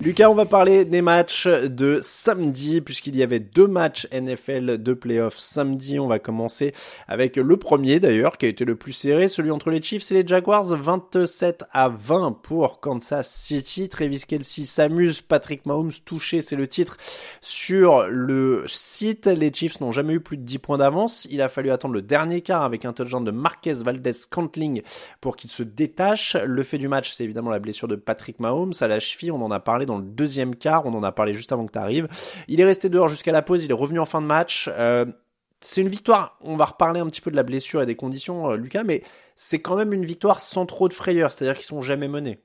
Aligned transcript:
Lucas, 0.00 0.30
on 0.30 0.34
va 0.36 0.46
parler 0.46 0.84
des 0.84 1.02
matchs 1.02 1.48
de 1.48 1.98
samedi, 2.00 2.80
puisqu'il 2.80 3.16
y 3.16 3.22
avait 3.24 3.40
deux 3.40 3.66
matchs 3.66 4.06
NFL 4.12 4.80
de 4.80 4.92
playoffs 4.92 5.38
samedi. 5.38 5.98
On 5.98 6.06
va 6.06 6.20
commencer 6.20 6.72
avec 7.08 7.34
le 7.34 7.56
premier 7.56 7.98
d'ailleurs, 7.98 8.38
qui 8.38 8.46
a 8.46 8.48
été 8.48 8.64
le 8.64 8.76
plus 8.76 8.92
serré, 8.92 9.26
celui 9.26 9.50
entre 9.50 9.70
les 9.70 9.82
Chiefs 9.82 10.12
et 10.12 10.22
les 10.22 10.26
Jaguars, 10.26 10.66
27 10.66 11.64
à 11.72 11.88
20 11.88 12.30
pour 12.44 12.78
Kansas 12.78 13.28
City. 13.28 13.88
Travis 13.88 14.22
Kelsey 14.24 14.62
s'amuse, 14.62 15.20
Patrick 15.20 15.66
Mahomes 15.66 15.90
touché, 16.04 16.42
c'est 16.42 16.54
le 16.54 16.68
titre 16.68 16.96
sur 17.40 18.06
le 18.08 18.62
site. 18.68 19.26
Les 19.26 19.52
Chiefs 19.52 19.80
n'ont 19.80 19.90
jamais 19.90 20.12
eu 20.12 20.20
plus 20.20 20.36
de 20.36 20.44
10 20.44 20.58
points 20.60 20.78
d'avance. 20.78 21.26
Il 21.28 21.42
a 21.42 21.48
fallu 21.48 21.70
attendre 21.70 21.94
le 21.94 22.02
dernier 22.02 22.40
quart 22.40 22.62
avec 22.62 22.84
un 22.84 22.92
touchdown 22.92 23.24
de 23.24 23.32
Marquez 23.32 23.82
Valdez 23.84 24.12
Cantling 24.30 24.82
pour 25.20 25.34
qu'il 25.34 25.50
se 25.50 25.64
détache. 25.64 26.36
Le 26.36 26.62
fait 26.62 26.78
du 26.78 26.86
match, 26.86 27.10
c'est 27.10 27.24
évidemment 27.24 27.50
la 27.50 27.58
blessure 27.58 27.88
de 27.88 27.96
Patrick 27.96 28.38
Mahomes 28.38 28.74
à 28.80 28.86
la 28.86 29.00
cheville. 29.00 29.32
On 29.32 29.42
en 29.42 29.50
a 29.50 29.58
parlé 29.58 29.87
dans 29.88 29.98
le 29.98 30.04
deuxième 30.04 30.54
quart, 30.54 30.86
on 30.86 30.94
en 30.94 31.02
a 31.02 31.12
parlé 31.12 31.34
juste 31.34 31.52
avant 31.52 31.66
que 31.66 31.72
tu 31.72 31.78
arrives. 31.78 32.08
Il 32.46 32.60
est 32.60 32.64
resté 32.64 32.88
dehors 32.88 33.08
jusqu'à 33.08 33.32
la 33.32 33.42
pause, 33.42 33.64
il 33.64 33.70
est 33.70 33.74
revenu 33.74 33.98
en 33.98 34.06
fin 34.06 34.20
de 34.20 34.26
match. 34.26 34.70
Euh, 34.72 35.04
c'est 35.60 35.80
une 35.80 35.88
victoire, 35.88 36.38
on 36.40 36.56
va 36.56 36.66
reparler 36.66 37.00
un 37.00 37.06
petit 37.06 37.20
peu 37.20 37.30
de 37.30 37.36
la 37.36 37.42
blessure 37.42 37.82
et 37.82 37.86
des 37.86 37.96
conditions, 37.96 38.50
euh, 38.50 38.56
Lucas, 38.56 38.84
mais 38.84 39.02
c'est 39.34 39.60
quand 39.60 39.76
même 39.76 39.92
une 39.92 40.04
victoire 40.04 40.40
sans 40.40 40.66
trop 40.66 40.88
de 40.88 40.94
frayeur, 40.94 41.32
c'est-à-dire 41.32 41.56
qu'ils 41.56 41.66
sont 41.66 41.82
jamais 41.82 42.08
menés. 42.08 42.40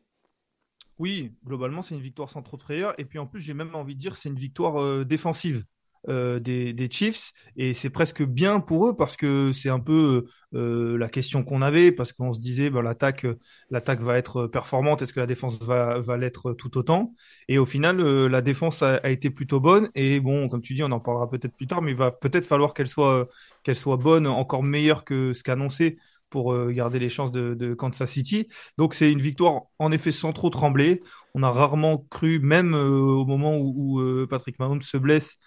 Oui, 1.00 1.34
globalement, 1.46 1.82
c'est 1.82 1.96
une 1.96 2.02
victoire 2.02 2.30
sans 2.30 2.42
trop 2.42 2.58
de 2.58 2.62
frayeur. 2.62 2.94
Et 2.98 3.06
puis 3.06 3.20
en 3.20 3.26
plus, 3.26 3.40
j'ai 3.40 3.54
même 3.54 3.76
envie 3.76 3.96
de 3.96 4.00
dire 4.00 4.16
c'est 4.16 4.30
une 4.30 4.36
victoire 4.36 4.82
euh, 4.82 5.04
défensive. 5.04 5.64
Euh, 6.10 6.38
des, 6.38 6.74
des, 6.74 6.90
Chiefs 6.92 7.32
et 7.56 7.74
c'est 7.74 7.90
presque 7.90 8.24
bien 8.24 8.60
pour 8.60 8.90
eux 8.90 8.94
parce 8.94 9.16
que 9.16 9.54
c'est 9.54 9.70
un 9.70 9.80
peu 9.80 10.26
euh, 10.54 10.98
la 10.98 11.08
question 11.08 11.46
qu'on 11.46 11.62
avait 11.62 11.94
parce 11.94 12.12
qu'on 12.12 12.34
se 12.34 12.42
disait 12.42 12.70
bah, 12.70 12.82
l'attaque 12.82 13.26
l'attaque 13.70 14.02
va 14.02 14.18
être 14.18 14.48
performante 14.48 15.02
est-ce 15.02 15.14
que 15.14 15.22
la 15.22 15.28
défense 15.28 15.64
va, 15.64 16.02
va 16.02 16.18
l'être 16.18 16.52
tout 16.52 16.78
autant? 16.78 17.14
Et 17.48 17.58
au 17.58 17.66
final 17.66 18.02
euh, 18.02 18.28
la 18.28 18.42
défense 18.42 18.84
a, 18.84 18.96
a, 18.96 19.12
été 19.12 19.30
plutôt 19.30 19.62
bonne 19.62 19.90
et 19.96 20.20
bon 20.20 20.50
comme 20.50 20.62
tu 20.62 20.74
dis 20.74 20.84
on 20.84 20.92
en 20.92 21.00
parlera 21.00 21.30
peut-être 21.30 21.56
plus 21.56 21.68
tard 21.68 21.82
mais 21.82 21.92
il 21.92 21.98
va 21.98 22.12
peut-être 22.12 22.46
falloir 22.46 22.74
qu'elle 22.74 22.88
soit 22.88 23.30
qu'elle 23.64 23.78
soit 23.78 23.96
bonne 23.96 24.28
encore 24.28 24.64
meilleure 24.64 25.06
que 25.06 25.32
ce 25.32 25.42
qu'annoncé 25.42 25.98
pour 26.30 26.54
garder 26.72 27.00
les 27.00 27.12
chances 27.12 27.32
de, 27.32 27.54
de 27.54 27.76
Kansas 27.76 28.10
City. 28.10 28.48
Donc 28.80 28.96
c'est 28.96 29.12
une 29.12 29.22
victoire 29.22 29.66
en 29.78 29.92
effet 29.92 30.12
sans 30.12 30.34
trop 30.34 30.50
trembler. 30.50 31.04
On 31.36 31.44
a 31.44 31.52
rarement 31.52 32.00
cru, 32.10 32.40
même 32.40 32.74
au 32.74 33.24
moment 33.26 33.56
où, 33.56 34.02
où 34.02 34.28
Patrick 34.28 34.58
Mahomes 34.58 34.82
se 34.82 34.98
blesse, 34.98 35.38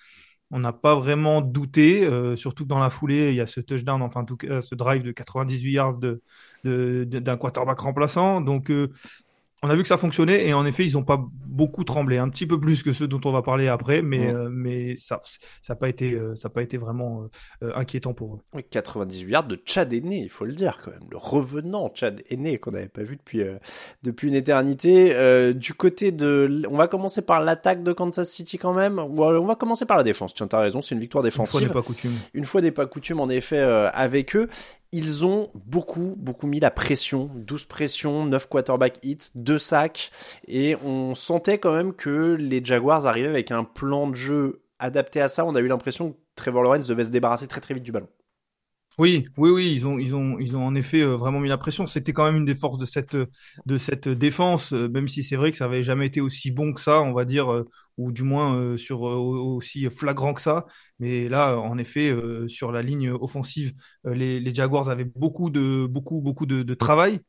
on 0.51 0.61
n'a 0.61 0.73
pas 0.73 0.95
vraiment 0.95 1.41
douté, 1.41 2.05
euh, 2.05 2.37
surtout 2.37 2.65
que 2.65 2.69
dans 2.69 2.79
la 2.79 2.91
foulée, 2.91 3.31
il 3.31 3.35
y 3.37 3.41
a 3.41 3.47
ce 3.47 3.61
touchdown, 3.61 4.01
enfin 4.03 4.21
en 4.21 4.25
tout 4.25 4.37
cas 4.37 4.63
ce 4.63 4.75
drive 4.75 5.03
de 5.03 5.13
98 5.13 5.73
yards 5.73 5.99
de, 5.99 6.23
d'un 6.65 7.37
quarterback 7.37 7.79
remplaçant. 7.81 8.41
Donc 8.41 8.71
euh, 8.71 8.93
on 9.67 9.71
a 9.71 9.75
vu 9.75 9.83
que 9.83 9.89
ça 9.89 9.99
fonctionnait 9.99 10.47
et 10.47 10.55
en 10.55 10.65
effet, 10.65 10.85
ils 10.85 10.93
n'ont 10.93 11.05
pas 11.05 11.21
beaucoup 11.57 11.85
tremblé, 11.85 12.19
un 12.19 12.29
petit 12.29 12.47
peu 12.47 12.61
plus 12.61 12.83
que 12.83 12.93
ceux 12.93 13.09
dont 13.09 13.21
on 13.25 13.33
va 13.33 13.43
parler 13.43 13.67
après, 13.67 14.03
mais, 14.03 14.29
euh, 14.29 14.49
mais 14.51 14.97
ça 14.97 15.21
ça 15.63 15.73
n'a 15.73 15.77
pas 15.77 15.89
été 15.89 16.13
euh, 16.13 16.35
pas 16.55 16.63
été 16.63 16.77
vraiment 16.77 17.27
euh, 17.63 17.73
inquiétant 17.75 18.15
pour 18.15 18.35
eux. 18.35 18.39
Oui, 18.55 18.63
98 18.63 19.31
yards 19.31 19.45
de 19.45 19.59
Chad 19.65 19.93
Aîné, 19.93 20.19
il 20.19 20.29
faut 20.29 20.45
le 20.45 20.53
dire 20.53 20.79
quand 20.85 20.91
même, 20.91 21.09
le 21.11 21.17
revenant 21.17 21.91
Chad 21.95 22.23
Aîné 22.31 22.59
qu'on 22.59 22.73
n'avait 22.73 22.89
pas 22.89 23.03
vu 23.03 23.17
depuis 23.17 23.43
depuis 24.03 24.29
une 24.29 24.35
éternité. 24.35 25.55
du 25.55 25.73
côté 25.75 26.13
de, 26.13 26.63
on 26.71 26.77
va 26.77 26.87
commencer 26.87 27.23
par 27.23 27.41
l'attaque 27.41 27.83
de 27.83 27.93
Kansas 27.93 28.31
City 28.31 28.59
quand 28.59 28.75
même. 28.75 28.99
on 28.99 29.45
va 29.47 29.55
commencer 29.55 29.87
par 29.87 29.97
la 29.97 30.03
défense. 30.03 30.35
Tiens, 30.35 30.47
t'as 30.47 30.61
raison, 30.61 30.83
c'est 30.83 30.95
une 30.95 31.01
victoire 31.01 31.25
défensive. 31.25 31.63
Une 31.63 31.69
fois 31.69 31.69
n'est 31.69 31.83
pas 31.83 31.87
coutume. 31.87 32.13
Une 32.35 32.45
fois 32.45 32.61
n'est 32.61 32.71
pas 32.71 32.87
coutume 32.87 33.21
en 33.21 33.29
effet 33.29 33.59
avec 33.59 34.37
eux 34.37 34.49
ils 34.93 35.25
ont 35.25 35.49
beaucoup, 35.55 36.15
beaucoup 36.17 36.47
mis 36.47 36.61
la 36.61 36.71
pression. 36.71 37.31
12 37.35 37.65
pressions, 37.67 38.27
9 38.27 38.49
quarterback 38.49 38.99
hits, 39.03 39.31
2 39.35 39.59
sacs. 39.59 40.11
Et 40.49 40.77
on 40.85 41.15
sentait 41.15 41.59
quand 41.59 41.75
même 41.75 41.93
que 41.93 42.37
les 42.39 42.65
Jaguars 42.65 43.07
arrivaient 43.07 43.29
avec 43.29 43.51
un 43.51 43.65
plan 43.65 44.09
de 44.09 44.15
jeu 44.15 44.63
adapté 44.79 45.21
à 45.21 45.29
ça. 45.29 45.45
On 45.45 45.55
a 45.55 45.61
eu 45.61 45.69
l'impression 45.69 46.13
que 46.13 46.17
Trevor 46.35 46.63
Lawrence 46.63 46.87
devait 46.87 47.05
se 47.05 47.11
débarrasser 47.11 47.47
très 47.47 47.61
très 47.61 47.75
vite 47.75 47.85
du 47.85 47.93
ballon. 47.93 48.09
Oui, 48.99 49.27
oui, 49.37 49.51
oui, 49.51 49.73
ils 49.75 49.87
ont, 49.87 49.99
ils 49.99 50.15
ont, 50.15 50.39
ils 50.39 50.57
ont 50.57 50.65
en 50.65 50.75
effet 50.75 51.03
euh, 51.03 51.17
vraiment 51.17 51.39
mis 51.39 51.51
la 51.51 51.59
pression. 51.59 51.87
C'était 51.87 52.15
quand 52.15 52.25
même 52.25 52.37
une 52.37 52.45
des 52.47 52.55
forces 52.55 52.79
de 52.79 52.87
cette, 52.87 53.15
de 53.15 53.77
cette 53.77 54.09
défense, 54.09 54.73
euh, 54.73 54.89
même 54.89 55.07
si 55.07 55.23
c'est 55.23 55.37
vrai 55.37 55.51
que 55.51 55.59
ça 55.59 55.67
avait 55.67 55.83
jamais 55.83 56.07
été 56.07 56.23
aussi 56.23 56.51
bon 56.51 56.73
que 56.73 56.81
ça, 56.81 57.03
on 57.03 57.13
va 57.13 57.27
dire, 57.27 57.53
euh, 57.53 57.65
ou 57.99 58.11
du 58.11 58.23
moins 58.23 58.77
sur 58.79 59.03
aussi 59.03 59.89
flagrant 59.91 60.33
que 60.33 60.41
ça. 60.41 60.65
Mais 60.99 61.29
là, 61.29 61.59
en 61.59 61.77
effet, 61.79 62.15
sur 62.47 62.71
la 62.73 62.83
ligne 62.83 63.11
offensive, 63.11 63.73
les, 64.05 64.39
les 64.39 64.55
Jaguars 64.55 64.91
avaient 64.91 65.05
beaucoup 65.07 65.49
de, 65.51 65.87
beaucoup, 65.87 66.21
beaucoup 66.21 66.45
de, 66.47 66.63
de 66.63 66.75
travail. 66.75 67.21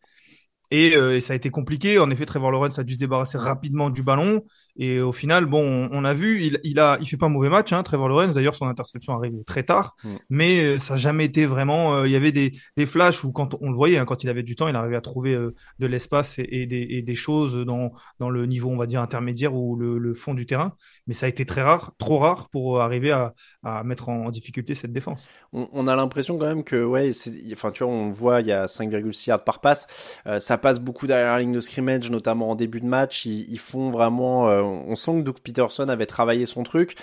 Et, 0.71 0.87
et, 0.93 1.21
ça 1.21 1.33
a 1.33 1.35
été 1.35 1.49
compliqué. 1.49 1.99
En 1.99 2.09
effet, 2.11 2.25
Trevor 2.25 2.51
Lawrence 2.51 2.79
a 2.79 2.83
dû 2.83 2.93
se 2.95 2.99
débarrasser 2.99 3.37
rapidement 3.37 3.89
du 3.89 4.03
ballon. 4.03 4.43
Et 4.77 4.99
au 4.99 5.11
final, 5.11 5.45
bon, 5.47 5.89
on 5.91 6.05
a 6.05 6.13
vu, 6.13 6.43
il, 6.43 6.59
il 6.63 6.79
a, 6.79 6.97
il 7.01 7.07
fait 7.07 7.17
pas 7.17 7.25
un 7.25 7.29
mauvais 7.29 7.49
match, 7.49 7.73
hein, 7.73 7.81
Trevor 7.81 8.09
Lawrence. 8.09 8.35
D'ailleurs, 8.35 8.53
son 8.53 8.67
interception 8.67 9.13
arrive 9.13 9.43
très 9.45 9.63
tard, 9.63 9.95
mm. 10.03 10.09
mais 10.29 10.63
euh, 10.63 10.79
ça 10.79 10.93
n'a 10.93 10.97
jamais 10.97 11.25
été 11.25 11.47
vraiment. 11.47 11.95
Euh, 11.95 12.07
il 12.07 12.11
y 12.11 12.15
avait 12.15 12.31
des, 12.31 12.53
des 12.77 12.85
flashs 12.85 13.23
où 13.23 13.31
quand 13.31 13.55
on 13.59 13.69
le 13.69 13.75
voyait, 13.75 13.97
hein, 13.97 14.05
quand 14.05 14.23
il 14.23 14.29
avait 14.29 14.43
du 14.43 14.55
temps, 14.55 14.67
il 14.67 14.75
arrivait 14.75 14.95
à 14.95 15.01
trouver 15.01 15.33
euh, 15.33 15.55
de 15.79 15.87
l'espace 15.87 16.37
et, 16.37 16.47
et, 16.51 16.65
des, 16.67 16.85
et, 16.89 17.01
des, 17.01 17.15
choses 17.15 17.65
dans 17.65 17.91
dans 18.19 18.29
le 18.29 18.45
niveau, 18.45 18.69
on 18.69 18.77
va 18.77 18.85
dire 18.85 19.01
intermédiaire 19.01 19.55
ou 19.55 19.75
le, 19.75 19.97
le, 19.97 20.13
fond 20.13 20.35
du 20.35 20.45
terrain. 20.45 20.73
Mais 21.07 21.13
ça 21.13 21.25
a 21.25 21.29
été 21.29 21.45
très 21.45 21.63
rare, 21.63 21.93
trop 21.97 22.19
rare 22.19 22.49
pour 22.49 22.79
arriver 22.81 23.11
à, 23.11 23.33
à 23.63 23.83
mettre 23.83 24.09
en, 24.09 24.29
difficulté 24.29 24.75
cette 24.75 24.91
défense. 24.93 25.27
On, 25.53 25.67
on 25.71 25.87
a 25.87 25.95
l'impression 25.95 26.37
quand 26.37 26.45
même 26.45 26.63
que, 26.63 26.83
ouais, 26.83 27.11
enfin, 27.53 27.71
tu 27.71 27.83
vois, 27.83 27.91
on 27.91 28.11
voit, 28.11 28.41
il 28.41 28.47
y 28.47 28.51
a 28.51 28.65
5,6 28.65 29.29
yards 29.29 29.43
par 29.43 29.61
passe. 29.61 29.87
ça 30.39 30.57
passe 30.57 30.79
beaucoup 30.79 31.07
derrière 31.07 31.33
la 31.33 31.39
ligne 31.39 31.53
de 31.53 31.61
scrimmage, 31.61 32.11
notamment 32.11 32.51
en 32.51 32.55
début 32.55 32.81
de 32.81 32.85
match. 32.85 33.25
Ils, 33.25 33.45
ils 33.49 33.59
font 33.59 33.89
vraiment 33.89 34.47
on 34.67 34.95
sent 34.95 35.19
que 35.19 35.21
Doug 35.21 35.39
Peterson 35.43 35.89
avait 35.89 36.05
travaillé 36.05 36.45
son 36.45 36.63
truc. 36.63 36.95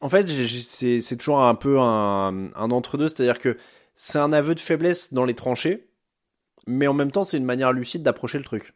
en 0.00 0.08
fait, 0.08 0.28
c'est 0.28 1.16
toujours 1.16 1.40
un 1.42 1.54
peu 1.54 1.80
un, 1.80 2.52
un 2.54 2.70
entre-deux, 2.70 3.08
c'est-à-dire 3.08 3.38
que 3.38 3.56
c'est 3.94 4.18
un 4.18 4.32
aveu 4.32 4.54
de 4.54 4.60
faiblesse 4.60 5.12
dans 5.12 5.24
les 5.24 5.34
tranchées, 5.34 5.88
mais 6.66 6.86
en 6.86 6.94
même 6.94 7.10
temps, 7.10 7.24
c'est 7.24 7.36
une 7.36 7.44
manière 7.44 7.72
lucide 7.72 8.02
d'approcher 8.02 8.38
le 8.38 8.44
truc. 8.44 8.74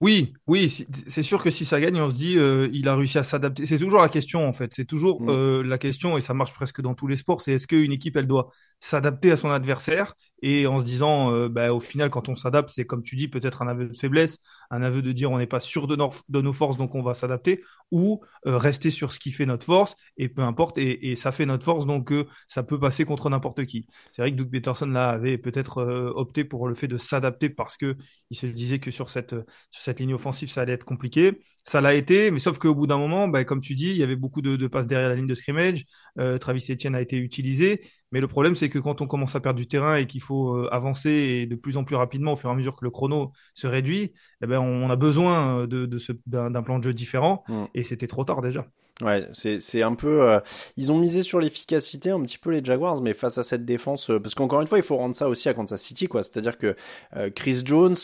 Oui, 0.00 0.32
oui, 0.46 0.68
c'est 0.68 1.24
sûr 1.24 1.42
que 1.42 1.50
si 1.50 1.64
ça 1.64 1.80
gagne, 1.80 2.00
on 2.00 2.08
se 2.08 2.14
dit 2.14 2.38
euh, 2.38 2.68
il 2.72 2.86
a 2.88 2.94
réussi 2.94 3.18
à 3.18 3.24
s'adapter. 3.24 3.66
C'est 3.66 3.78
toujours 3.78 4.00
la 4.00 4.08
question 4.08 4.46
en 4.46 4.52
fait. 4.52 4.72
C'est 4.72 4.84
toujours 4.84 5.20
mm. 5.20 5.28
euh, 5.28 5.62
la 5.64 5.76
question 5.76 6.16
et 6.16 6.20
ça 6.20 6.34
marche 6.34 6.52
presque 6.54 6.80
dans 6.80 6.94
tous 6.94 7.08
les 7.08 7.16
sports. 7.16 7.40
C'est 7.40 7.54
est-ce 7.54 7.66
qu'une 7.66 7.90
équipe 7.90 8.16
elle 8.16 8.28
doit 8.28 8.48
s'adapter 8.78 9.32
à 9.32 9.36
son 9.36 9.50
adversaire 9.50 10.14
et 10.42 10.66
en 10.66 10.78
se 10.78 10.84
disant 10.84 11.32
euh, 11.32 11.48
bah, 11.48 11.72
au 11.72 11.80
final 11.80 12.10
quand 12.10 12.28
on 12.28 12.36
s'adapte 12.36 12.70
c'est 12.70 12.84
comme 12.84 13.02
tu 13.02 13.16
dis 13.16 13.28
peut-être 13.28 13.62
un 13.62 13.68
aveu 13.68 13.88
de 13.88 13.96
faiblesse, 13.96 14.38
un 14.70 14.82
aveu 14.82 15.02
de 15.02 15.12
dire 15.12 15.30
on 15.30 15.38
n'est 15.38 15.46
pas 15.46 15.60
sûr 15.60 15.86
de 15.86 15.96
nos, 15.96 16.10
de 16.28 16.52
forces 16.52 16.76
donc 16.76 16.94
on 16.94 17.02
va 17.02 17.14
s'adapter 17.14 17.62
ou 17.90 18.22
rester 18.44 18.90
sur 18.90 19.12
ce 19.12 19.18
qui 19.18 19.32
fait 19.32 19.46
notre 19.46 19.64
force 19.64 19.94
et 20.16 20.28
peu 20.28 20.42
importe 20.42 20.78
et, 20.78 21.10
et 21.10 21.16
ça 21.16 21.32
fait 21.32 21.46
notre 21.46 21.64
force 21.64 21.86
donc 21.86 22.12
ça 22.48 22.62
peut 22.62 22.78
passer 22.78 23.04
contre 23.04 23.30
n'importe 23.30 23.64
qui. 23.66 23.86
C'est 24.12 24.22
vrai 24.22 24.30
que 24.32 24.36
Doug 24.36 24.50
Peterson 24.50 24.86
là 24.86 25.10
avait 25.10 25.38
peut-être 25.38 25.82
opté 26.14 26.44
pour 26.44 26.68
le 26.68 26.74
fait 26.74 26.88
de 26.88 26.96
s'adapter 26.96 27.48
parce 27.50 27.76
que 27.76 27.96
il 28.30 28.36
se 28.36 28.46
disait 28.46 28.78
que 28.78 28.90
sur 28.90 29.10
cette, 29.10 29.34
sur 29.70 29.82
cette 29.82 30.00
ligne 30.00 30.14
offensive, 30.14 30.48
ça 30.50 30.62
allait 30.62 30.72
être 30.72 30.84
compliqué. 30.84 31.38
Ça 31.64 31.80
l'a 31.80 31.94
été, 31.94 32.30
mais 32.30 32.38
sauf 32.38 32.58
qu'au 32.58 32.74
bout 32.74 32.86
d'un 32.86 32.98
moment, 32.98 33.28
bah, 33.28 33.44
comme 33.44 33.60
tu 33.60 33.74
dis, 33.74 33.90
il 33.90 33.96
y 33.96 34.02
avait 34.02 34.16
beaucoup 34.16 34.42
de, 34.42 34.66
passes 34.66 34.86
derrière 34.86 35.08
la 35.10 35.14
ligne 35.16 35.26
de 35.26 35.34
scrimmage. 35.34 35.84
Euh, 36.18 36.38
Travis 36.38 36.64
Etienne 36.70 36.94
a 36.94 37.00
été 37.00 37.16
utilisé. 37.16 37.80
Mais 38.12 38.20
le 38.20 38.28
problème, 38.28 38.56
c'est 38.56 38.68
que 38.68 38.78
quand 38.78 39.00
on 39.00 39.06
commence 39.06 39.34
à 39.36 39.40
perdre 39.40 39.58
du 39.58 39.66
terrain 39.66 39.96
et 39.96 40.06
qu'il 40.06 40.22
faut 40.22 40.56
euh, 40.56 40.68
avancer 40.72 41.10
et 41.10 41.46
de 41.46 41.56
plus 41.56 41.76
en 41.76 41.84
plus 41.84 41.96
rapidement 41.96 42.32
au 42.32 42.36
fur 42.36 42.48
et 42.50 42.52
à 42.52 42.56
mesure 42.56 42.74
que 42.74 42.84
le 42.84 42.90
chrono 42.90 43.32
se 43.54 43.66
réduit, 43.66 44.12
eh 44.42 44.46
ben, 44.46 44.60
on 44.60 44.90
a 44.90 44.96
besoin 44.96 45.66
de, 45.66 45.88
d'un, 46.26 46.62
plan 46.62 46.78
de 46.78 46.84
jeu 46.84 46.94
différent. 46.94 47.44
Mm. 47.48 47.64
Et 47.74 47.84
c'était 47.84 48.06
trop 48.06 48.24
tard 48.24 48.42
déjà. 48.42 48.66
Ouais, 49.00 49.28
c'est 49.30 49.60
c'est 49.60 49.82
un 49.82 49.94
peu 49.94 50.22
euh, 50.22 50.40
ils 50.76 50.90
ont 50.90 50.98
misé 50.98 51.22
sur 51.22 51.38
l'efficacité 51.38 52.10
un 52.10 52.20
petit 52.22 52.38
peu 52.38 52.50
les 52.50 52.64
Jaguars 52.64 53.00
mais 53.00 53.14
face 53.14 53.38
à 53.38 53.44
cette 53.44 53.64
défense 53.64 54.10
euh, 54.10 54.18
parce 54.18 54.34
qu'encore 54.34 54.60
une 54.60 54.66
fois, 54.66 54.78
il 54.78 54.84
faut 54.84 54.96
rendre 54.96 55.14
ça 55.14 55.28
aussi 55.28 55.48
à 55.48 55.54
Kansas 55.54 55.80
City 55.80 56.08
quoi, 56.08 56.24
c'est-à-dire 56.24 56.58
que 56.58 56.74
euh, 57.16 57.30
Chris 57.30 57.62
Jones, 57.64 57.94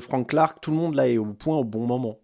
Frank 0.00 0.28
Clark, 0.28 0.58
tout 0.60 0.70
le 0.70 0.76
monde 0.76 0.94
là 0.94 1.08
est 1.08 1.16
au 1.16 1.24
point 1.32 1.56
au 1.56 1.64
bon 1.64 1.86
moment. 1.86 2.18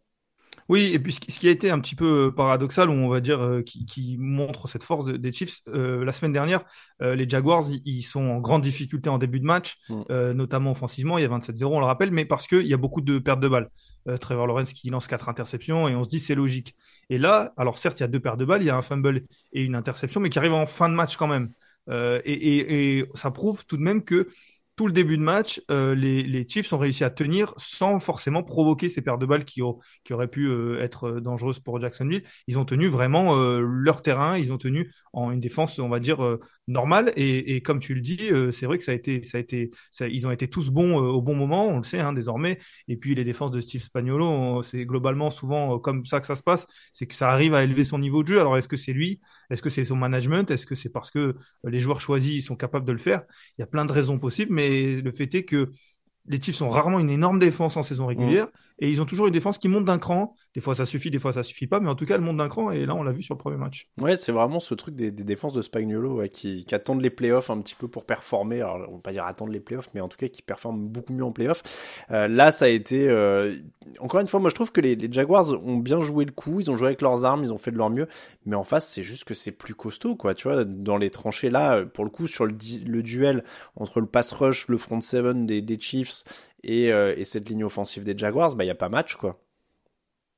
Oui, 0.68 0.90
et 0.92 0.98
puis 0.98 1.12
ce 1.12 1.38
qui 1.38 1.48
a 1.48 1.50
été 1.50 1.70
un 1.70 1.80
petit 1.80 1.94
peu 1.94 2.26
euh, 2.26 2.30
paradoxal, 2.30 2.90
ou 2.90 2.92
on 2.92 3.08
va 3.08 3.20
dire 3.20 3.40
euh, 3.40 3.62
qui, 3.62 4.16
montre 4.18 4.68
cette 4.68 4.82
force 4.82 5.06
des 5.06 5.32
Chiefs, 5.32 5.60
euh, 5.68 6.04
la 6.04 6.12
semaine 6.12 6.32
dernière, 6.32 6.62
les 7.00 7.28
Jaguars, 7.28 7.64
ils, 7.84 8.02
sont 8.02 8.22
en 8.22 8.40
grande 8.40 8.62
difficulté 8.62 9.08
en 9.08 9.18
début 9.18 9.40
de 9.40 9.46
match, 9.46 9.76
mm. 9.88 10.32
notamment 10.32 10.72
offensivement, 10.72 11.18
il 11.18 11.22
y 11.22 11.24
a 11.24 11.28
27-0, 11.28 11.64
on 11.64 11.80
le 11.80 11.86
rappelle, 11.86 12.10
mais 12.10 12.24
parce 12.24 12.46
qu'il 12.46 12.66
y 12.66 12.74
a 12.74 12.76
beaucoup 12.76 13.00
de 13.00 13.18
pertes 13.18 13.40
de 13.40 13.48
balles. 13.48 13.70
Trevor 14.20 14.46
Lawrence 14.46 14.72
qui 14.72 14.88
lance 14.88 15.06
quatre 15.06 15.28
interceptions, 15.28 15.88
et 15.88 15.94
on 15.94 16.04
se 16.04 16.08
dit 16.08 16.20
c'est 16.20 16.34
logique. 16.34 16.74
Et 17.10 17.18
là, 17.18 17.52
alors 17.56 17.78
certes, 17.78 18.00
il 18.00 18.02
y 18.02 18.04
a 18.04 18.08
deux 18.08 18.20
pertes 18.20 18.38
de 18.38 18.44
balles, 18.44 18.62
il 18.62 18.66
y 18.66 18.70
a 18.70 18.76
un 18.76 18.82
fumble 18.82 19.24
et 19.52 19.62
une 19.62 19.74
interception, 19.74 20.20
mais 20.20 20.30
qui 20.30 20.38
arrive 20.38 20.54
en 20.54 20.66
fin 20.66 20.88
de 20.88 20.94
match 20.94 21.16
quand 21.16 21.28
même. 21.28 21.50
et, 21.90 22.98
et 22.98 23.06
ça 23.14 23.30
prouve 23.30 23.64
tout 23.66 23.76
de 23.76 23.82
même 23.82 24.02
que 24.02 24.28
tout 24.78 24.86
le 24.86 24.92
début 24.92 25.18
de 25.18 25.22
match, 25.24 25.60
euh, 25.72 25.96
les, 25.96 26.22
les, 26.22 26.46
Chiefs 26.48 26.72
ont 26.72 26.78
réussi 26.78 27.02
à 27.02 27.10
tenir 27.10 27.52
sans 27.56 27.98
forcément 27.98 28.44
provoquer 28.44 28.88
ces 28.88 29.02
paires 29.02 29.18
de 29.18 29.26
balles 29.26 29.44
qui, 29.44 29.60
auraient 29.60 30.28
pu 30.28 30.46
euh, 30.46 30.80
être 30.80 31.08
euh, 31.08 31.20
dangereuses 31.20 31.58
pour 31.58 31.80
Jacksonville. 31.80 32.22
Ils 32.46 32.60
ont 32.60 32.64
tenu 32.64 32.86
vraiment 32.86 33.34
leur 33.58 34.02
terrain, 34.02 34.38
ils 34.38 34.52
ont 34.52 34.56
tenu 34.56 34.92
en 35.12 35.32
une 35.32 35.40
défense, 35.40 35.80
on 35.80 35.88
va 35.88 35.98
dire, 35.98 36.38
normale. 36.68 37.12
Et, 37.16 37.60
comme 37.62 37.80
tu 37.80 37.94
le 37.94 38.00
dis, 38.00 38.30
c'est 38.52 38.66
vrai 38.66 38.78
que 38.78 38.84
ça 38.84 38.92
a 38.92 38.94
été, 38.94 39.22
ça 39.22 39.38
a 39.38 39.40
été, 39.40 39.70
ils 40.00 40.26
ont 40.26 40.30
été 40.30 40.48
tous 40.48 40.70
bons 40.70 40.96
au 40.96 41.20
bon 41.20 41.34
moment, 41.34 41.66
on 41.66 41.78
le 41.78 41.82
sait 41.82 41.98
hein, 41.98 42.12
désormais. 42.12 42.58
Et 42.86 42.96
puis 42.96 43.14
les 43.14 43.24
défenses 43.24 43.50
de 43.50 43.60
Steve 43.60 43.82
Spagnuolo, 43.82 44.62
c'est 44.62 44.84
globalement 44.84 45.30
souvent 45.30 45.78
comme 45.78 46.04
ça 46.04 46.20
que 46.20 46.26
ça 46.26 46.36
se 46.36 46.42
passe, 46.42 46.66
c'est 46.92 47.06
que 47.06 47.14
ça 47.14 47.30
arrive 47.30 47.54
à 47.54 47.64
élever 47.64 47.84
son 47.84 47.98
niveau 47.98 48.22
de 48.22 48.28
jeu. 48.28 48.40
Alors 48.40 48.56
est-ce 48.56 48.68
que 48.68 48.76
c'est 48.76 48.92
lui? 48.92 49.20
Est-ce 49.50 49.62
que 49.62 49.70
c'est 49.70 49.84
son 49.84 49.96
management? 49.96 50.50
Est-ce 50.50 50.66
que 50.66 50.74
c'est 50.74 50.90
parce 50.90 51.10
que 51.10 51.36
les 51.64 51.80
joueurs 51.80 52.00
choisis 52.00 52.46
sont 52.46 52.56
capables 52.56 52.86
de 52.86 52.92
le 52.92 52.98
faire? 52.98 53.22
Il 53.56 53.62
y 53.62 53.64
a 53.64 53.66
plein 53.66 53.84
de 53.84 53.92
raisons 53.92 54.18
possibles, 54.18 54.52
mais 54.52 55.00
le 55.00 55.10
fait 55.10 55.34
est 55.34 55.44
que 55.44 55.70
les 56.26 56.40
Chiefs 56.40 56.56
sont 56.56 56.68
rarement 56.68 57.00
une 57.00 57.10
énorme 57.10 57.38
défense 57.38 57.76
en 57.76 57.82
saison 57.82 58.06
régulière 58.06 58.46
mm. 58.46 58.67
Et 58.78 58.88
ils 58.88 59.00
ont 59.00 59.04
toujours 59.04 59.26
une 59.26 59.32
défense 59.32 59.58
qui 59.58 59.68
monte 59.68 59.84
d'un 59.84 59.98
cran. 59.98 60.34
Des 60.54 60.60
fois 60.60 60.74
ça 60.74 60.86
suffit, 60.86 61.10
des 61.10 61.18
fois 61.18 61.32
ça 61.32 61.42
suffit 61.42 61.66
pas, 61.66 61.80
mais 61.80 61.88
en 61.88 61.94
tout 61.94 62.06
cas 62.06 62.14
elle 62.14 62.20
monte 62.20 62.36
d'un 62.36 62.48
cran 62.48 62.70
et 62.70 62.86
là 62.86 62.94
on 62.94 63.02
l'a 63.02 63.12
vu 63.12 63.22
sur 63.22 63.34
le 63.34 63.38
premier 63.38 63.56
match. 63.56 63.88
Ouais, 64.00 64.16
c'est 64.16 64.32
vraiment 64.32 64.60
ce 64.60 64.74
truc 64.74 64.94
des, 64.94 65.10
défenses 65.10 65.52
de 65.52 65.62
Spagnolo 65.62 66.22
qui, 66.32 66.66
attendent 66.72 67.02
les 67.02 67.10
playoffs 67.10 67.50
un 67.50 67.60
petit 67.60 67.74
peu 67.74 67.88
pour 67.88 68.04
performer. 68.04 68.60
Alors 68.60 68.88
on 68.88 68.96
va 68.96 69.00
pas 69.00 69.12
dire 69.12 69.24
attendre 69.24 69.52
les 69.52 69.60
playoffs, 69.60 69.90
mais 69.94 70.00
en 70.00 70.08
tout 70.08 70.16
cas 70.16 70.28
qui 70.28 70.42
performent 70.42 70.86
beaucoup 70.86 71.12
mieux 71.12 71.24
en 71.24 71.32
playoffs. 71.32 71.62
Euh, 72.10 72.28
là 72.28 72.52
ça 72.52 72.66
a 72.66 72.68
été 72.68 73.08
euh, 73.08 73.56
encore 74.00 74.20
une 74.20 74.28
fois, 74.28 74.40
moi 74.40 74.50
je 74.50 74.54
trouve 74.54 74.72
que 74.72 74.80
les, 74.80 74.96
Jaguars 75.10 75.50
ont 75.64 75.76
bien 75.76 76.00
joué 76.00 76.24
le 76.24 76.32
coup, 76.32 76.60
ils 76.60 76.70
ont 76.70 76.76
joué 76.76 76.88
avec 76.88 77.00
leurs 77.00 77.24
armes, 77.24 77.42
ils 77.42 77.52
ont 77.52 77.58
fait 77.58 77.70
de 77.70 77.78
leur 77.78 77.90
mieux, 77.90 78.06
mais 78.46 78.56
en 78.56 78.64
face 78.64 78.88
c'est 78.88 79.02
juste 79.02 79.24
que 79.24 79.34
c'est 79.34 79.52
plus 79.52 79.74
costaud 79.74 80.16
quoi. 80.16 80.34
Tu 80.34 80.48
vois, 80.48 80.64
dans 80.64 80.96
les 80.96 81.10
tranchées 81.10 81.50
là, 81.50 81.84
pour 81.84 82.04
le 82.04 82.10
coup 82.10 82.26
sur 82.26 82.46
le, 82.46 82.52
duel 82.52 83.44
entre 83.76 84.00
le 84.00 84.06
pass 84.06 84.32
rush, 84.32 84.68
le 84.68 84.78
front 84.78 85.00
seven 85.00 85.46
des, 85.46 85.62
des 85.62 85.80
Chiefs 85.80 86.24
euh, 86.66 87.14
et, 87.16 87.24
cette 87.24 87.48
ligne 87.48 87.64
offensive 87.64 88.04
des 88.04 88.16
Jaguars, 88.16 88.56
bah 88.56 88.64
il 88.64 88.68
y 88.68 88.70
a 88.70 88.74
pas 88.74 88.88
match 88.88 89.16
quoi. 89.16 89.40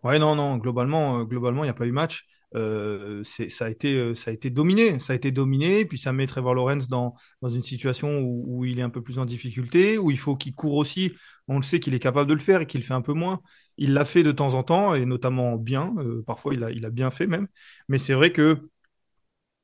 Ouais 0.03 0.19
non 0.19 0.35
non 0.35 0.57
globalement 0.57 1.21
euh, 1.21 1.25
globalement 1.25 1.63
il 1.65 1.67
n'y 1.67 1.71
a 1.71 1.75
pas 1.75 1.87
eu 1.87 1.93
match. 1.93 2.27
Euh, 2.57 3.23
ça 3.23 3.67
a 3.67 3.71
été 3.71 4.15
ça 4.17 4.31
a 4.31 4.35
été 4.35 4.51
dominé, 4.51 4.99
ça 4.99 5.13
a 5.13 5.17
été 5.17 5.31
dominé. 5.31 5.85
Puis 5.85 5.99
ça 5.99 6.13
met 6.13 6.27
Trevor 6.27 6.55
Lawrence 6.55 6.89
dans 6.89 7.15
dans 7.43 7.49
une 7.49 7.63
situation 7.63 8.21
où, 8.21 8.65
il 8.65 8.79
est 8.79 8.83
un 8.83 8.91
peu 8.91 9.03
plus 9.03 9.19
en 9.19 9.25
difficulté, 9.25 9.99
où 9.99 10.11
il 10.11 10.19
faut 10.19 10.37
qu'il 10.37 10.55
court 10.55 10.77
aussi. 10.77 11.13
On 11.49 11.57
le 11.57 11.63
sait 11.63 11.81
qu'il 11.81 11.95
est 11.95 12.01
capable 12.01 12.29
de 12.29 12.35
le 12.35 12.41
faire 12.41 12.63
et 12.63 12.67
qu'il 12.67 12.83
fait 12.83 12.95
un 12.95 13.03
peu 13.03 13.13
moins. 13.13 13.41
Il 13.77 13.95
l'a 13.95 14.05
fait 14.05 14.23
de 14.23 14.33
temps 14.33 14.55
en 14.55 14.63
temps 14.63 14.95
et 14.95 15.05
notamment 15.07 15.57
bien. 15.57 15.95
parfois 16.27 16.55
il 16.55 16.65
a 16.65 16.71
il 16.71 16.85
a 16.85 16.91
bien 16.91 17.11
fait 17.11 17.27
même. 17.27 17.49
Mais 17.89 17.99
c'est 17.99 18.15
vrai 18.15 18.33
que 18.33 18.69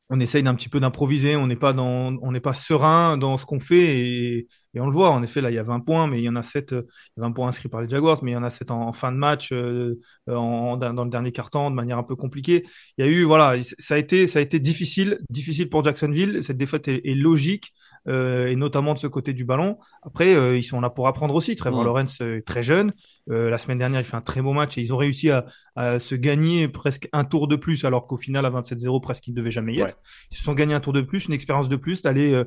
on 0.08 0.20
essaye 0.20 0.42
d'un 0.42 0.54
petit 0.54 0.68
peu 0.68 0.80
d'improviser, 0.80 1.36
on 1.36 1.46
n'est 1.46 1.56
pas 1.56 1.74
pas 1.74 2.54
serein 2.54 3.16
dans 3.18 3.38
ce 3.38 3.46
qu'on 3.46 3.60
fait 3.60 3.98
et, 3.98 4.48
et 4.76 4.80
on 4.80 4.84
le 4.84 4.92
voit, 4.92 5.10
en 5.10 5.22
effet, 5.22 5.40
là, 5.40 5.50
il 5.50 5.54
y 5.54 5.58
a 5.58 5.62
20 5.62 5.80
points, 5.80 6.06
mais 6.06 6.18
il 6.18 6.24
y 6.24 6.28
en 6.28 6.36
a 6.36 6.42
7, 6.42 6.74
20 7.16 7.30
euh, 7.30 7.32
points 7.32 7.48
inscrits 7.48 7.70
par 7.70 7.80
les 7.80 7.88
Jaguars, 7.88 8.22
mais 8.22 8.32
il 8.32 8.34
y 8.34 8.36
en 8.36 8.42
a 8.42 8.50
7 8.50 8.70
en, 8.70 8.92
fin 8.92 9.10
de 9.10 9.16
match, 9.16 9.50
euh, 9.50 9.98
en, 10.28 10.76
dans 10.76 11.04
le 11.04 11.08
dernier 11.08 11.32
quart-temps, 11.32 11.70
de 11.70 11.74
manière 11.74 11.96
un 11.96 12.02
peu 12.02 12.14
compliquée. 12.14 12.62
Il 12.98 13.06
y 13.06 13.08
a 13.08 13.10
eu, 13.10 13.22
voilà, 13.22 13.54
ça 13.62 13.94
a 13.94 13.96
été, 13.96 14.26
ça 14.26 14.38
a 14.38 14.42
été 14.42 14.58
difficile, 14.58 15.20
difficile 15.30 15.70
pour 15.70 15.82
Jacksonville. 15.82 16.42
Cette 16.42 16.58
défaite 16.58 16.88
est, 16.88 17.14
logique, 17.14 17.72
euh, 18.06 18.48
et 18.48 18.56
notamment 18.56 18.92
de 18.92 18.98
ce 18.98 19.06
côté 19.06 19.32
du 19.32 19.46
ballon. 19.46 19.78
Après, 20.02 20.58
ils 20.58 20.62
sont 20.62 20.82
là 20.82 20.90
pour 20.90 21.08
apprendre 21.08 21.34
aussi. 21.34 21.56
Trevor 21.56 21.80
mmh. 21.80 21.86
Lawrence 21.86 22.20
est 22.20 22.46
très 22.46 22.62
jeune. 22.62 22.92
la 23.28 23.56
semaine 23.56 23.78
dernière, 23.78 24.02
il 24.02 24.04
fait 24.04 24.16
un 24.16 24.20
très 24.20 24.42
beau 24.42 24.52
match 24.52 24.76
et 24.76 24.82
ils 24.82 24.92
ont 24.92 24.98
réussi 24.98 25.30
à, 25.30 25.46
à 25.74 25.98
se 25.98 26.14
gagner 26.14 26.68
presque 26.68 27.08
un 27.14 27.24
tour 27.24 27.48
de 27.48 27.56
plus, 27.56 27.86
alors 27.86 28.06
qu'au 28.06 28.18
final, 28.18 28.44
à 28.44 28.50
27-0, 28.50 29.00
presque, 29.00 29.26
ils 29.26 29.30
ne 29.30 29.36
devaient 29.36 29.50
jamais 29.50 29.72
y 29.72 29.80
être. 29.80 29.96
Ils 30.30 30.36
se 30.36 30.42
sont 30.42 30.52
gagnés 30.52 30.74
un 30.74 30.80
tour 30.80 30.92
de 30.92 31.00
plus, 31.00 31.28
une 31.28 31.34
expérience 31.34 31.70
de 31.70 31.76
plus, 31.76 32.02
d'aller 32.02 32.42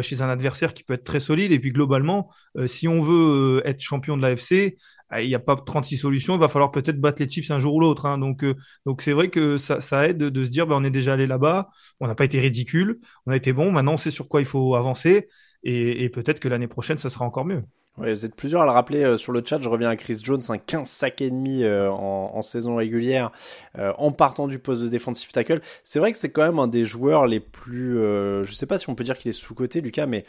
chez 0.00 0.22
un 0.22 0.30
adversaire 0.30 0.72
qui 0.72 0.82
peut 0.82 0.94
être 0.94 1.04
très 1.04 1.20
solide, 1.20 1.52
et 1.52 1.58
puis 1.58 1.73
globalement, 1.74 2.30
euh, 2.56 2.66
si 2.66 2.88
on 2.88 3.02
veut 3.02 3.60
euh, 3.62 3.68
être 3.68 3.82
champion 3.82 4.16
de 4.16 4.22
l'AFC, 4.22 4.76
ah, 5.10 5.20
il 5.20 5.28
n'y 5.28 5.34
a 5.34 5.40
pas 5.40 5.54
36 5.54 5.98
solutions, 5.98 6.34
il 6.34 6.40
va 6.40 6.48
falloir 6.48 6.70
peut-être 6.70 6.98
battre 6.98 7.22
les 7.22 7.28
Chiefs 7.28 7.50
un 7.50 7.58
jour 7.58 7.74
ou 7.74 7.80
l'autre. 7.80 8.06
Hein. 8.06 8.16
Donc, 8.16 8.42
euh, 8.42 8.54
donc 8.86 9.02
c'est 9.02 9.12
vrai 9.12 9.28
que 9.28 9.58
ça, 9.58 10.08
aide 10.08 10.16
de 10.16 10.44
se 10.44 10.48
dire, 10.48 10.66
ben, 10.66 10.76
on 10.80 10.84
est 10.84 10.90
déjà 10.90 11.12
allé 11.12 11.26
là-bas, 11.26 11.68
on 12.00 12.06
n'a 12.06 12.14
pas 12.14 12.24
été 12.24 12.40
ridicule, 12.40 13.00
on 13.26 13.32
a 13.32 13.36
été 13.36 13.52
bon, 13.52 13.70
maintenant 13.70 13.94
on 13.94 13.98
sait 13.98 14.10
sur 14.10 14.28
quoi 14.28 14.40
il 14.40 14.46
faut 14.46 14.74
avancer, 14.74 15.28
et, 15.62 16.08
peut-être 16.10 16.40
que 16.40 16.48
l'année 16.48 16.68
prochaine, 16.68 16.98
ça 16.98 17.10
sera 17.10 17.24
encore 17.24 17.44
mieux. 17.44 17.62
Vous 17.96 18.26
êtes 18.26 18.34
plusieurs 18.34 18.62
à 18.62 18.64
le 18.66 18.72
rappeler 18.72 19.16
sur 19.16 19.32
le 19.32 19.40
chat. 19.42 19.62
Je 19.62 19.68
reviens 19.68 19.88
à 19.88 19.96
Chris 19.96 20.18
Jones, 20.22 20.42
un 20.48 20.58
15 20.58 20.86
sacs 20.86 21.22
et 21.22 21.30
demi 21.30 21.64
en, 21.64 22.42
saison 22.42 22.76
régulière, 22.76 23.30
en 23.78 24.12
partant 24.12 24.46
du 24.46 24.58
poste 24.58 24.82
de 24.82 24.88
defensive 24.88 25.30
tackle. 25.30 25.62
C'est 25.84 26.00
vrai 26.00 26.12
que 26.12 26.18
c'est 26.18 26.30
quand 26.30 26.42
même 26.42 26.58
un 26.58 26.66
des 26.66 26.84
joueurs 26.84 27.26
les 27.26 27.40
plus, 27.40 27.94
je 27.94 28.52
sais 28.52 28.66
pas 28.66 28.76
si 28.76 28.90
on 28.90 28.94
peut 28.94 29.04
dire 29.04 29.16
qu'il 29.16 29.30
est 29.30 29.32
sous 29.32 29.54
côté, 29.54 29.80
Lucas, 29.80 30.04
mais 30.04 30.26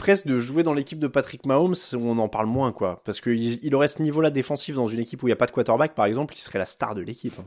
presque 0.00 0.26
de 0.26 0.38
jouer 0.38 0.62
dans 0.62 0.72
l'équipe 0.72 0.98
de 0.98 1.08
Patrick 1.08 1.44
Mahomes, 1.44 1.76
on 1.94 2.18
en 2.18 2.28
parle 2.28 2.46
moins, 2.46 2.72
quoi. 2.72 3.02
Parce 3.04 3.20
qu'il 3.20 3.62
il 3.62 3.74
aurait 3.74 3.86
ce 3.86 4.00
niveau-là 4.02 4.30
défensif 4.30 4.74
dans 4.74 4.88
une 4.88 4.98
équipe 4.98 5.22
où 5.22 5.26
il 5.26 5.28
n'y 5.28 5.34
a 5.34 5.36
pas 5.36 5.46
de 5.46 5.50
quarterback, 5.50 5.94
par 5.94 6.06
exemple, 6.06 6.34
il 6.34 6.40
serait 6.40 6.58
la 6.58 6.64
star 6.64 6.94
de 6.94 7.02
l'équipe. 7.02 7.34
Hein. 7.38 7.44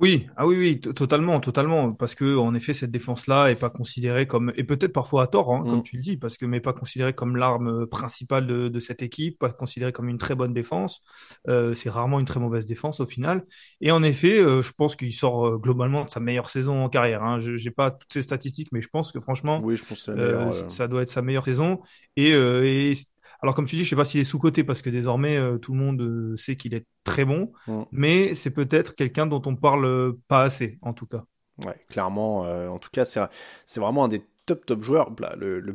Oui, 0.00 0.26
ah 0.36 0.46
oui, 0.46 0.56
oui, 0.56 0.80
totalement, 0.80 1.40
totalement, 1.40 1.92
parce 1.92 2.14
que 2.14 2.34
en 2.36 2.54
effet 2.54 2.72
cette 2.72 2.90
défense-là 2.90 3.50
est 3.50 3.54
pas 3.54 3.68
considérée 3.68 4.26
comme, 4.26 4.50
et 4.56 4.64
peut-être 4.64 4.94
parfois 4.94 5.24
à 5.24 5.26
tort, 5.26 5.52
hein, 5.52 5.62
comme 5.68 5.80
mm. 5.80 5.82
tu 5.82 5.96
le 5.96 6.02
dis, 6.02 6.16
parce 6.16 6.38
que 6.38 6.46
mais 6.46 6.60
pas 6.60 6.72
considérée 6.72 7.12
comme 7.12 7.36
l'arme 7.36 7.86
principale 7.86 8.46
de, 8.46 8.68
de, 8.68 8.78
cette 8.80 9.02
équipe, 9.02 9.38
pas 9.38 9.50
considérée 9.50 9.92
comme 9.92 10.08
une 10.08 10.16
très 10.16 10.34
bonne 10.34 10.54
défense. 10.54 11.02
Euh, 11.48 11.74
c'est 11.74 11.90
rarement 11.90 12.18
une 12.18 12.24
très 12.24 12.40
mauvaise 12.40 12.64
défense 12.64 13.00
au 13.00 13.06
final. 13.06 13.44
Et 13.82 13.90
en 13.92 14.02
effet, 14.02 14.40
euh, 14.40 14.62
je 14.62 14.72
pense 14.72 14.96
qu'il 14.96 15.12
sort 15.12 15.46
euh, 15.46 15.58
globalement 15.58 16.06
de 16.06 16.10
sa 16.10 16.20
meilleure 16.20 16.48
saison 16.48 16.82
en 16.82 16.88
carrière. 16.88 17.22
Hein. 17.22 17.38
Je 17.38 17.58
j'ai 17.58 17.70
pas 17.70 17.90
toutes 17.90 18.12
ces 18.12 18.22
statistiques, 18.22 18.72
mais 18.72 18.80
je 18.80 18.88
pense 18.88 19.12
que 19.12 19.20
franchement, 19.20 19.60
oui, 19.62 19.76
je 19.76 19.84
pense 19.84 20.06
que 20.06 20.12
euh, 20.12 20.50
ça 20.68 20.88
doit 20.88 21.02
être 21.02 21.10
sa 21.10 21.20
meilleure 21.20 21.44
saison. 21.44 21.80
Et, 22.16 22.30
et 22.30 22.94
alors 23.42 23.54
comme 23.54 23.66
tu 23.66 23.76
dis, 23.76 23.84
je 23.84 23.90
sais 23.90 23.96
pas 23.96 24.04
s'il 24.04 24.20
est 24.20 24.24
sous-coté 24.24 24.64
parce 24.64 24.82
que 24.82 24.90
désormais 24.90 25.36
euh, 25.36 25.58
tout 25.58 25.72
le 25.72 25.78
monde 25.78 26.00
euh, 26.02 26.36
sait 26.36 26.56
qu'il 26.56 26.74
est 26.74 26.86
très 27.04 27.24
bon, 27.24 27.52
mm. 27.66 27.82
mais 27.92 28.34
c'est 28.34 28.50
peut-être 28.50 28.94
quelqu'un 28.94 29.26
dont 29.26 29.42
on 29.46 29.56
parle 29.56 29.84
euh, 29.84 30.12
pas 30.28 30.42
assez 30.42 30.78
en 30.82 30.92
tout 30.92 31.06
cas. 31.06 31.24
Ouais, 31.64 31.78
clairement. 31.90 32.40
en 32.40 32.78
tout 32.78 32.88
cas, 32.90 33.04
c'est 33.04 33.20
c'est 33.66 33.80
vraiment 33.80 34.04
un 34.04 34.08
des 34.08 34.24
top 34.46 34.64
top 34.64 34.82
joueurs. 34.82 35.10
le, 35.36 35.60
le 35.60 35.74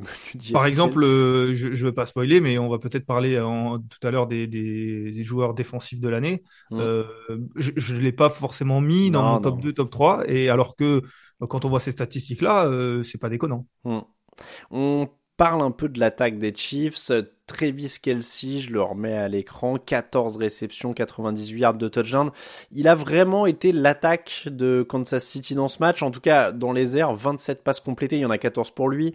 Par 0.52 0.66
exemple, 0.66 1.06
je 1.06 1.68
ne 1.68 1.76
veux 1.76 1.94
pas 1.94 2.08
spoiler, 2.08 2.42
mais 2.42 2.58
on 2.58 2.70
va 2.70 2.80
peut-être 2.80 3.06
parler 3.06 3.36
tout 3.38 4.08
à 4.08 4.10
l'heure 4.10 4.26
des, 4.26 4.48
des, 4.48 5.22
joueurs 5.22 5.54
défensifs 5.54 6.00
de 6.00 6.10
l'année. 6.10 6.42
Mm. 6.72 7.04
je 7.56 7.94
ne 7.94 8.00
l'ai 8.00 8.12
pas 8.14 8.32
forcément 8.32 8.82
mis 8.82 9.12
dans 9.12 9.22
mon 9.22 9.40
top 9.40 9.62
2, 9.62 9.74
top 9.74 9.92
3, 9.92 10.24
et 10.28 10.50
alors 10.50 10.76
que 10.76 11.04
quand 11.40 11.66
on 11.66 11.70
voit 11.70 11.80
ces 11.80 11.92
statistiques-là, 11.92 12.68
c'est 13.04 13.20
pas 13.20 13.30
déconnant. 13.30 13.68
Mm. 13.84 14.00
On 14.72 15.08
parle 15.38 15.62
un 15.62 15.72
peu 15.72 15.90
de 15.90 16.00
l'attaque 16.00 16.38
des 16.38 16.54
Chiefs. 16.56 17.12
Travis 17.48 17.98
Kelsey, 18.02 18.58
je 18.58 18.72
le 18.72 18.82
remets 18.82 19.14
à 19.14 19.28
l'écran, 19.28 19.78
14 19.78 20.38
réceptions, 20.38 20.94
98 20.94 21.60
yards 21.60 21.74
de 21.76 21.88
touchdown. 21.88 22.32
Il 22.72 22.88
a 22.88 22.96
vraiment 22.96 23.46
été 23.46 23.72
l'attaque 23.72 24.48
de 24.48 24.84
Kansas 24.88 25.24
City 25.24 25.54
dans 25.54 25.68
ce 25.68 25.78
match, 25.80 26.02
en 26.02 26.10
tout 26.10 26.22
cas 26.22 26.52
dans 26.52 26.72
les 26.72 26.98
airs, 26.98 27.14
27 27.16 27.64
passes 27.64 27.80
complétées, 27.80 28.18
il 28.18 28.22
y 28.22 28.26
en 28.26 28.32
a 28.32 28.38
14 28.38 28.72
pour 28.72 28.90
lui, 28.90 29.14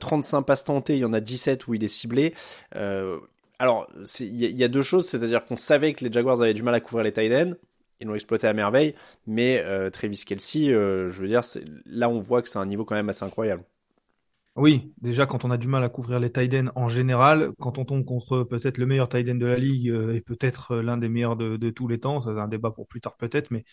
35 0.00 0.38
euh, 0.38 0.42
passes 0.42 0.64
tentées, 0.64 0.96
il 0.96 1.00
y 1.00 1.04
en 1.04 1.12
a 1.12 1.20
17 1.20 1.68
où 1.68 1.74
il 1.74 1.84
est 1.84 1.88
ciblé. 1.88 2.34
Euh, 2.74 3.18
alors, 3.60 3.88
il 4.20 4.36
y, 4.36 4.64
a 4.64 4.68
deux 4.68 4.82
choses, 4.82 5.08
c'est-à-dire 5.08 5.44
qu'on 5.44 5.56
savait 5.56 5.92
que 5.92 6.04
les 6.04 6.12
Jaguars 6.12 6.40
avaient 6.40 6.54
du 6.54 6.62
mal 6.62 6.74
à 6.74 6.80
couvrir 6.80 7.04
les 7.04 7.12
tight 7.12 7.32
ends, 7.32 7.54
ils 8.00 8.06
l'ont 8.06 8.14
exploité 8.14 8.46
à 8.46 8.52
merveille, 8.52 8.94
mais 9.26 9.60
euh, 9.64 9.90
Travis 9.90 10.22
Kelsey, 10.24 10.70
je 10.70 11.20
veux 11.20 11.26
dire, 11.26 11.42
là 11.86 12.08
on 12.08 12.20
voit 12.20 12.42
que 12.42 12.48
c'est 12.48 12.58
un 12.58 12.66
niveau 12.66 12.84
quand 12.84 12.94
même 12.94 13.08
assez 13.08 13.24
incroyable. 13.24 13.64
Oui, 14.58 14.92
déjà 15.00 15.24
quand 15.24 15.44
on 15.44 15.52
a 15.52 15.56
du 15.56 15.68
mal 15.68 15.84
à 15.84 15.88
couvrir 15.88 16.18
les 16.18 16.32
tight 16.32 16.52
en 16.74 16.88
général, 16.88 17.52
quand 17.60 17.78
on 17.78 17.84
tombe 17.84 18.04
contre 18.04 18.42
peut-être 18.42 18.78
le 18.78 18.86
meilleur 18.86 19.08
tight 19.08 19.24
de 19.24 19.46
la 19.46 19.56
ligue 19.56 19.88
euh, 19.88 20.14
et 20.16 20.20
peut-être 20.20 20.72
euh, 20.72 20.82
l'un 20.82 20.96
des 20.96 21.08
meilleurs 21.08 21.36
de, 21.36 21.70
tous 21.70 21.86
les 21.86 22.00
temps, 22.00 22.20
ça 22.20 22.34
c'est 22.34 22.40
un 22.40 22.48
débat 22.48 22.72
pour 22.72 22.88
plus 22.88 23.00
tard 23.00 23.16
peut-être, 23.16 23.52
mais 23.52 23.64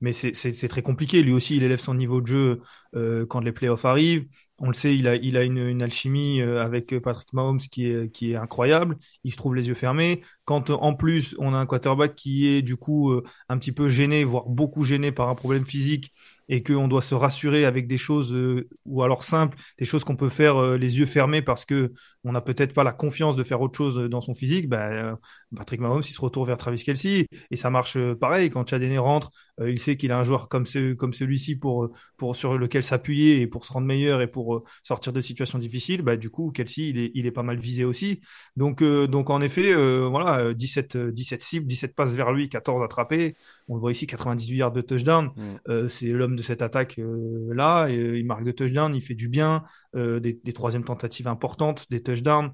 mais 0.00 0.12
c'est 0.12 0.68
très 0.68 0.82
compliqué. 0.82 1.22
Lui 1.22 1.32
aussi, 1.32 1.56
il 1.56 1.62
élève 1.62 1.78
son 1.78 1.94
niveau 1.94 2.20
de 2.20 2.26
jeu 2.26 2.60
euh, 2.94 3.24
quand 3.24 3.40
les 3.40 3.52
playoffs 3.52 3.86
arrivent. 3.86 4.26
On 4.58 4.66
le 4.66 4.74
sait, 4.74 4.94
il 4.94 5.08
a, 5.08 5.14
il 5.16 5.36
a 5.38 5.44
une, 5.44 5.56
une 5.56 5.82
alchimie 5.82 6.42
avec 6.42 6.98
Patrick 7.00 7.32
Mahomes 7.32 7.58
qui 7.60 7.86
est, 7.86 8.10
qui 8.12 8.32
est 8.32 8.36
incroyable. 8.36 8.98
Il 9.22 9.32
se 9.32 9.36
trouve 9.38 9.54
les 9.54 9.68
yeux 9.68 9.74
fermés. 9.74 10.22
Quand 10.44 10.68
en 10.70 10.94
plus 10.94 11.34
on 11.38 11.54
a 11.54 11.56
un 11.56 11.64
quarterback 11.64 12.16
qui 12.16 12.48
est 12.48 12.60
du 12.60 12.76
coup 12.76 13.14
un 13.48 13.58
petit 13.58 13.72
peu 13.72 13.88
gêné, 13.88 14.24
voire 14.24 14.46
beaucoup 14.46 14.84
gêné 14.84 15.10
par 15.12 15.28
un 15.30 15.34
problème 15.36 15.64
physique, 15.64 16.12
et 16.48 16.62
qu'on 16.62 16.88
doit 16.88 17.02
se 17.02 17.14
rassurer 17.14 17.64
avec 17.64 17.86
des 17.86 17.98
choses 17.98 18.32
euh, 18.32 18.68
ou 18.84 19.02
alors 19.02 19.24
simples, 19.24 19.56
des 19.78 19.84
choses 19.84 20.04
qu'on 20.04 20.16
peut 20.16 20.28
faire 20.28 20.56
euh, 20.56 20.76
les 20.76 20.98
yeux 20.98 21.06
fermés 21.06 21.42
parce 21.42 21.64
que 21.64 21.92
on 22.24 22.32
n'a 22.32 22.40
peut-être 22.40 22.74
pas 22.74 22.84
la 22.84 22.92
confiance 22.92 23.36
de 23.36 23.42
faire 23.42 23.60
autre 23.60 23.76
chose 23.76 24.08
dans 24.10 24.20
son 24.20 24.34
physique, 24.34 24.68
bah, 24.68 25.18
Patrick 25.54 25.80
Mahomes 25.80 26.02
il 26.04 26.12
se 26.12 26.20
retourne 26.20 26.46
vers 26.46 26.58
Travis 26.58 26.82
Kelsey 26.82 27.26
et 27.50 27.56
ça 27.56 27.70
marche 27.70 27.98
pareil 28.14 28.50
quand 28.50 28.68
Chad 28.68 28.82
rentre, 28.98 29.30
il 29.64 29.78
sait 29.78 29.96
qu'il 29.96 30.12
a 30.12 30.18
un 30.18 30.24
joueur 30.24 30.48
comme 30.48 30.66
ce, 30.66 30.92
comme 30.94 31.12
celui-ci 31.12 31.56
pour 31.56 31.90
pour 32.16 32.36
sur 32.36 32.58
lequel 32.58 32.84
s'appuyer 32.84 33.40
et 33.40 33.46
pour 33.46 33.64
se 33.64 33.72
rendre 33.72 33.86
meilleur 33.86 34.20
et 34.20 34.26
pour 34.26 34.64
sortir 34.82 35.12
de 35.12 35.20
situations 35.20 35.58
difficiles, 35.58 36.02
bah 36.02 36.16
du 36.16 36.30
coup 36.30 36.50
Kelsey 36.50 36.88
il 36.88 36.98
est 36.98 37.10
il 37.14 37.26
est 37.26 37.30
pas 37.32 37.42
mal 37.42 37.58
visé 37.58 37.84
aussi. 37.84 38.20
Donc 38.56 38.82
donc 38.82 39.30
en 39.30 39.40
effet 39.40 39.74
voilà 39.74 40.54
17 40.54 40.96
17 40.96 41.42
cibles, 41.42 41.66
17 41.66 41.94
passes 41.94 42.14
vers 42.14 42.32
lui, 42.32 42.48
14 42.48 42.82
attrapés. 42.82 43.36
On 43.68 43.74
le 43.74 43.80
voit 43.80 43.92
ici 43.92 44.06
98 44.06 44.56
yards 44.56 44.72
de 44.72 44.80
touchdown. 44.82 45.30
Mm. 45.36 45.88
c'est 45.88 46.08
l'homme 46.08 46.36
de 46.36 46.42
cette 46.42 46.62
attaque 46.62 46.98
euh, 46.98 47.52
là. 47.54 47.88
Et, 47.88 47.98
euh, 47.98 48.18
il 48.18 48.26
marque 48.26 48.44
des 48.44 48.54
touchdowns, 48.54 48.94
il 48.94 49.02
fait 49.02 49.14
du 49.14 49.28
bien, 49.28 49.64
euh, 49.96 50.20
des, 50.20 50.40
des 50.42 50.52
troisièmes 50.52 50.84
tentatives 50.84 51.28
importantes, 51.28 51.86
des 51.90 52.02
touchdowns. 52.02 52.52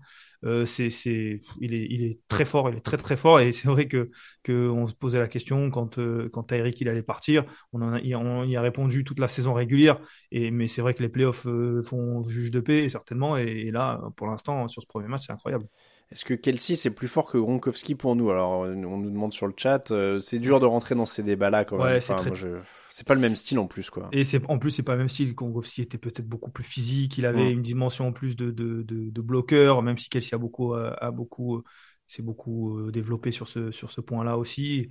C'est, 0.65 0.91
c'est, 0.91 1.37
il 1.61 1.75
est, 1.75 1.87
il 1.91 2.03
est 2.05 2.21
très 2.29 2.45
fort, 2.45 2.71
il 2.71 2.77
est 2.77 2.81
très 2.81 2.97
très 2.97 3.17
fort. 3.17 3.41
Et 3.41 3.53
c'est 3.53 3.69
vrai 3.69 3.89
que, 3.89 4.11
que 4.43 4.69
on 4.69 4.87
se 4.87 4.95
posait 4.95 5.19
la 5.19 5.29
question 5.29 5.71
quand, 5.71 5.99
quand 6.33 6.43
Tyreek 6.45 6.81
il 6.81 6.89
allait 6.89 7.03
partir. 7.03 7.45
On 7.73 7.83
a, 7.83 7.99
il, 8.01 8.09
y 8.09 8.57
a 8.57 8.63
répondu 8.63 9.05
toute 9.05 9.19
la 9.19 9.29
saison 9.29 9.55
régulière. 9.55 10.01
Et 10.31 10.51
mais 10.51 10.67
c'est 10.69 10.83
vrai 10.83 10.95
que 10.95 11.03
les 11.03 11.09
playoffs 11.09 11.47
font 11.85 12.23
juge 12.23 12.51
de 12.51 12.61
paix 12.61 12.89
certainement. 12.89 13.37
et 13.37 13.71
là, 13.71 14.01
pour 14.17 14.27
l'instant, 14.27 14.69
sur 14.69 14.83
ce 14.83 14.87
premier 14.87 15.09
match, 15.09 15.27
c'est 15.27 15.33
incroyable. 15.33 15.67
Est-ce 16.13 16.25
que 16.25 16.35
Kelsey 16.35 16.75
c'est 16.75 16.91
plus 16.91 17.07
fort 17.07 17.31
que 17.31 17.39
Gronkowski 17.39 17.95
pour 17.95 18.17
nous? 18.17 18.31
Alors 18.31 18.61
on 18.61 18.75
nous 18.75 19.11
demande 19.11 19.33
sur 19.33 19.47
le 19.47 19.55
chat, 19.57 19.93
euh, 19.93 20.19
c'est 20.19 20.41
dur 20.41 20.59
de 20.59 20.67
rentrer 20.67 20.97
dans 20.97 21.07
ces 21.07 21.23
débats-là 21.23 21.65
quand 21.65 21.79
même. 21.79 22.01
c'est 22.01 23.07
pas 23.07 23.15
le 23.15 23.21
même 23.21 23.37
style 23.37 23.61
en 23.61 23.69
plus 23.69 23.91
quoi. 23.91 24.09
Et 24.11 24.25
c'est 24.25 24.45
en 24.49 24.59
plus 24.59 24.73
c'est 24.73 24.83
pas 24.83 24.93
le 24.93 24.99
même 24.99 25.09
style. 25.09 25.35
Gronkowski 25.35 25.83
était 25.83 25.99
peut-être 25.99 26.27
beaucoup 26.27 26.51
plus 26.51 26.65
physique, 26.65 27.17
il 27.19 27.27
avait 27.27 27.53
une 27.53 27.63
dimension 27.63 28.09
en 28.09 28.13
plus 28.13 28.35
de 28.35 28.51
de, 28.51 28.83
de, 28.83 29.21
bloqueur, 29.21 29.83
même 29.83 29.99
si 29.99 30.09
Kelsey 30.09 30.35
a 30.35 30.39
beaucoup 30.39 30.75
a, 30.75 31.11
beaucoup 31.13 31.63
c'est 32.09 32.23
beaucoup 32.23 32.77
euh, 32.77 32.91
développé 32.91 33.31
sur 33.31 33.47
ce 33.47 33.71
sur 33.71 33.93
ce 33.93 34.01
point-là 34.01 34.37
aussi. 34.37 34.89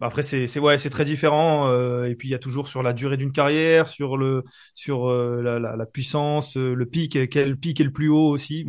Après 0.00 0.22
c'est 0.22 0.46
c'est 0.46 0.60
ouais 0.60 0.78
c'est 0.78 0.90
très 0.90 1.04
différent 1.04 1.68
euh, 1.68 2.04
et 2.04 2.14
puis 2.14 2.28
il 2.28 2.30
y 2.32 2.34
a 2.34 2.38
toujours 2.38 2.68
sur 2.68 2.82
la 2.82 2.92
durée 2.92 3.16
d'une 3.16 3.32
carrière, 3.32 3.88
sur 3.88 4.16
le 4.16 4.42
sur 4.74 5.10
la, 5.10 5.58
la, 5.58 5.86
puissance, 5.86 6.56
le 6.56 6.86
pic, 6.86 7.28
quel 7.30 7.56
pic 7.56 7.80
est 7.80 7.84
le 7.84 7.92
plus 7.92 8.08
haut 8.08 8.28
aussi 8.28 8.64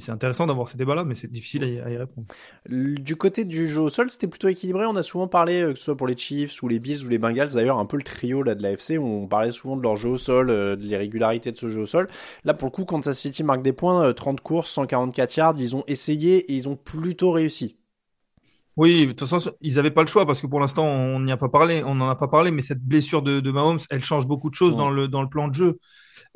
c'est 0.00 0.12
intéressant 0.12 0.46
d'avoir 0.46 0.68
ces 0.68 0.76
débats-là, 0.78 1.04
mais 1.04 1.14
c'est 1.14 1.30
difficile 1.30 1.64
à 1.64 1.90
y, 1.90 1.96
répondre. 1.96 2.26
Du 2.68 3.16
côté 3.16 3.44
du 3.44 3.66
jeu 3.66 3.82
au 3.82 3.90
sol, 3.90 4.10
c'était 4.10 4.26
plutôt 4.26 4.48
équilibré. 4.48 4.86
On 4.86 4.96
a 4.96 5.02
souvent 5.02 5.28
parlé, 5.28 5.62
euh, 5.62 5.72
que 5.72 5.78
ce 5.78 5.84
soit 5.84 5.96
pour 5.96 6.06
les 6.06 6.16
Chiefs 6.16 6.62
ou 6.62 6.68
les 6.68 6.78
Bills 6.78 7.04
ou 7.04 7.08
les 7.08 7.18
Bengals, 7.18 7.52
d'ailleurs, 7.52 7.78
un 7.78 7.86
peu 7.86 7.96
le 7.96 8.02
trio 8.02 8.42
là 8.42 8.54
de 8.54 8.62
l'AFC, 8.62 8.98
où 8.98 9.04
on 9.04 9.26
parlait 9.28 9.52
souvent 9.52 9.76
de 9.76 9.82
leur 9.82 9.96
jeu 9.96 10.10
au 10.10 10.18
sol, 10.18 10.50
euh, 10.50 10.76
de 10.76 10.82
l'irrégularité 10.82 11.52
de 11.52 11.56
ce 11.56 11.68
jeu 11.68 11.82
au 11.82 11.86
sol. 11.86 12.08
Là, 12.44 12.54
pour 12.54 12.66
le 12.66 12.72
coup, 12.72 12.84
Kansas 12.84 13.18
City 13.18 13.44
marque 13.44 13.62
des 13.62 13.72
points, 13.72 14.12
30 14.12 14.38
euh, 14.38 14.42
courses, 14.42 14.70
144 14.70 15.36
yards, 15.36 15.54
ils 15.58 15.76
ont 15.76 15.84
essayé 15.86 16.38
et 16.50 16.54
ils 16.54 16.68
ont 16.68 16.76
plutôt 16.76 17.32
réussi. 17.32 17.76
Oui, 18.80 19.06
de 19.08 19.12
toute 19.12 19.28
façon, 19.28 19.52
ils 19.60 19.74
n'avaient 19.74 19.90
pas 19.90 20.00
le 20.00 20.08
choix 20.08 20.24
parce 20.24 20.40
que 20.40 20.46
pour 20.46 20.58
l'instant, 20.58 20.86
on 20.86 21.20
n'y 21.20 21.32
a 21.32 21.36
pas 21.36 21.50
parlé, 21.50 21.82
on 21.84 21.94
n'en 21.94 22.08
a 22.08 22.16
pas 22.16 22.28
parlé, 22.28 22.50
mais 22.50 22.62
cette 22.62 22.80
blessure 22.82 23.20
de, 23.20 23.38
de 23.40 23.50
Mahomes, 23.50 23.78
elle 23.90 24.02
change 24.02 24.26
beaucoup 24.26 24.48
de 24.48 24.54
choses 24.54 24.74
dans 24.74 24.88
le 24.90 25.06
dans 25.06 25.20
le 25.20 25.28
plan 25.28 25.48
de 25.48 25.54
jeu. 25.54 25.78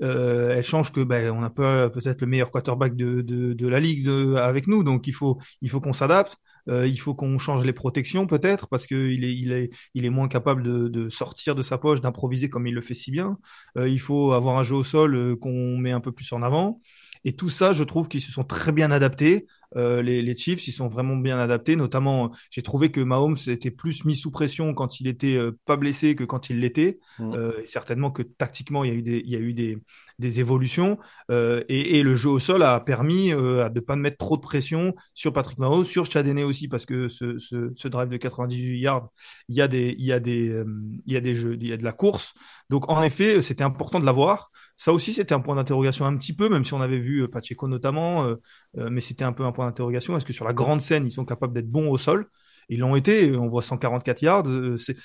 Euh, 0.03 0.51
elle 0.57 0.65
change 0.65 0.93
que 0.93 1.01
ben, 1.03 1.33
on 1.33 1.41
n'a 1.41 1.49
pas 1.49 1.89
peut-être 1.89 2.21
le 2.21 2.27
meilleur 2.27 2.51
quarterback 2.51 2.97
de, 2.97 3.23
de, 3.23 3.55
de 3.55 3.69
la 3.69 3.81
ligue 3.81 4.05
de, 4.05 4.35
avec 4.35 4.67
nous, 4.67 4.85
donc 4.85 5.07
il 5.07 5.15
faut 5.15 5.39
il 5.63 5.71
faut 5.71 5.81
qu'on 5.81 5.95
s'adapte. 5.95 6.37
Euh, 6.69 6.87
il 6.87 6.99
faut 6.99 7.15
qu'on 7.15 7.39
change 7.39 7.65
les 7.65 7.75
protections 7.75 8.27
peut-être 8.27 8.69
parce 8.69 8.87
qu'il 8.87 9.25
est 9.25 9.35
il 9.35 9.53
est 9.53 9.71
il 9.95 10.05
est 10.07 10.11
moins 10.11 10.29
capable 10.29 10.63
de, 10.63 10.89
de 10.89 11.09
sortir 11.09 11.55
de 11.55 11.63
sa 11.63 11.79
poche, 11.79 12.01
d'improviser 12.03 12.51
comme 12.51 12.67
il 12.67 12.75
le 12.75 12.81
fait 12.83 12.95
si 12.95 13.11
bien. 13.11 13.39
Euh, 13.79 13.89
il 13.89 14.01
faut 14.01 14.33
avoir 14.33 14.59
un 14.59 14.63
jeu 14.65 14.77
au 14.77 14.85
sol 14.85 15.15
euh, 15.15 15.37
qu'on 15.37 15.79
met 15.79 15.93
un 15.93 16.01
peu 16.01 16.13
plus 16.13 16.31
en 16.33 16.43
avant. 16.43 16.81
Et 17.25 17.35
tout 17.35 17.49
ça, 17.51 17.73
je 17.73 17.85
trouve 17.85 18.09
qu'ils 18.09 18.21
se 18.21 18.31
sont 18.33 18.45
très 18.45 18.73
bien 18.73 18.91
adaptés. 18.91 19.47
Euh, 19.77 20.03
les, 20.03 20.23
les, 20.23 20.35
Chiefs, 20.35 20.67
ils 20.69 20.73
sont 20.73 20.89
vraiment 20.89 21.17
bien 21.17 21.39
adaptés. 21.39 21.77
Notamment, 21.77 22.31
j'ai 22.51 22.63
trouvé 22.63 22.91
que 22.91 23.01
Mahomes 23.01 23.37
était 23.47 23.71
plus 23.71 24.05
mis 24.05 24.17
sous 24.17 24.31
pression 24.31 24.75
quand 24.75 25.01
il 25.01 25.07
était 25.07 25.37
euh, 25.37 25.53
pas 25.65 25.77
blessé 25.77 26.15
que 26.15 26.25
quand 26.25 26.51
il 26.51 26.61
l'était. 26.61 26.99
Mm. 27.19 27.35
Euh, 27.35 27.53
certainement 27.65 28.11
que 28.11 28.23
tactiquement, 28.23 28.85
il 28.85 28.91
y 28.91 28.93
a 28.93 28.97
eu 28.97 29.03
des, 29.03 29.23
il 29.25 29.31
y 29.31 29.37
a 29.37 29.39
eu 29.39 29.53
des, 29.53 29.79
des 30.19 30.41
évolutions. 30.41 30.99
Euh, 31.31 31.63
et, 31.69 31.99
et, 31.99 32.03
le 32.03 32.15
jeu 32.15 32.31
au 32.31 32.39
sol 32.39 32.63
a 32.63 32.81
permis 32.81 33.33
euh, 33.33 33.69
de 33.69 33.81
pas 33.81 33.97
mettre 33.97 34.19
trop 34.19 34.37
de 34.37 34.43
pression 34.43 34.95
sur 35.15 35.33
Patrick 35.33 35.59
Mahomes, 35.59 35.85
sur 35.85 36.07
Chadene 36.07 36.41
aussi, 36.41 36.69
parce 36.69 36.87
que 36.87 37.09
ce, 37.09 37.39
ce, 37.39 37.73
ce, 37.75 37.89
drive 37.89 38.09
de 38.09 38.17
98 38.17 38.79
yards, 38.79 39.09
il 39.49 39.57
y 39.57 39.61
a 39.61 39.69
des, 39.69 39.95
il 39.99 40.05
y 40.05 40.13
a 40.13 40.21
des, 40.21 40.65
il 41.07 41.13
y 41.13 41.17
a 41.17 41.21
des 41.21 41.35
jeux, 41.35 41.57
il 41.61 41.67
y 41.67 41.73
a 41.73 41.77
de 41.77 41.85
la 41.85 41.93
course. 41.93 42.35
Donc 42.71 42.91
en 42.91 43.03
effet, 43.03 43.41
c'était 43.41 43.65
important 43.65 44.01
de 44.01 44.07
l'avoir. 44.07 44.51
Ça 44.77 44.93
aussi, 44.93 45.13
c'était 45.13 45.35
un 45.35 45.41
point 45.41 45.55
d'interrogation 45.55 46.05
un 46.05 46.17
petit 46.17 46.33
peu, 46.33 46.49
même 46.49 46.65
si 46.65 46.75
on 46.75 46.81
avait 46.81 46.99
vu 46.99 47.29
Pacheco 47.29 47.69
notamment, 47.69 48.27
mais 48.75 49.01
c'était 49.01 49.25
un 49.25 49.33
peu 49.33 49.45
un 49.45 49.53
point 49.53 49.64
d'interrogation. 49.67 50.17
Est-ce 50.17 50.25
que 50.25 50.33
sur 50.33 50.45
la 50.45 50.53
grande 50.53 50.81
scène, 50.81 51.07
ils 51.07 51.13
sont 51.13 51.25
capables 51.25 51.53
d'être 51.53 51.71
bons 51.71 51.89
au 51.91 51.99
sol? 51.99 52.27
Ils 52.69 52.81
l'ont 52.81 52.97
été. 52.97 53.37
On 53.37 53.49
voit 53.49 53.63
144 53.63 54.23
yards. 54.23 54.45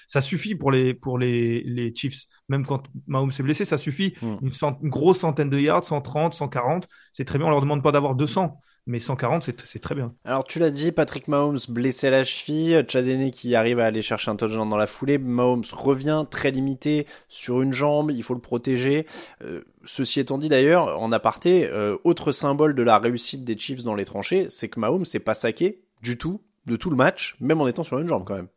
ça 0.08 0.22
suffit 0.22 0.56
pour 0.56 0.72
les 0.72 0.94
pour 0.94 1.18
les, 1.18 1.62
les 1.64 1.94
Chiefs. 1.94 2.24
Même 2.48 2.66
quand 2.66 2.84
Mahomes 3.08 3.32
s'est 3.32 3.44
blessé, 3.44 3.66
ça 3.66 3.78
suffit. 3.78 4.14
Hmm. 4.22 4.36
Une, 4.42 4.52
une, 4.84 4.90
grosse 4.90 5.20
centaine 5.20 5.50
de 5.50 5.60
yards, 5.60 5.84
130, 5.84 6.36
140, 6.36 6.88
c'est 7.12 7.26
très 7.26 7.38
bien. 7.38 7.48
On 7.48 7.50
leur 7.50 7.62
demande 7.62 7.84
pas 7.84 7.92
d'avoir 7.92 8.16
200 8.16 8.58
mais 8.86 9.00
140, 9.00 9.50
c'est 9.64 9.80
très 9.80 9.96
bien. 9.96 10.14
Alors 10.26 10.44
tu 10.44 10.60
l'as 10.60 10.72
dit, 10.72 10.92
Patrick 10.92 11.28
Mahomes 11.28 11.60
blessé 11.70 12.08
à 12.08 12.12
la 12.12 12.24
cheville, 12.24 12.86
Chadene 12.88 13.32
qui 13.32 13.56
arrive 13.56 13.80
à 13.80 13.86
aller 13.86 14.02
chercher 14.02 14.32
un 14.32 14.36
touchdown 14.36 14.70
dans 14.70 14.78
la 14.78 14.88
foulée, 14.88 15.18
Mahomes 15.18 15.64
revient 15.72 16.26
très 16.30 16.52
limité 16.52 17.06
sur 17.28 17.62
une 17.62 17.74
jambe, 17.74 18.12
il 18.12 18.24
faut 18.24 18.34
le 18.34 18.42
protéger. 18.42 19.06
Euh, 19.44 19.62
ceci 19.86 20.20
étant 20.20 20.38
dit 20.38 20.50
d'ailleurs, 20.50 21.02
en 21.02 21.12
aparté, 21.12 21.68
euh, 21.68 21.98
autre 22.04 22.32
symbole 22.32 22.76
de 22.76 22.84
la 22.84 23.00
réussite 23.00 23.44
des 23.44 23.58
Chiefs 23.58 23.84
dans 23.84 23.96
les 23.96 24.06
tranchées, 24.06 24.48
c'est 24.50 24.70
que 24.70 24.80
Mahomes 24.80 25.06
s'est 25.06 25.20
pas 25.20 25.34
saqué 25.34 25.82
du 26.02 26.18
tout 26.18 26.42
de 26.66 26.76
tout 26.76 26.90
le 26.90 26.96
match, 26.96 27.36
même 27.40 27.62
en 27.62 27.68
étant 27.68 27.84
sur 27.84 28.00
une 28.00 28.08
jambe 28.08 28.24
quand 28.26 28.36
même. 28.36 28.48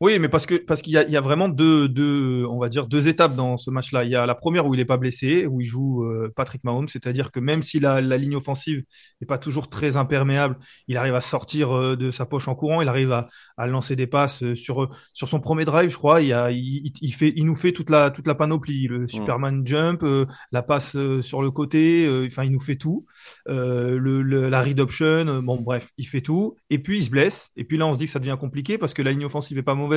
Oui, 0.00 0.20
mais 0.20 0.28
parce 0.28 0.46
que 0.46 0.54
parce 0.54 0.80
qu'il 0.80 0.92
y 0.92 0.96
a, 0.96 1.02
il 1.02 1.10
y 1.10 1.16
a 1.16 1.20
vraiment 1.20 1.48
deux, 1.48 1.88
deux, 1.88 2.46
on 2.48 2.60
va 2.60 2.68
dire 2.68 2.86
deux 2.86 3.08
étapes 3.08 3.34
dans 3.34 3.56
ce 3.56 3.68
match-là. 3.68 4.04
Il 4.04 4.10
y 4.10 4.14
a 4.14 4.26
la 4.26 4.36
première 4.36 4.64
où 4.64 4.72
il 4.72 4.78
est 4.78 4.84
pas 4.84 4.96
blessé, 4.96 5.44
où 5.46 5.60
il 5.60 5.64
joue 5.66 6.04
euh, 6.04 6.32
Patrick 6.36 6.62
Mahomes, 6.62 6.86
c'est-à-dire 6.86 7.32
que 7.32 7.40
même 7.40 7.64
si 7.64 7.80
la, 7.80 8.00
la 8.00 8.16
ligne 8.16 8.36
offensive 8.36 8.84
n'est 9.20 9.26
pas 9.26 9.38
toujours 9.38 9.68
très 9.68 9.96
imperméable, 9.96 10.56
il 10.86 10.96
arrive 10.96 11.16
à 11.16 11.20
sortir 11.20 11.76
euh, 11.76 11.96
de 11.96 12.12
sa 12.12 12.26
poche 12.26 12.46
en 12.46 12.54
courant, 12.54 12.80
il 12.80 12.86
arrive 12.88 13.10
à, 13.10 13.28
à 13.56 13.66
lancer 13.66 13.96
des 13.96 14.06
passes 14.06 14.44
euh, 14.44 14.54
sur 14.54 14.88
sur 15.12 15.28
son 15.28 15.40
premier 15.40 15.64
drive, 15.64 15.90
je 15.90 15.96
crois. 15.96 16.22
Il, 16.22 16.28
y 16.28 16.32
a, 16.32 16.52
il, 16.52 16.92
il 17.02 17.12
fait, 17.12 17.32
il 17.34 17.44
nous 17.44 17.56
fait 17.56 17.72
toute 17.72 17.90
la 17.90 18.10
toute 18.12 18.28
la 18.28 18.36
panoplie, 18.36 18.86
le 18.86 19.00
mm. 19.00 19.08
Superman 19.08 19.66
jump, 19.66 20.04
la 20.52 20.62
passe 20.62 20.96
sur 21.22 21.42
le 21.42 21.50
côté, 21.50 22.08
enfin 22.26 22.44
il 22.44 22.52
nous 22.52 22.60
fait 22.60 22.76
tout, 22.76 23.04
le, 23.46 23.98
le, 23.98 24.48
la 24.48 24.62
read 24.62 24.78
option, 24.78 25.42
bon 25.42 25.56
bref, 25.60 25.90
il 25.98 26.06
fait 26.06 26.20
tout. 26.20 26.54
Et 26.70 26.78
puis 26.78 26.98
il 26.98 27.04
se 27.04 27.10
blesse. 27.10 27.50
Et 27.56 27.64
puis 27.64 27.78
là 27.78 27.86
on 27.88 27.94
se 27.94 27.98
dit 27.98 28.04
que 28.04 28.12
ça 28.12 28.20
devient 28.20 28.36
compliqué 28.38 28.78
parce 28.78 28.94
que 28.94 29.02
la 29.02 29.10
ligne 29.10 29.24
offensive 29.24 29.58
est 29.58 29.62
pas 29.64 29.74
mauvaise 29.74 29.87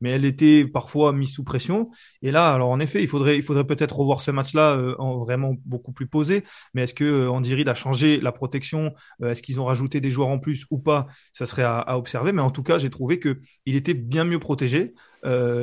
mais 0.00 0.10
elle 0.10 0.24
était 0.24 0.66
parfois 0.66 1.12
mise 1.12 1.32
sous 1.32 1.44
pression. 1.44 1.90
Et 2.22 2.30
là, 2.30 2.52
alors 2.52 2.70
en 2.70 2.80
effet, 2.80 3.02
il 3.02 3.08
faudrait, 3.08 3.36
il 3.36 3.42
faudrait 3.42 3.66
peut-être 3.66 3.96
revoir 3.96 4.20
ce 4.20 4.30
match-là 4.30 4.76
euh, 4.76 4.94
en 4.98 5.18
vraiment 5.18 5.54
beaucoup 5.64 5.92
plus 5.92 6.06
posé. 6.06 6.44
Mais 6.74 6.82
est-ce 6.82 6.94
que 6.94 7.04
euh, 7.04 7.30
Andy 7.30 7.54
Reid 7.54 7.68
a 7.68 7.74
changé 7.74 8.20
la 8.20 8.32
protection 8.32 8.94
euh, 9.22 9.30
Est-ce 9.30 9.42
qu'ils 9.42 9.60
ont 9.60 9.64
rajouté 9.64 10.00
des 10.00 10.10
joueurs 10.10 10.28
en 10.28 10.38
plus 10.38 10.66
ou 10.70 10.78
pas 10.78 11.06
Ça 11.32 11.46
serait 11.46 11.62
à, 11.62 11.78
à, 11.78 11.96
observer. 11.96 12.32
Mais 12.32 12.42
en 12.42 12.50
tout 12.50 12.62
cas, 12.62 12.78
j'ai 12.78 12.90
trouvé 12.90 13.18
que 13.18 13.40
il 13.64 13.76
était 13.76 13.94
bien 13.94 14.24
mieux 14.24 14.38
protégé. 14.38 14.94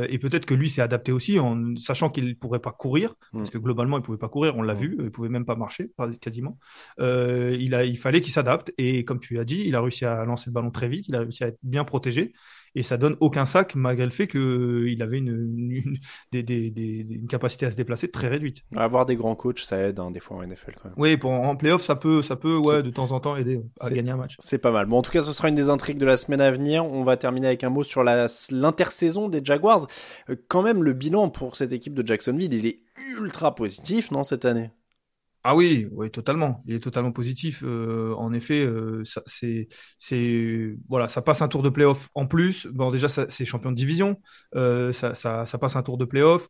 Et 0.10 0.20
peut-être 0.20 0.46
que 0.46 0.54
lui 0.54 0.70
s'est 0.70 0.82
adapté 0.82 1.14
aussi 1.14 1.40
en 1.40 1.78
sachant 1.78 2.10
qu'il 2.10 2.38
pourrait 2.38 2.60
pas 2.60 2.74
courir, 2.74 3.16
mm. 3.32 3.38
parce 3.38 3.50
que 3.50 3.58
globalement 3.58 3.98
il 3.98 4.04
pouvait 4.04 4.18
pas 4.18 4.28
courir, 4.28 4.58
on 4.58 4.62
l'a 4.62 4.74
mm. 4.74 4.78
vu, 4.78 4.98
il 5.00 5.10
pouvait 5.10 5.30
même 5.30 5.46
pas 5.46 5.56
marcher 5.56 5.90
quasiment. 6.20 6.58
Il 7.00 7.74
a, 7.74 7.86
il 7.86 7.98
fallait 7.98 8.20
qu'il 8.20 8.34
s'adapte 8.34 8.74
et 8.78 9.06
comme 9.06 9.22
tu 9.22 9.40
as 9.40 9.46
dit, 9.46 9.64
il 9.66 9.76
a 9.76 9.82
réussi 9.82 10.04
à 10.04 10.26
lancer 10.26 10.50
le 10.50 10.52
ballon 10.52 10.70
très 10.70 10.90
vite, 10.90 11.08
il 11.08 11.16
a 11.16 11.20
réussi 11.20 11.46
à 11.46 11.48
être 11.48 11.60
bien 11.64 11.86
protégé 11.86 12.34
et 12.76 12.84
ça 12.84 12.98
donne 12.98 13.16
aucun 13.20 13.46
sac 13.46 13.76
malgré 13.76 14.06
le 14.06 14.12
fait 14.12 14.28
qu'il 14.28 15.02
avait 15.02 15.18
une, 15.18 15.72
une, 15.76 15.98
des, 16.32 16.44
des, 16.44 16.72
des, 16.72 17.06
une 17.10 17.28
capacité 17.28 17.66
à 17.66 17.72
se 17.72 17.76
déplacer 17.76 18.10
très 18.10 18.28
réduite. 18.28 18.64
Avoir 18.76 19.06
des 19.06 19.16
grands 19.16 19.36
coachs, 19.36 19.60
ça 19.60 19.78
aide 19.78 20.00
hein, 20.00 20.12
des 20.12 20.20
fois 20.20 20.38
en 20.38 20.44
NFL 20.44 20.74
quand 20.82 20.90
même. 20.90 20.96
Oui, 20.98 21.18
pour 21.18 21.32
en 21.32 21.56
playoff, 21.56 21.84
ça 21.84 21.96
peut, 21.96 22.22
ça 22.22 22.36
peut, 22.36 22.58
ouais, 22.58 22.84
de 22.84 22.90
temps 22.90 23.12
en 23.12 23.20
temps 23.20 23.36
aider 23.36 23.62
à 23.80 23.90
gagner 23.90 24.12
un 24.12 24.18
match. 24.18 24.36
C'est 24.40 24.58
pas 24.58 24.72
mal. 24.72 24.86
Bon, 24.86 24.98
en 24.98 25.02
tout 25.02 25.12
cas, 25.12 25.22
ce 25.22 25.34
sera 25.34 25.50
une 25.50 25.56
des 25.56 25.70
intrigues 25.70 25.98
de 25.98 26.06
la 26.06 26.18
semaine 26.18 26.42
à 26.42 26.52
venir. 26.52 26.86
On 26.86 27.04
va 27.04 27.18
terminer 27.18 27.48
avec 27.48 27.64
un 27.64 27.70
mot 27.70 27.84
sur 27.84 28.04
l'intersaison 28.04 29.30
des 29.30 29.42
Jaguars. 29.44 29.88
Euh, 30.30 30.36
quand 30.48 30.64
même, 30.64 30.84
le 30.84 30.94
bilan 30.94 31.30
pour 31.30 31.56
cette 31.56 31.74
équipe 31.74 31.94
de 31.94 32.06
Jacksonville, 32.06 32.54
il 32.54 32.66
est 32.66 32.80
ultra 33.18 33.56
positif, 33.56 34.12
non, 34.12 34.24
cette 34.24 34.46
année? 34.46 34.72
Ah 35.44 35.56
oui, 35.56 35.88
oui, 35.92 36.10
totalement. 36.10 36.64
Il 36.68 36.76
est 36.76 36.80
totalement 36.80 37.12
positif. 37.12 37.64
Euh, 37.66 38.14
en 38.16 38.32
effet, 38.34 38.64
euh, 38.64 39.04
c'est, 39.26 39.68
c'est, 40.00 40.76
voilà, 40.88 41.10
ça 41.10 41.22
passe 41.22 41.42
un 41.42 41.48
tour 41.50 41.64
de 41.64 41.70
playoff 41.70 42.10
en 42.14 42.28
plus. 42.28 42.68
Bon, 42.68 42.92
déjà, 42.92 43.10
c'est 43.10 43.46
champion 43.46 43.72
de 43.72 43.76
division. 43.76 44.22
ça, 44.54 45.14
ça, 45.16 45.46
ça, 45.46 45.58
passe 45.58 45.76
un 45.76 45.84
tour 45.84 45.98
de 45.98 46.06
playoff. 46.06 46.48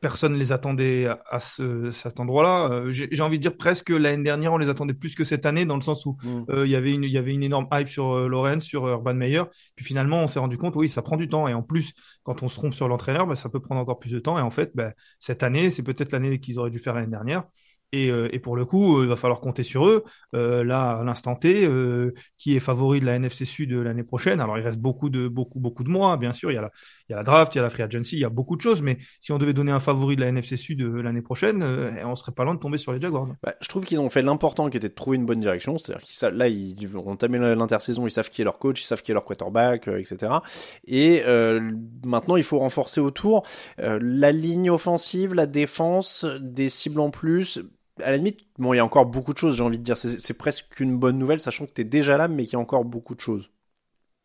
personne 0.00 0.34
ne 0.34 0.38
les 0.38 0.52
attendait 0.52 1.06
à, 1.06 1.40
ce, 1.40 1.90
cet 1.90 2.20
endroit-là. 2.20 2.70
Euh, 2.70 2.92
j'ai 2.92 3.22
envie 3.22 3.38
de 3.38 3.42
dire 3.42 3.56
presque 3.56 3.90
l'année 3.90 4.22
dernière, 4.22 4.52
on 4.52 4.58
les 4.58 4.68
attendait 4.68 4.94
plus 4.94 5.14
que 5.14 5.24
cette 5.24 5.46
année, 5.46 5.64
dans 5.64 5.76
le 5.76 5.82
sens 5.82 6.06
où 6.06 6.16
mm. 6.22 6.44
euh, 6.50 6.66
il 6.66 6.70
y 6.70 6.76
avait 6.76 6.92
une, 6.92 7.04
il 7.04 7.10
y 7.10 7.18
avait 7.18 7.32
une 7.32 7.42
énorme 7.42 7.66
hype 7.72 7.88
sur 7.88 8.12
euh, 8.12 8.28
Lorenz, 8.28 8.62
sur 8.64 8.86
Urban 8.86 9.14
Meyer. 9.14 9.42
Puis 9.74 9.84
finalement, 9.84 10.22
on 10.22 10.28
s'est 10.28 10.38
rendu 10.38 10.58
compte, 10.58 10.76
oui, 10.76 10.88
ça 10.88 11.02
prend 11.02 11.16
du 11.16 11.28
temps. 11.28 11.48
Et 11.48 11.54
en 11.54 11.62
plus, 11.62 11.92
quand 12.22 12.42
on 12.42 12.48
se 12.48 12.56
trompe 12.56 12.74
sur 12.74 12.88
l'entraîneur, 12.88 13.26
bah, 13.26 13.36
ça 13.36 13.48
peut 13.48 13.60
prendre 13.60 13.80
encore 13.80 13.98
plus 13.98 14.12
de 14.12 14.18
temps. 14.18 14.38
Et 14.38 14.42
en 14.42 14.50
fait, 14.50 14.72
bah, 14.74 14.92
cette 15.18 15.42
année, 15.42 15.70
c'est 15.70 15.82
peut-être 15.82 16.12
l'année 16.12 16.38
qu'ils 16.38 16.58
auraient 16.58 16.70
dû 16.70 16.78
faire 16.78 16.94
l'année 16.94 17.10
dernière. 17.10 17.44
Et, 17.92 18.10
euh, 18.10 18.28
et, 18.32 18.40
pour 18.40 18.56
le 18.56 18.64
coup, 18.64 18.98
euh, 18.98 19.04
il 19.04 19.08
va 19.08 19.16
falloir 19.16 19.40
compter 19.40 19.62
sur 19.62 19.86
eux. 19.86 20.04
Euh, 20.34 20.64
là, 20.64 20.98
à 20.98 21.04
l'instant 21.04 21.36
T, 21.36 21.64
euh, 21.64 22.12
qui 22.36 22.56
est 22.56 22.60
favori 22.60 22.98
de 23.00 23.06
la 23.06 23.14
NFC 23.14 23.44
Sud 23.44 23.72
l'année 23.72 24.02
prochaine. 24.02 24.40
Alors, 24.40 24.58
il 24.58 24.64
reste 24.64 24.78
beaucoup 24.78 25.08
de 25.08 25.28
beaucoup 25.28 25.60
beaucoup 25.60 25.84
de 25.84 25.88
mois, 25.88 26.16
bien 26.16 26.32
sûr. 26.32 26.50
Il 26.50 26.54
y 26.54 26.58
a 26.58 26.62
la, 26.62 26.70
il 27.08 27.12
y 27.12 27.14
a 27.14 27.16
la 27.16 27.22
draft, 27.22 27.54
il 27.54 27.58
y 27.58 27.60
a 27.60 27.62
la 27.62 27.70
free 27.70 27.84
agency, 27.84 28.16
il 28.16 28.20
y 28.20 28.24
a 28.24 28.28
beaucoup 28.28 28.56
de 28.56 28.60
choses. 28.60 28.82
Mais 28.82 28.98
si 29.20 29.30
on 29.32 29.38
devait 29.38 29.52
donner 29.52 29.70
un 29.70 29.78
favori 29.78 30.16
de 30.16 30.20
la 30.22 30.28
NFC 30.28 30.56
Sud 30.56 30.80
l'année 30.82 31.22
prochaine, 31.22 31.62
on 32.04 32.16
serait 32.16 32.32
pas 32.32 32.44
loin 32.44 32.54
de 32.54 32.58
tomber 32.58 32.78
sur 32.78 32.92
les 32.92 33.00
Jaguars. 33.00 33.28
Bah, 33.42 33.54
je 33.60 33.68
trouve 33.68 33.84
qu'ils 33.84 34.00
ont 34.00 34.10
fait 34.10 34.22
l'important, 34.22 34.68
qui 34.68 34.76
était 34.76 34.88
de 34.88 34.94
trouver 34.94 35.16
une 35.16 35.26
bonne 35.26 35.40
direction. 35.40 35.78
C'est-à-dire 35.78 36.02
qu'ils 36.02 36.28
là, 36.36 36.48
ils 36.48 36.88
vont 36.88 37.08
entamer 37.08 37.38
l'intersaison, 37.38 38.06
ils 38.06 38.10
savent 38.10 38.30
qui 38.30 38.40
est 38.40 38.44
leur 38.44 38.58
coach, 38.58 38.82
ils 38.82 38.86
savent 38.86 39.02
qui 39.02 39.12
est 39.12 39.14
leur 39.14 39.24
quarterback, 39.24 39.86
etc. 39.86 40.32
Et 40.88 41.22
maintenant, 42.04 42.36
il 42.36 42.44
faut 42.44 42.58
renforcer 42.58 43.00
autour 43.00 43.46
la 43.78 44.32
ligne 44.32 44.70
offensive, 44.70 45.34
la 45.34 45.46
défense, 45.46 46.26
des 46.40 46.68
cibles 46.68 47.00
en 47.00 47.10
plus 47.10 47.60
à 48.02 48.10
la 48.10 48.16
limite, 48.16 48.40
bon, 48.58 48.72
il 48.74 48.76
y 48.78 48.80
a 48.80 48.84
encore 48.84 49.06
beaucoup 49.06 49.32
de 49.32 49.38
choses, 49.38 49.56
j'ai 49.56 49.62
envie 49.62 49.78
de 49.78 49.82
dire. 49.84 49.98
C'est 49.98 50.34
presque 50.34 50.80
une 50.80 50.98
bonne 50.98 51.18
nouvelle, 51.18 51.40
sachant 51.40 51.66
que 51.66 51.72
tu 51.72 51.80
es 51.82 51.84
déjà 51.84 52.16
là, 52.16 52.28
mais 52.28 52.44
qu'il 52.44 52.54
y 52.54 52.56
a 52.56 52.60
encore 52.60 52.84
beaucoup 52.84 53.14
de 53.14 53.20
choses. 53.20 53.50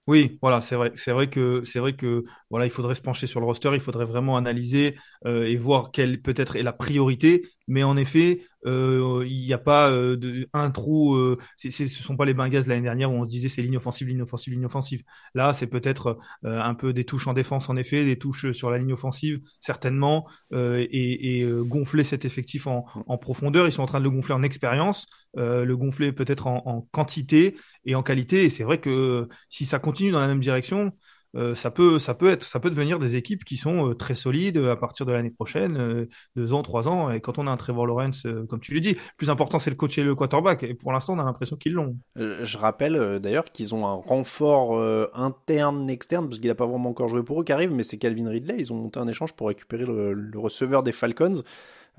Oui, 0.08 0.40
voilà, 0.42 0.62
c'est 0.62 0.76
vrai, 0.76 0.92
c'est 0.96 1.12
vrai 1.12 1.30
que 1.30 1.64
c'est 1.64 1.80
vrai 1.80 1.96
que 1.96 2.24
voilà, 2.50 2.66
il 2.66 2.72
faudrait 2.72 2.96
se 2.96 3.02
pencher 3.02 3.28
sur 3.28 3.40
le 3.40 3.46
roster, 3.46 3.70
il 3.74 3.80
faudrait 3.80 4.06
vraiment 4.06 4.36
analyser 4.36 4.98
euh, 5.26 5.46
et 5.46 5.56
voir 5.58 5.92
quelle 5.92 6.22
peut-être 6.22 6.56
est 6.56 6.64
la 6.64 6.74
priorité. 6.74 7.44
Mais 7.72 7.84
en 7.84 7.96
effet, 7.96 8.42
euh, 8.66 9.24
il 9.26 9.46
n'y 9.46 9.54
a 9.54 9.58
pas 9.58 9.90
euh, 9.90 10.18
de, 10.18 10.50
un 10.52 10.72
trou. 10.72 11.16
Euh, 11.16 11.38
ce 11.56 11.84
ne 11.84 11.88
sont 11.88 12.18
pas 12.18 12.26
les 12.26 12.34
Bengals 12.34 12.66
l'année 12.68 12.82
dernière 12.82 13.10
où 13.10 13.16
on 13.16 13.24
se 13.24 13.30
disait 13.30 13.48
c'est 13.48 13.62
ligne 13.62 13.78
offensive, 13.78 14.10
ligne 14.10 14.22
offensive, 14.22 14.54
ligne 14.54 14.66
offensive. 14.66 15.04
Là, 15.36 15.54
c'est 15.54 15.68
peut-être 15.68 16.20
un 16.44 16.76
peu 16.76 16.92
des 16.92 17.06
touches 17.06 17.28
en 17.28 17.34
défense 17.34 17.70
en 17.70 17.78
effet, 17.78 18.04
des 18.04 18.18
touches 18.18 18.52
sur 18.52 18.70
la 18.72 18.78
ligne 18.78 18.92
offensive 18.92 19.40
certainement, 19.62 20.28
et, 20.54 21.40
et 21.40 21.48
gonfler 21.62 22.04
cet 22.04 22.26
effectif 22.26 22.68
en, 22.68 22.86
en, 23.08 23.18
profondeur. 23.18 23.68
Ils 23.68 23.72
sont 23.72 23.84
en 23.84 23.88
train 23.88 24.00
de 24.00 24.04
le 24.04 24.12
gonfler 24.12 24.36
en 24.36 24.44
expérience, 24.44 25.06
le 25.38 25.74
gonfler 25.76 26.12
peut-être 26.12 26.48
en, 26.48 26.62
en, 26.66 26.82
quantité 26.92 27.56
et 27.86 27.96
en 27.96 28.04
qualité. 28.04 28.44
Et 28.44 28.50
c'est 28.50 28.66
vrai 28.66 28.82
que 28.82 29.30
si 29.50 29.64
ça 29.64 29.80
continue 29.80 30.12
dans 30.12 30.20
la 30.20 30.28
même 30.28 30.42
direction, 30.42 30.92
euh, 31.36 31.56
ça 31.56 31.72
peut, 31.72 31.98
ça 32.00 32.14
peut 32.14 32.30
être, 32.30 32.44
ça 32.44 32.60
peut 32.60 32.70
devenir 32.70 33.00
des 33.00 33.16
équipes 33.16 33.46
qui 33.46 33.56
sont 33.56 33.90
euh, 33.90 33.96
très 33.96 34.16
solides 34.16 34.58
à 34.58 34.76
partir 34.76 35.06
de 35.06 35.14
l'année 35.14 35.30
prochaine, 35.30 35.78
euh, 35.78 36.06
deux 36.36 36.54
ans, 36.54 36.62
trois 36.62 36.88
ans. 36.88 37.10
Et 37.12 37.22
quand 37.22 37.40
on 37.40 37.48
a 37.48 37.52
un 37.52 37.58
Trevor 37.58 37.88
Lawrence, 37.88 38.28
comme 38.50 38.60
tu 38.60 38.74
l'as 38.74 38.80
dit, 38.80 38.94
le 38.94 39.00
plus 39.18 39.30
important 39.30 39.60
c'est 39.60 39.70
le 39.70 39.76
coach 39.76 39.98
et 39.98 40.04
le 40.04 40.16
quarterback. 40.16 40.64
Et 40.64 40.74
pour 40.74 40.92
l'instant, 40.92 41.14
on 41.14 41.20
a 41.20 41.24
l'impression 41.24 41.56
qu'ils 41.56 41.74
l'ont. 41.74 41.98
je 42.16 42.58
rappelle 42.58 43.20
d'ailleurs 43.20 43.46
qu'ils 43.46 43.74
ont 43.76 43.86
un 43.86 43.94
renfort 43.94 44.82
interne, 45.14 45.90
externe, 45.90 46.28
parce 46.28 46.40
qu'il 46.40 46.48
n'a 46.48 46.56
pas 46.56 46.68
vraiment 46.68 46.90
encore 46.90 47.08
joué 47.08 47.24
pour 47.24 47.42
eux 47.42 47.44
qui 47.44 47.52
arrive, 47.52 47.72
mais 47.72 47.84
c'est 47.84 47.98
Calvin 47.98 48.30
Ridley. 48.30 48.56
Ils 48.60 48.74
ont 48.74 48.78
monté 48.78 49.00
un 49.00 49.08
échange 49.08 49.34
pour 49.34 49.48
récupérer 49.48 49.86
le 49.86 50.40
receveur 50.40 50.84
des 50.84 50.92
Falcons. 50.92 51.44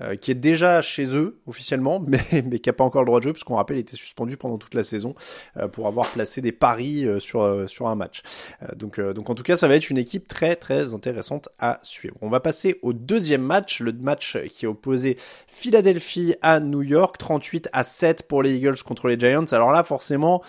Euh, 0.01 0.15
qui 0.15 0.31
est 0.31 0.35
déjà 0.35 0.81
chez 0.81 1.15
eux 1.15 1.39
officiellement, 1.45 1.99
mais, 2.07 2.19
mais 2.49 2.57
qui 2.57 2.67
n'a 2.67 2.73
pas 2.73 2.83
encore 2.83 3.03
le 3.03 3.05
droit 3.05 3.19
de 3.19 3.23
jouer, 3.23 3.31
puisqu'on 3.33 3.55
rappelle, 3.55 3.77
il 3.77 3.81
était 3.81 3.95
suspendu 3.95 4.37
pendant 4.37 4.57
toute 4.57 4.73
la 4.73 4.83
saison 4.83 5.13
euh, 5.57 5.67
pour 5.67 5.85
avoir 5.85 6.09
placé 6.09 6.41
des 6.41 6.51
paris 6.51 7.05
euh, 7.05 7.19
sur, 7.19 7.69
sur 7.69 7.87
un 7.87 7.93
match. 7.93 8.23
donc, 8.75 8.99
donc 8.99 9.29
en 9.29 9.35
tout 9.35 9.43
cas, 9.43 9.55
ça 9.55 9.67
va 9.67 9.75
être 9.75 9.91
une 9.91 9.99
équipe 9.99 10.27
très 10.27 10.55
très 10.55 10.95
intéressante 10.95 11.49
à 11.59 11.79
suivre. 11.83 12.15
On 12.21 12.29
va 12.29 12.39
passer 12.39 12.79
au 12.81 12.91
deuxième 12.91 13.43
match, 13.43 13.81
le 13.81 13.93
match 13.93 14.37
qui 14.49 14.65
opposé 14.65 15.17
Philadelphie 15.47 16.35
à 16.41 16.59
New 16.59 16.81
York, 16.81 17.17
38 17.19 17.69
à 17.71 17.83
7 17.83 18.27
pour 18.27 18.41
les 18.41 18.55
Eagles 18.55 18.81
contre 18.83 19.07
les 19.07 19.19
Giants. 19.19 19.45
Alors 19.51 19.71
là, 19.71 19.83
forcément, 19.83 20.41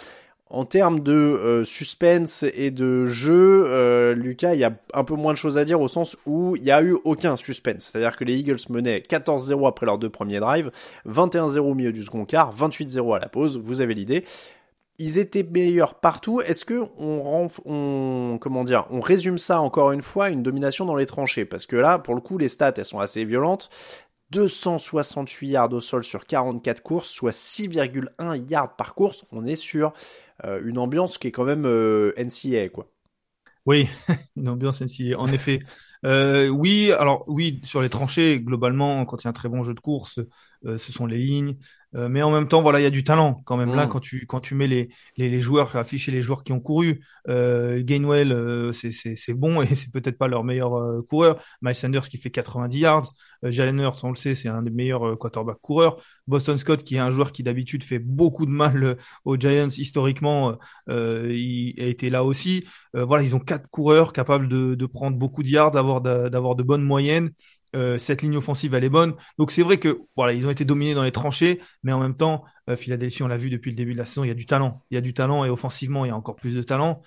en 0.51 0.65
termes 0.65 1.01
de 1.01 1.13
euh, 1.13 1.65
suspense 1.65 2.45
et 2.55 2.71
de 2.71 3.07
jeu, 3.07 3.65
euh, 3.67 4.15
Lucas, 4.15 4.55
il 4.55 4.61
y 4.61 4.65
a 4.65 4.77
un 4.93 5.05
peu 5.05 5.15
moins 5.15 5.33
de 5.33 5.39
choses 5.39 5.59
à 5.59 5.65
dire 5.65 5.81
au 5.81 5.89
sens 5.89 6.17
où 6.27 6.55
il 6.57 6.63
n'y 6.63 6.71
a 6.71 6.83
eu 6.83 6.97
aucun 7.05 7.37
suspense. 7.37 7.91
C'est-à-dire 7.91 8.17
que 8.17 8.25
les 8.25 8.39
Eagles 8.39 8.59
menaient 8.69 8.99
14-0 8.99 9.67
après 9.67 9.87
leurs 9.87 9.99
deux 9.99 10.11
premiers 10.11 10.41
drives, 10.41 10.71
21-0 11.09 11.59
au 11.59 11.75
milieu 11.75 11.93
du 11.93 12.05
second 12.05 12.25
quart, 12.25 12.55
28-0 12.55 13.17
à 13.17 13.19
la 13.19 13.29
pause, 13.29 13.59
vous 13.59 13.81
avez 13.81 13.95
l'idée. 13.95 14.25
Ils 15.01 15.19
étaient 15.19 15.43
meilleurs 15.43 15.97
partout. 15.97 16.41
Est-ce 16.41 16.65
que 16.65 16.85
on, 16.99 17.49
on, 17.65 18.39
comment 18.39 18.63
dire, 18.63 18.87
on 18.91 19.01
résume 19.01 19.39
ça 19.39 19.61
encore 19.61 19.91
une 19.91 20.03
fois 20.03 20.31
une 20.31 20.45
domination 20.45 20.85
dans 20.85 20.95
les 20.95 21.07
tranchées? 21.07 21.45
Parce 21.45 21.67
que 21.67 21.75
là, 21.75 21.99
pour 21.99 22.15
le 22.15 22.21
coup, 22.21 22.39
les 22.39 22.49
stats, 22.49 22.75
elles 22.77 22.85
sont 22.85 23.01
assez 23.01 23.25
violentes. 23.25 23.71
268 24.31 25.49
yards 25.49 25.73
au 25.73 25.81
sol 25.81 26.05
sur 26.05 26.27
44 26.27 26.83
courses, 26.83 27.09
soit 27.09 27.33
6,1 27.33 28.49
yards 28.49 28.77
par 28.77 28.95
course. 28.95 29.25
On 29.33 29.45
est 29.45 29.57
sur 29.57 29.93
une 30.43 30.79
ambiance 30.79 31.19
qui 31.19 31.29
est 31.29 31.33
quand 31.33 31.45
même 31.45 31.65
euh, 31.67 32.13
NCA, 32.17 32.69
quoi. 32.69 32.91
Oui, 33.67 33.89
une 34.37 34.49
ambiance 34.49 34.81
NCA, 34.83 35.19
en 35.19 35.29
effet. 35.29 35.61
Euh, 36.05 36.49
oui, 36.49 36.93
alors 36.93 37.25
oui, 37.29 37.61
sur 37.65 37.81
les 37.81 37.89
tranchées, 37.89 38.41
globalement, 38.41 39.05
quand 39.07 39.23
il 39.23 39.25
y 39.25 39.29
a 39.29 39.31
un 39.31 39.33
très 39.33 39.49
bon 39.49 39.63
jeu 39.65 39.73
de 39.75 39.81
course, 39.81 40.21
ce 40.65 40.93
sont 40.93 41.07
les 41.07 41.19
lignes, 41.19 41.57
euh, 41.97 42.09
mais 42.09 42.23
en 42.23 42.31
même 42.31 42.49
temps, 42.49 42.63
voilà, 42.63 42.81
il 42.81 42.83
y 42.83 42.87
a 42.87 42.91
du 42.91 43.05
talent 43.05 43.43
quand 43.45 43.57
même. 43.57 43.75
Là, 43.75 43.87
mm. 43.87 43.89
quand 43.89 44.01
tu 44.01 44.27
quand 44.27 44.41
tu 44.41 44.55
mets 44.55 44.67
les 44.67 44.89
les, 45.17 45.29
les 45.29 45.41
joueurs 45.41 45.75
afficher 45.77 46.11
les 46.13 46.23
joueurs 46.23 46.45
qui 46.45 46.53
ont 46.53 46.61
couru, 46.61 47.01
euh, 47.29 47.83
Gainwell, 47.83 48.33
euh, 48.33 48.73
c'est 48.73 48.93
c'est 48.93 49.35
bon 49.35 49.63
et 49.63 49.67
c'est 49.75 49.93
peut-être 49.93 50.19
pas 50.19 50.29
leur 50.29 50.45
meilleur 50.45 50.75
euh, 50.75 51.03
coureur. 51.03 51.41
Miles 51.63 51.75
Sanders 51.75 52.09
qui 52.09 52.19
fait 52.19 52.31
90 52.31 52.79
yards, 52.79 53.13
Jalen 53.43 53.81
Hurts, 53.81 54.03
on 54.03 54.11
le 54.11 54.17
sait, 54.17 54.35
c'est 54.35 54.49
un 54.49 54.63
des 54.63 54.71
meilleurs 54.71 55.19
quarterback 55.19 55.59
coureurs. 55.61 55.97
Boston 56.27 56.59
Scott 56.59 56.83
qui 56.83 56.97
est 56.97 56.99
un 56.99 57.11
joueur 57.11 57.33
qui 57.33 57.43
d'habitude 57.43 57.83
fait 57.85 57.99
beaucoup 57.99 58.47
de 58.47 58.51
mal 58.51 58.97
aux 59.25 59.37
Giants 59.37 59.69
historiquement, 59.69 60.57
il 60.89 61.75
a 61.79 61.87
été 61.87 62.11
là 62.11 62.25
aussi. 62.25 62.65
voilà, 62.93 63.23
ils 63.23 63.37
ont 63.37 63.41
quatre 63.41 63.69
coureurs 63.69 64.13
capables 64.13 64.49
de 64.49 64.75
de 64.75 64.87
prendre 64.87 65.17
beaucoup 65.17 65.43
de 65.43 65.49
yards, 65.49 65.71
d'avoir 65.71 66.01
d'avoir 66.01 66.57
de 66.57 66.63
bonnes 66.63 66.83
moyennes. 66.83 67.31
Euh, 67.75 67.99
cette 67.99 68.23
ligne 68.23 68.37
offensive 68.37 68.75
elle 68.75 68.85
est 68.85 68.89
bonne. 68.89 69.15
Donc 69.39 69.51
c'est 69.51 69.63
vrai 69.63 69.79
que 69.79 70.01
voilà, 70.17 70.33
ils 70.33 70.47
ont 70.47 70.51
été 70.51 70.65
dominés 70.65 70.95
dans 70.95 71.03
les 71.03 71.13
tranchées, 71.13 71.61
mais 71.83 71.93
en 71.93 72.01
même 72.01 72.17
temps, 72.17 72.45
euh, 72.71 72.77
Philadelphie, 72.77 73.23
on 73.23 73.29
l'a 73.29 73.37
vu 73.37 73.51
depuis 73.51 73.71
le 73.71 73.77
début 73.77 73.93
de 73.93 73.99
la 73.99 74.05
saison, 74.05 74.25
il 74.25 74.29
y 74.29 74.31
a 74.31 74.35
du 74.35 74.47
talent, 74.47 74.83
il 74.91 74.95
y 74.95 74.99
a 74.99 75.01
du 75.01 75.15
talent 75.15 75.45
et 75.45 75.51
offensivement 75.51 76.05
il 76.05 76.09
y 76.09 76.11
a 76.11 76.17
encore 76.17 76.37
plus 76.37 76.55
de 76.55 76.63
talent. 76.63 77.03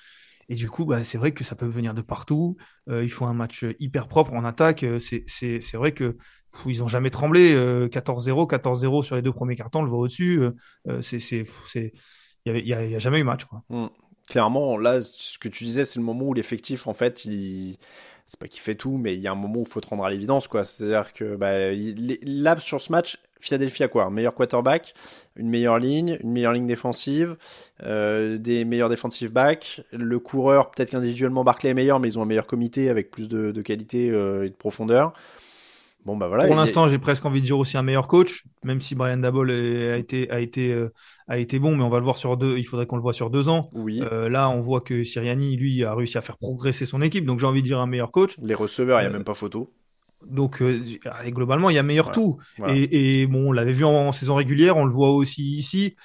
Et 0.50 0.56
du 0.56 0.70
coup, 0.70 0.86
bah, 0.86 1.04
c'est 1.04 1.18
vrai 1.18 1.34
que 1.34 1.44
ça 1.44 1.56
peut 1.56 1.68
venir 1.68 1.94
de 1.94 2.02
partout. 2.02 2.56
Euh, 2.90 3.04
il 3.04 3.10
faut 3.10 3.26
un 3.26 3.34
match 3.34 3.66
hyper 3.80 4.08
propre 4.08 4.34
en 4.34 4.46
attaque. 4.46 4.86
C'est 5.00 5.74
vrai 5.74 5.92
que 5.92 6.18
ils 6.66 6.82
ont 6.82 6.88
jamais 6.88 7.10
tremblé. 7.10 7.54
14-0, 7.54 8.50
14-0 8.50 9.04
sur 9.04 9.18
les 9.18 9.22
deux 9.22 9.34
premiers 9.34 9.58
cartons, 9.58 9.80
on 9.80 9.84
le 9.84 9.90
voit 9.90 10.00
au-dessus. 10.00 10.42
c'est 11.02 11.92
il 12.46 12.68
y, 12.68 12.74
a, 12.74 13.00
jamais 13.00 13.20
eu 13.20 13.24
match. 13.24 13.44
Mmh. 13.70 13.88
Clairement, 14.30 14.78
là, 14.78 15.02
ce 15.02 15.38
que 15.38 15.50
tu 15.50 15.64
disais, 15.66 15.86
c'est 15.86 16.00
le 16.00 16.06
moment 16.06 16.26
où 16.26 16.34
l'effectif, 16.34 16.88
en 16.88 16.94
fait, 16.94 17.26
il 17.26 17.78
c'est 18.28 18.40
pas 18.40 18.48
qu'il 18.48 18.62
fait 18.62 18.76
tout, 18.76 18.98
mais 18.98 19.16
il 19.16 19.22
y 19.22 19.28
a 19.28 19.32
un 19.32 19.36
moment 19.36 19.60
où 19.60 19.64
il 19.64 19.68
faut 19.68 19.80
te 19.80 19.88
rendre 19.88 20.04
à 20.04 20.10
l'évidence, 20.10 20.50
quoi. 20.50 20.66
C'est-à-dire 20.66 21.14
que 21.14 21.38
bah, 21.38 21.72
là, 22.24 22.60
sur 22.60 22.82
ce 22.82 22.92
match, 22.92 23.18
Philadelphie 23.40 23.84
a 23.84 23.88
quoi 23.88 24.10
meilleur 24.10 24.34
quarterback, 24.34 24.94
une 25.38 25.50
meilleure 25.50 25.80
ligne, 25.80 26.18
une 26.22 26.32
meilleure 26.32 26.52
ligne 26.52 26.66
défensive, 26.66 27.38
euh, 27.84 28.38
des 28.38 28.66
meilleurs 28.66 28.90
defensive 28.90 29.32
backs. 29.32 29.82
Le 29.92 30.20
coureur, 30.20 30.72
peut-être 30.72 30.92
qu'individuellement 30.92 31.46
Barclay 31.46 31.70
est 31.70 31.74
meilleur, 31.74 32.02
mais 32.02 32.10
ils 32.10 32.20
ont 32.20 32.22
un 32.22 32.26
meilleur 32.26 32.48
comité 32.48 32.90
avec 32.90 33.12
plus 33.12 33.30
de, 33.30 33.52
de 33.52 33.62
qualité 33.62 34.10
euh, 34.10 34.46
et 34.46 34.50
de 34.50 34.56
profondeur. 34.56 35.14
Bon, 36.08 36.16
bah, 36.16 36.30
Pour 36.30 36.56
l'instant, 36.56 36.88
j'ai 36.88 37.00
presque 37.00 37.26
envie 37.26 37.42
de 37.42 37.46
dire 37.46 37.60
aussi 37.60 37.76
un 37.76 37.84
meilleur 37.84 38.08
coach, 38.08 38.46
même 38.64 38.80
si 38.80 38.96
Brian 38.96 39.18
Dabol 39.18 39.52
a 39.52 39.98
été 39.98 40.32
a 40.32 40.40
été 40.40 40.72
euh, 40.72 40.88
a 41.28 41.38
été 41.38 41.60
bon, 41.60 41.76
mais 41.76 41.84
on 41.84 41.90
va 41.90 41.98
le 41.98 42.06
voir 42.06 42.16
sur 42.16 42.38
deux. 42.38 42.58
Il 42.58 42.64
faudrait 42.64 42.86
qu'on 42.86 42.96
le 42.96 43.02
voit 43.02 43.12
sur 43.12 43.30
deux 43.30 43.50
ans. 43.50 43.70
Oui. 43.74 44.02
Euh, 44.10 44.30
là, 44.30 44.50
on 44.50 44.62
voit 44.62 44.80
que 44.80 45.04
Siriani, 45.04 45.58
lui, 45.58 45.84
a 45.84 45.94
réussi 45.94 46.18
à 46.18 46.22
faire 46.22 46.38
progresser 46.38 46.86
son 46.86 47.02
équipe, 47.02 47.26
donc 47.26 47.42
j'ai 47.42 47.46
envie 47.46 47.62
de 47.62 47.68
dire 47.68 47.82
un 47.82 47.88
meilleur 47.88 48.12
coach. 48.12 48.38
Les 48.42 48.54
receveurs, 48.54 49.02
il 49.02 49.04
y 49.04 49.06
a 49.06 49.10
euh, 49.10 49.12
même 49.12 49.26
pas 49.26 49.34
photo. 49.34 49.74
Donc 50.26 50.64
globalement, 51.26 51.70
il 51.70 51.76
y 51.76 51.78
a 51.78 51.84
meilleur 51.84 52.12
tout. 52.12 52.38
Et, 52.70 53.22
et, 53.22 53.28
bon, 53.28 53.50
on 53.50 53.52
l'avait 53.52 53.74
vu 53.74 53.84
en, 53.84 54.14
saison 54.14 54.36
régulière, 54.36 54.78
on 54.78 54.86
le 54.86 54.94
voit 54.94 55.12
aussi 55.12 55.58
ici. 55.58 55.98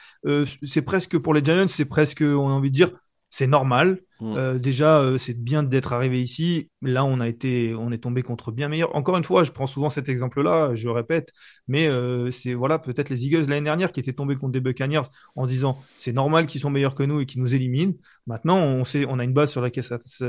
c'est 0.65 0.83
presque 0.83 1.17
pour 1.17 1.33
les 1.33 1.45
Giants, 1.45 1.69
c'est 1.69 1.85
presque, 1.85 2.23
on 2.23 2.49
a 2.49 2.53
envie 2.53 2.71
de 2.71 2.75
dire, 2.75 2.91
c'est 3.31 3.47
normal. 3.47 4.01
Mm. 4.22 4.37
Euh, 4.37 4.58
déjà, 4.58 5.00
euh, 5.00 5.18
c'est 5.18 5.35
bien 5.35 5.64
d'être 5.64 5.92
arrivé 5.92 6.22
ici. 6.22 6.70
Là, 6.80 7.04
on 7.04 7.18
a 7.18 7.28
été, 7.28 7.74
on 7.74 7.90
est 7.90 7.98
tombé 7.98 8.22
contre 8.22 8.52
bien 8.52 8.68
meilleur. 8.68 8.94
Encore 8.94 9.16
une 9.16 9.24
fois, 9.24 9.42
je 9.42 9.50
prends 9.50 9.66
souvent 9.66 9.90
cet 9.90 10.08
exemple-là, 10.08 10.74
je 10.74 10.88
répète, 10.88 11.32
mais 11.66 11.88
euh, 11.88 12.30
c'est 12.30 12.54
voilà 12.54 12.78
peut-être 12.78 13.08
les 13.08 13.26
Eagles 13.26 13.46
l'année 13.48 13.64
dernière 13.64 13.90
qui 13.90 13.98
étaient 13.98 14.12
tombés 14.12 14.37
contre 14.37 14.52
des 14.52 14.61
Buccaneers 14.61 15.02
en 15.35 15.46
disant 15.46 15.78
c'est 15.98 16.12
normal 16.12 16.46
qu'ils 16.46 16.61
sont 16.61 16.70
meilleurs 16.70 16.94
que 16.94 17.02
nous 17.02 17.20
et 17.20 17.26
qu'ils 17.26 17.40
nous 17.40 17.54
éliminent. 17.54 17.94
Maintenant, 18.28 18.58
on 18.58 18.85
sait, 18.85 19.06
on 19.08 19.18
a 19.18 19.24
une 19.24 19.32
base 19.32 19.50
sur 19.50 19.61
laquelle 19.61 19.85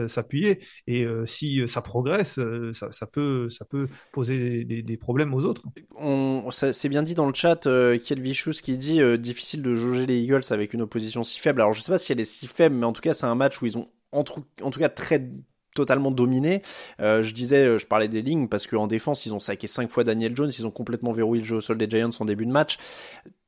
s'appuyer 0.08 0.60
et 0.88 1.06
si 1.26 1.62
ça 1.68 1.82
progresse, 1.82 2.40
ça, 2.72 3.06
peut, 3.06 3.50
ça 3.50 3.66
peut 3.66 3.88
poser 4.12 4.64
des, 4.66 4.98
problèmes 4.98 5.34
aux 5.34 5.46
autres. 5.46 5.64
On, 5.96 6.50
c'est 6.52 6.90
bien 6.90 7.04
dit 7.04 7.14
dans 7.14 7.28
le 7.28 7.34
chat, 7.34 7.68
Kiel 8.02 8.22
Vichus 8.22 8.62
qui 8.64 8.78
dit 8.78 9.00
difficile 9.20 9.62
de 9.62 9.76
jauger 9.76 10.06
les 10.06 10.20
Eagles 10.20 10.44
avec 10.50 10.74
une 10.74 10.82
opposition 10.82 11.24
si 11.24 11.40
faible. 11.40 11.62
Alors 11.62 11.74
je 11.74 11.82
sais 11.82 11.92
pas 11.92 11.98
si 11.98 12.12
elle 12.12 12.20
est 12.20 12.26
si 12.26 12.48
faible, 12.48 12.76
mais 12.76 12.86
en 12.86 12.94
tout 12.94 13.02
cas 13.02 13.14
c'est 13.14 13.26
un 13.26 13.36
match 13.36 13.62
où 13.62 13.66
ils 13.66 13.78
ont 13.78 13.83
en, 14.14 14.24
tout 14.24 14.80
cas 14.80 14.90
très 14.90 15.30
totalement 15.76 16.12
dominé. 16.12 16.62
Euh, 17.00 17.24
je 17.24 17.34
disais, 17.34 17.66
euh, 17.66 17.78
je 17.78 17.88
parlais 17.88 18.08
des 18.08 18.22
lignes 18.22 18.48
parce 18.48 18.68
qu'en 18.68 18.88
défense, 18.88 19.26
ils 19.26 19.34
ont 19.34 19.40
saqué 19.40 19.68
cinq 19.68 19.90
fois 19.90 20.04
Daniel 20.04 20.36
Jones, 20.36 20.52
ils 20.58 20.68
ont 20.68 20.72
complètement 20.72 21.12
verrouillé 21.12 21.42
le 21.42 21.48
jeu 21.48 21.58
au 21.58 21.62
sol 21.62 21.78
des 21.78 21.90
Giants 21.90 22.12
en 22.20 22.26
début 22.26 22.46
de 22.46 22.52
match. 22.52 22.78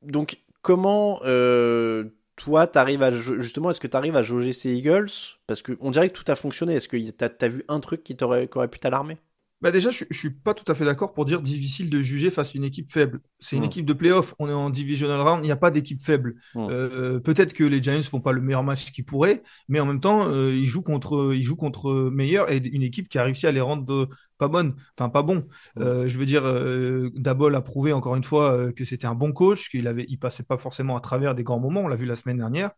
Donc, 0.02 0.38
comment 0.62 1.20
euh, 1.24 2.04
toi, 2.36 2.66
t'arrives 2.66 3.02
à 3.02 3.12
justement, 3.12 3.70
est-ce 3.70 3.80
que 3.80 3.86
tu 3.86 3.96
arrives 3.96 4.16
à 4.16 4.22
jauger 4.22 4.52
ces 4.52 4.74
Eagles? 4.74 5.10
Parce 5.46 5.62
que 5.62 5.76
on 5.80 5.90
dirait 5.90 6.10
que 6.10 6.14
tout 6.18 6.30
a 6.30 6.36
fonctionné. 6.36 6.74
Est-ce 6.74 6.88
que 6.88 7.10
t'as 7.10 7.28
as 7.40 7.48
vu 7.48 7.64
un 7.68 7.80
truc 7.80 8.02
qui 8.02 8.16
t'aurait 8.16 8.48
aurait 8.54 8.68
pu 8.68 8.78
t'alarmer? 8.78 9.18
Bah 9.62 9.70
déjà, 9.70 9.90
je, 9.90 10.04
je 10.10 10.18
suis 10.18 10.30
pas 10.30 10.52
tout 10.52 10.70
à 10.70 10.74
fait 10.74 10.84
d'accord 10.84 11.14
pour 11.14 11.24
dire 11.24 11.40
difficile 11.40 11.88
de 11.88 12.02
juger 12.02 12.30
face 12.30 12.54
à 12.54 12.58
une 12.58 12.64
équipe 12.64 12.90
faible. 12.90 13.20
C'est 13.38 13.56
une 13.56 13.62
hmm. 13.62 13.66
équipe 13.66 13.86
de 13.86 13.94
playoff. 13.94 14.34
On 14.38 14.48
est 14.48 14.52
en 14.52 14.68
divisional 14.68 15.20
round. 15.20 15.44
Il 15.44 15.46
n'y 15.46 15.52
a 15.52 15.56
pas 15.56 15.70
d'équipe 15.70 16.02
faible. 16.02 16.34
Hmm. 16.54 16.66
Euh, 16.70 17.20
Peut-être 17.20 17.54
que 17.54 17.64
les 17.64 17.82
Giants 17.82 18.02
font 18.02 18.20
pas 18.20 18.32
le 18.32 18.42
meilleur 18.42 18.62
match 18.62 18.92
qu'ils 18.92 19.06
pourraient, 19.06 19.42
mais 19.68 19.80
en 19.80 19.86
même 19.86 20.00
temps, 20.00 20.28
euh, 20.28 20.54
ils 20.54 20.66
jouent 20.66 20.82
contre, 20.82 21.32
ils 21.34 21.42
jouent 21.42 21.56
contre 21.56 22.10
meilleur 22.10 22.50
et 22.50 22.58
une 22.58 22.82
équipe 22.82 23.08
qui 23.08 23.18
a 23.18 23.24
réussi 23.24 23.46
à 23.46 23.52
les 23.52 23.62
rendre 23.62 24.08
pas 24.38 24.48
bonnes, 24.48 24.74
enfin 24.98 25.08
pas 25.08 25.22
bons. 25.22 25.46
Hmm. 25.76 25.82
Euh, 25.82 26.08
je 26.08 26.18
veux 26.18 26.26
dire, 26.26 26.42
euh, 26.44 27.10
Dabol 27.14 27.54
a 27.54 27.62
prouvé 27.62 27.92
encore 27.92 28.16
une 28.16 28.24
fois 28.24 28.52
euh, 28.52 28.72
que 28.72 28.84
c'était 28.84 29.06
un 29.06 29.14
bon 29.14 29.32
coach, 29.32 29.70
qu'il 29.70 29.86
avait, 29.86 30.06
il 30.08 30.18
passait 30.18 30.42
pas 30.42 30.58
forcément 30.58 30.96
à 30.96 31.00
travers 31.00 31.34
des 31.34 31.42
grands 31.42 31.60
moments. 31.60 31.82
On 31.82 31.88
l'a 31.88 31.96
vu 31.96 32.06
la 32.06 32.16
semaine 32.16 32.38
dernière. 32.38 32.70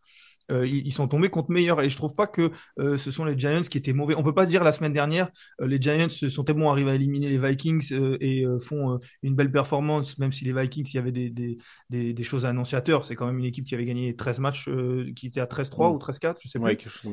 Euh, 0.51 0.67
ils, 0.67 0.91
sont 0.91 1.07
tombés 1.07 1.29
contre 1.29 1.51
meilleurs. 1.51 1.81
Et 1.81 1.89
je 1.89 1.95
trouve 1.95 2.15
pas 2.15 2.27
que 2.27 2.51
euh, 2.79 2.97
ce 2.97 3.11
sont 3.11 3.25
les 3.25 3.37
Giants 3.37 3.61
qui 3.61 3.77
étaient 3.77 3.93
mauvais. 3.93 4.15
On 4.15 4.23
peut 4.23 4.33
pas 4.33 4.45
dire 4.45 4.63
la 4.63 4.71
semaine 4.71 4.93
dernière, 4.93 5.29
euh, 5.61 5.67
les 5.67 5.81
Giants 5.81 6.09
sont 6.09 6.43
tellement 6.43 6.71
arrivés 6.71 6.91
à 6.91 6.95
éliminer 6.95 7.29
les 7.29 7.37
Vikings 7.37 7.93
et 8.21 8.45
font 8.61 8.99
une 9.23 9.35
belle 9.35 9.51
performance, 9.51 10.17
même 10.17 10.31
si 10.31 10.45
les 10.45 10.53
Vikings, 10.53 10.87
il 10.93 10.95
y 10.95 10.99
avait 10.99 11.11
des, 11.11 11.29
des, 11.29 11.57
des, 11.89 12.13
des 12.13 12.23
choses 12.23 12.45
annonciateurs. 12.45 13.05
C'est 13.05 13.15
quand 13.15 13.25
même 13.25 13.39
une 13.39 13.45
équipe 13.45 13.65
qui 13.65 13.75
avait 13.75 13.85
gagné 13.85 14.15
13 14.15 14.39
matchs, 14.39 14.69
qui 15.15 15.27
était 15.27 15.39
à 15.39 15.45
13-3 15.45 15.91
mm. 15.91 15.95
ou 15.95 15.97
13-4, 15.97 16.35
je 16.41 16.47
sais 16.47 16.59
pas. 16.59 16.71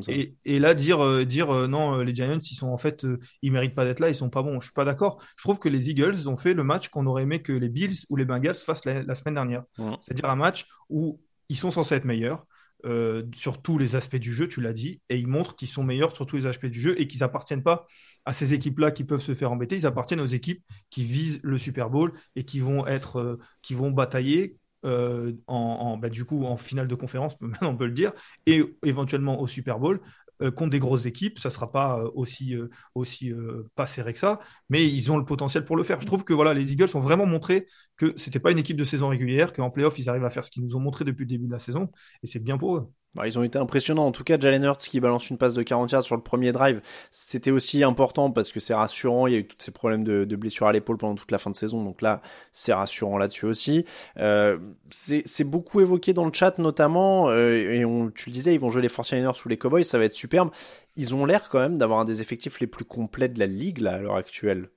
Et, 0.08 0.34
et, 0.44 0.58
là, 0.58 0.74
dire, 0.74 1.26
dire 1.26 1.68
non, 1.68 1.98
les 1.98 2.14
Giants, 2.14 2.38
ils 2.38 2.54
sont 2.54 2.68
en 2.68 2.78
fait, 2.78 3.06
ils 3.42 3.52
méritent 3.52 3.74
pas 3.74 3.84
d'être 3.84 4.00
là, 4.00 4.08
ils 4.08 4.14
sont 4.14 4.30
pas 4.30 4.42
bons. 4.42 4.60
Je 4.60 4.66
suis 4.66 4.74
pas 4.74 4.84
d'accord. 4.84 5.22
Je 5.36 5.44
trouve 5.44 5.58
que 5.58 5.68
les 5.68 5.90
Eagles 5.90 6.28
ont 6.28 6.36
fait 6.36 6.54
le 6.54 6.64
match 6.64 6.88
qu'on 6.88 7.06
aurait 7.06 7.22
aimé 7.22 7.42
que 7.42 7.52
les 7.52 7.68
Bills 7.68 7.96
ou 8.08 8.16
les 8.16 8.24
Bengals 8.24 8.54
fassent 8.54 8.84
la, 8.84 9.14
semaine 9.14 9.34
dernière. 9.34 9.64
Mm. 9.78 9.94
C'est-à-dire 10.00 10.28
un 10.28 10.36
match 10.36 10.66
où 10.88 11.20
ils 11.48 11.56
sont 11.56 11.70
censés 11.70 11.94
être 11.94 12.04
meilleurs. 12.04 12.46
Euh, 12.84 13.22
sur 13.34 13.62
tous 13.62 13.78
les 13.78 13.96
aspects 13.96 14.16
du 14.16 14.32
jeu, 14.32 14.48
tu 14.48 14.60
l'as 14.60 14.72
dit, 14.74 15.00
et 15.08 15.18
ils 15.18 15.26
montrent 15.26 15.56
qu'ils 15.56 15.68
sont 15.68 15.82
meilleurs 15.82 16.14
sur 16.14 16.26
tous 16.26 16.36
les 16.36 16.46
aspects 16.46 16.66
du 16.66 16.80
jeu 16.80 17.00
et 17.00 17.08
qu'ils 17.08 17.22
appartiennent 17.22 17.62
pas 17.62 17.86
à 18.26 18.32
ces 18.32 18.54
équipes-là 18.54 18.90
qui 18.90 19.04
peuvent 19.04 19.22
se 19.22 19.34
faire 19.34 19.50
embêter, 19.50 19.76
ils 19.76 19.86
appartiennent 19.86 20.20
aux 20.20 20.26
équipes 20.26 20.62
qui 20.90 21.04
visent 21.04 21.40
le 21.42 21.58
Super 21.58 21.90
Bowl 21.90 22.12
et 22.34 22.44
qui 22.44 22.60
vont 22.60 22.86
être, 22.86 23.16
euh, 23.16 23.38
qui 23.62 23.74
vont 23.74 23.90
batailler 23.90 24.56
euh, 24.84 25.32
en, 25.46 25.96
bah, 25.96 26.10
du 26.10 26.24
coup 26.24 26.44
en 26.44 26.56
finale 26.56 26.86
de 26.86 26.94
conférence, 26.94 27.36
on 27.62 27.76
peut 27.76 27.86
le 27.86 27.92
dire, 27.92 28.12
et 28.46 28.62
éventuellement 28.84 29.40
au 29.40 29.46
Super 29.46 29.78
Bowl 29.78 30.00
euh, 30.42 30.50
contre 30.50 30.70
des 30.70 30.78
grosses 30.78 31.06
équipes. 31.06 31.38
Ça 31.38 31.50
sera 31.50 31.72
pas 31.72 32.00
euh, 32.00 32.10
aussi, 32.14 32.54
euh, 32.54 32.68
aussi 32.94 33.32
pas 33.74 33.86
serré 33.86 34.12
que 34.12 34.18
ça, 34.18 34.40
mais 34.68 34.86
ils 34.88 35.10
ont 35.10 35.16
le 35.16 35.24
potentiel 35.24 35.64
pour 35.64 35.76
le 35.76 35.82
faire. 35.82 36.00
Je 36.00 36.06
trouve 36.06 36.24
que 36.24 36.32
voilà, 36.32 36.54
les 36.54 36.72
Eagles 36.72 36.88
ont 36.94 37.00
vraiment 37.00 37.26
montré 37.26 37.66
que 37.96 38.12
c'était 38.16 38.38
pas 38.40 38.50
une 38.50 38.58
équipe 38.58 38.76
de 38.76 38.84
saison 38.84 39.08
régulière, 39.08 39.52
qu'en 39.52 39.70
playoff, 39.70 39.98
ils 39.98 40.08
arrivent 40.08 40.24
à 40.24 40.30
faire 40.30 40.44
ce 40.44 40.50
qu'ils 40.50 40.64
nous 40.64 40.76
ont 40.76 40.80
montré 40.80 41.04
depuis 41.04 41.24
le 41.24 41.28
début 41.28 41.46
de 41.46 41.52
la 41.52 41.58
saison, 41.58 41.90
et 42.22 42.26
c'est 42.26 42.38
bien 42.40 42.58
pour 42.58 42.76
eux. 42.76 42.92
Bah, 43.16 43.26
ils 43.26 43.38
ont 43.38 43.42
été 43.42 43.58
impressionnants. 43.58 44.04
En 44.04 44.12
tout 44.12 44.24
cas, 44.24 44.38
Jalen 44.38 44.62
Hurts 44.62 44.76
qui 44.76 45.00
balance 45.00 45.30
une 45.30 45.38
passe 45.38 45.54
de 45.54 45.62
40 45.62 45.90
yards 45.90 46.02
sur 46.02 46.16
le 46.16 46.22
premier 46.22 46.52
drive, 46.52 46.82
c'était 47.10 47.50
aussi 47.50 47.82
important 47.82 48.30
parce 48.30 48.52
que 48.52 48.60
c'est 48.60 48.74
rassurant. 48.74 49.26
Il 49.26 49.32
y 49.32 49.36
a 49.36 49.38
eu 49.38 49.46
tous 49.46 49.56
ces 49.58 49.70
problèmes 49.70 50.04
de, 50.04 50.26
de 50.26 50.36
blessures 50.36 50.66
à 50.66 50.72
l'épaule 50.72 50.98
pendant 50.98 51.14
toute 51.14 51.30
la 51.30 51.38
fin 51.38 51.50
de 51.50 51.56
saison. 51.56 51.82
Donc 51.82 52.02
là, 52.02 52.20
c'est 52.52 52.74
rassurant 52.74 53.16
là-dessus 53.16 53.46
aussi. 53.46 53.86
Euh, 54.18 54.58
c'est 54.90 55.44
beaucoup 55.44 55.80
évoqué 55.80 56.12
dans 56.12 56.26
le 56.26 56.32
chat 56.32 56.58
notamment. 56.58 57.30
Euh, 57.30 57.72
et 57.72 57.86
on, 57.86 58.10
tu 58.10 58.28
le 58.28 58.34
disais, 58.34 58.52
ils 58.52 58.60
vont 58.60 58.68
jouer 58.68 58.82
les 58.82 58.88
49ers 58.88 59.34
sous 59.34 59.48
les 59.48 59.56
Cowboys. 59.56 59.82
Ça 59.82 59.98
va 59.98 60.04
être 60.04 60.14
superbe. 60.14 60.50
Ils 60.94 61.14
ont 61.14 61.24
l'air 61.24 61.48
quand 61.48 61.58
même 61.58 61.78
d'avoir 61.78 62.00
un 62.00 62.04
des 62.04 62.20
effectifs 62.20 62.60
les 62.60 62.66
plus 62.66 62.84
complets 62.84 63.30
de 63.30 63.38
la 63.38 63.46
ligue 63.46 63.78
là, 63.78 63.94
à 63.94 63.98
l'heure 63.98 64.16
actuelle. 64.16 64.68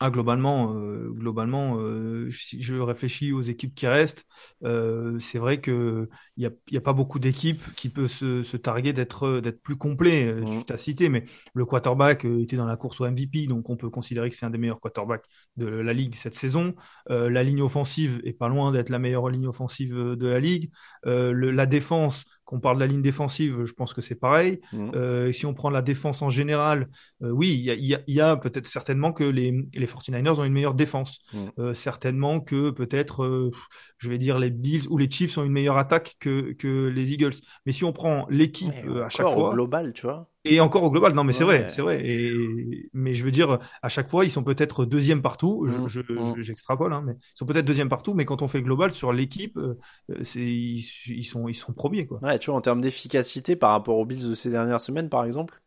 Ah, 0.00 0.10
globalement, 0.10 0.74
euh, 0.76 1.10
globalement, 1.10 1.76
euh, 1.80 2.30
si 2.30 2.62
je 2.62 2.76
réfléchis 2.76 3.32
aux 3.32 3.40
équipes 3.40 3.74
qui 3.74 3.88
restent, 3.88 4.24
euh, 4.62 5.18
c'est 5.18 5.38
vrai 5.38 5.60
que 5.60 6.08
il 6.36 6.44
y 6.44 6.46
a, 6.46 6.50
y 6.70 6.76
a, 6.76 6.80
pas 6.80 6.92
beaucoup 6.92 7.18
d'équipes 7.18 7.62
qui 7.74 7.88
peuvent 7.88 8.06
se, 8.06 8.44
se 8.44 8.56
targuer 8.56 8.92
d'être 8.92 9.40
d'être 9.40 9.60
plus 9.60 9.76
complet. 9.76 10.26
Euh, 10.28 10.42
mmh. 10.42 10.50
Tu 10.50 10.64
t'as 10.66 10.78
cité, 10.78 11.08
mais 11.08 11.24
le 11.52 11.64
quarterback 11.66 12.24
euh, 12.26 12.40
était 12.40 12.54
dans 12.54 12.64
la 12.66 12.76
course 12.76 13.00
au 13.00 13.10
MVP, 13.10 13.48
donc 13.48 13.68
on 13.70 13.76
peut 13.76 13.90
considérer 13.90 14.30
que 14.30 14.36
c'est 14.36 14.46
un 14.46 14.50
des 14.50 14.58
meilleurs 14.58 14.78
quarterbacks 14.78 15.26
de 15.56 15.66
la 15.66 15.92
ligue 15.92 16.14
cette 16.14 16.36
saison. 16.36 16.74
la 17.08 17.42
ligne 17.42 17.62
offensive 17.62 18.20
est 18.24 18.32
pas 18.32 18.48
loin 18.48 18.70
d'être 18.70 18.90
la 18.90 19.00
meilleure 19.00 19.28
ligne 19.30 19.48
offensive 19.48 19.94
de 19.94 20.26
la 20.28 20.38
ligue. 20.38 20.70
Le, 21.04 21.32
la 21.50 21.66
défense 21.66 22.24
qu'on 22.48 22.60
parle 22.60 22.76
de 22.76 22.80
la 22.80 22.86
ligne 22.86 23.02
défensive, 23.02 23.66
je 23.66 23.72
pense 23.74 23.92
que 23.92 24.00
c'est 24.00 24.14
pareil. 24.14 24.62
Mmh. 24.72 24.90
Euh, 24.94 25.32
si 25.32 25.44
on 25.44 25.52
prend 25.52 25.68
la 25.68 25.82
défense 25.82 26.22
en 26.22 26.30
général, 26.30 26.88
euh, 27.22 27.28
oui, 27.28 27.50
il 27.52 27.60
y 27.60 27.70
a, 27.70 27.74
y 27.74 27.94
a, 27.94 28.00
y 28.06 28.20
a 28.22 28.38
peut-être 28.38 28.66
certainement 28.66 29.12
que 29.12 29.22
les, 29.22 29.68
les 29.74 29.86
49ers 29.86 30.40
ont 30.40 30.44
une 30.44 30.54
meilleure 30.54 30.72
défense. 30.72 31.18
Mmh. 31.34 31.38
Euh, 31.58 31.74
certainement 31.74 32.40
que 32.40 32.70
peut-être, 32.70 33.50
je 33.98 34.08
vais 34.08 34.16
dire, 34.16 34.38
les 34.38 34.48
Bills 34.48 34.88
ou 34.88 34.96
les 34.96 35.10
Chiefs 35.10 35.36
ont 35.36 35.44
une 35.44 35.52
meilleure 35.52 35.76
attaque 35.76 36.16
que, 36.20 36.52
que 36.54 36.86
les 36.86 37.12
Eagles. 37.12 37.34
Mais 37.66 37.72
si 37.72 37.84
on 37.84 37.92
prend 37.92 38.26
l'équipe 38.30 38.72
à 39.04 39.10
chaque 39.10 39.28
fois. 39.28 39.50
au 39.50 39.52
global, 39.52 39.92
tu 39.92 40.06
vois. 40.06 40.30
Et 40.44 40.60
encore 40.60 40.84
au 40.84 40.90
global, 40.90 41.14
non, 41.14 41.24
mais 41.24 41.32
c'est 41.32 41.44
vrai, 41.44 41.66
c'est 41.68 41.82
vrai. 41.82 42.00
Et, 42.06 42.88
mais 42.92 43.14
je 43.14 43.24
veux 43.24 43.30
dire, 43.30 43.58
à 43.82 43.88
chaque 43.88 44.08
fois, 44.08 44.24
ils 44.24 44.30
sont 44.30 44.44
peut-être 44.44 44.84
deuxième 44.84 45.20
partout. 45.20 45.66
Mmh, 45.66 45.88
je, 45.88 46.00
mmh. 46.00 46.34
j'extrapole, 46.42 46.92
hein, 46.92 47.02
mais 47.04 47.14
ils 47.14 47.38
sont 47.38 47.44
peut-être 47.44 47.66
deuxième 47.66 47.88
partout. 47.88 48.14
Mais 48.14 48.24
quand 48.24 48.40
on 48.40 48.48
fait 48.48 48.58
le 48.58 48.64
global 48.64 48.92
sur 48.92 49.12
l'équipe, 49.12 49.56
euh, 49.58 49.74
c'est 50.22 50.40
ils, 50.40 50.86
ils, 51.08 51.24
sont 51.24 51.48
ils 51.48 51.54
sont 51.54 51.72
premiers, 51.72 52.06
quoi. 52.06 52.20
Ouais, 52.22 52.38
tu 52.38 52.50
vois, 52.50 52.58
en 52.58 52.60
termes 52.60 52.80
d'efficacité 52.80 53.56
par 53.56 53.70
rapport 53.72 53.98
aux 53.98 54.06
Bills 54.06 54.28
de 54.28 54.34
ces 54.34 54.50
dernières 54.50 54.80
semaines, 54.80 55.08
par 55.08 55.24
exemple. 55.24 55.60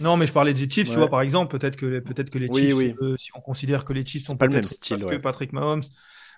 Non, 0.00 0.16
mais 0.16 0.26
je 0.26 0.32
parlais 0.32 0.54
des 0.54 0.68
Chiefs, 0.68 0.90
tu 0.90 0.96
vois, 0.96 1.08
par 1.08 1.22
exemple, 1.22 1.56
peut-être 1.56 1.76
que 1.76 2.00
peut-être 2.00 2.30
que 2.30 2.38
les 2.38 2.52
Chiefs, 2.52 2.96
euh, 3.00 3.16
si 3.18 3.30
on 3.34 3.40
considère 3.40 3.84
que 3.84 3.92
les 3.92 4.04
Chiefs 4.04 4.26
sont 4.26 4.36
pas 4.36 4.46
le 4.46 4.52
même 4.52 4.68
style 4.68 5.04
que 5.04 5.16
Patrick 5.16 5.52
Mahomes, 5.52 5.82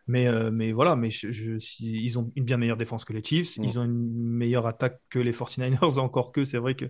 mais, 0.09 0.27
euh, 0.27 0.51
mais 0.51 0.73
voilà, 0.73 0.97
mais 0.97 1.11
je, 1.11 1.31
je, 1.31 1.59
si, 1.59 2.03
ils 2.03 2.19
ont 2.19 2.33
une 2.35 2.45
bien 2.45 2.57
meilleure 2.57 2.77
défense 2.77 3.05
que 3.05 3.13
les 3.13 3.23
Chiefs, 3.23 3.59
mmh. 3.59 3.65
ils 3.65 3.79
ont 3.79 3.85
une 3.85 4.11
meilleure 4.13 4.67
attaque 4.67 5.01
que 5.11 5.19
les 5.19 5.33
49ers, 5.33 5.99
encore 5.99 6.33
que 6.33 6.45
c'est 6.45 6.59
vrai 6.59 6.75
que 6.75 6.87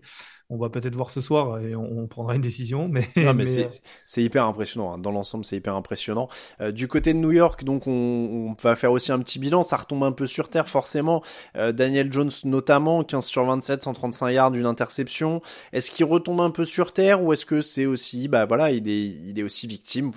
on 0.50 0.56
va 0.56 0.70
peut-être 0.70 0.94
voir 0.94 1.10
ce 1.10 1.20
soir 1.20 1.60
et 1.60 1.76
on, 1.76 2.06
prendra 2.06 2.34
une 2.34 2.40
décision. 2.40 2.88
Mais, 2.88 3.08
non, 3.16 3.34
mais, 3.34 3.44
mais 3.56 3.68
c'est 4.06 4.22
hyper 4.22 4.44
impressionnant. 4.44 4.94
Hein. 4.94 4.98
Dans 4.98 5.10
l'ensemble, 5.10 5.44
c'est 5.44 5.56
hyper 5.56 5.74
impressionnant. 5.74 6.28
Euh, 6.60 6.72
du 6.72 6.88
côté 6.88 7.12
de 7.12 7.18
New 7.18 7.32
York, 7.32 7.64
donc 7.64 7.86
on, 7.86 7.90
on, 7.90 8.56
va 8.62 8.74
faire 8.74 8.92
aussi 8.92 9.12
un 9.12 9.18
petit 9.18 9.38
bilan. 9.38 9.62
Ça 9.62 9.76
retombe 9.76 10.04
un 10.04 10.12
peu 10.12 10.26
sur 10.26 10.48
terre, 10.48 10.68
forcément. 10.68 11.22
Euh, 11.56 11.72
Daniel 11.72 12.10
Jones, 12.10 12.30
notamment, 12.44 13.04
15 13.04 13.26
sur 13.26 13.44
27, 13.44 13.82
135 13.82 14.30
yards, 14.30 14.50
d'une 14.52 14.64
interception. 14.64 15.42
Est-ce 15.72 15.90
qu'il 15.90 16.06
retombe 16.06 16.40
un 16.40 16.50
peu 16.50 16.64
sur 16.64 16.94
terre 16.94 17.22
ou 17.22 17.32
est-ce 17.34 17.44
que 17.44 17.60
c'est 17.60 17.86
aussi, 17.86 18.28
bah 18.28 18.46
voilà, 18.46 18.70
il 18.70 18.88
est, 18.88 19.04
il 19.06 19.38
est 19.38 19.42
aussi 19.42 19.66
victime 19.66 20.12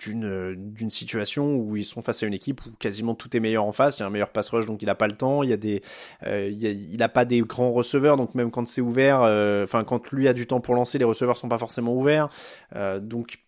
d'une 0.00 0.54
d'une 0.56 0.90
situation 0.90 1.56
où 1.56 1.76
ils 1.76 1.84
sont 1.84 2.02
face 2.02 2.22
à 2.22 2.26
une 2.26 2.34
équipe 2.34 2.45
où 2.52 2.70
quasiment 2.78 3.14
tout 3.14 3.34
est 3.36 3.40
meilleur 3.40 3.64
en 3.64 3.72
face. 3.72 3.96
Il 3.96 4.00
y 4.00 4.02
a 4.02 4.06
un 4.06 4.10
meilleur 4.10 4.30
pass 4.30 4.50
rush, 4.50 4.66
donc 4.66 4.82
il 4.82 4.88
a 4.88 4.94
pas 4.94 5.08
le 5.08 5.16
temps. 5.16 5.42
Il 5.42 5.50
y 5.50 5.52
a 5.52 5.56
des, 5.56 5.82
euh, 6.26 6.48
il, 6.50 6.62
y 6.62 6.66
a, 6.66 6.70
il 6.70 7.02
a 7.02 7.08
pas 7.08 7.24
des 7.24 7.40
grands 7.40 7.72
receveurs, 7.72 8.16
donc 8.16 8.34
même 8.34 8.50
quand 8.50 8.66
c'est 8.68 8.80
ouvert, 8.80 9.22
euh, 9.22 9.64
enfin 9.64 9.84
quand 9.84 10.12
lui 10.12 10.28
a 10.28 10.32
du 10.32 10.46
temps 10.46 10.60
pour 10.60 10.74
lancer, 10.74 10.98
les 10.98 11.04
receveurs 11.04 11.36
sont 11.36 11.48
pas 11.48 11.58
forcément 11.58 11.94
ouverts. 11.94 12.28
Euh, 12.74 13.00
donc 13.00 13.38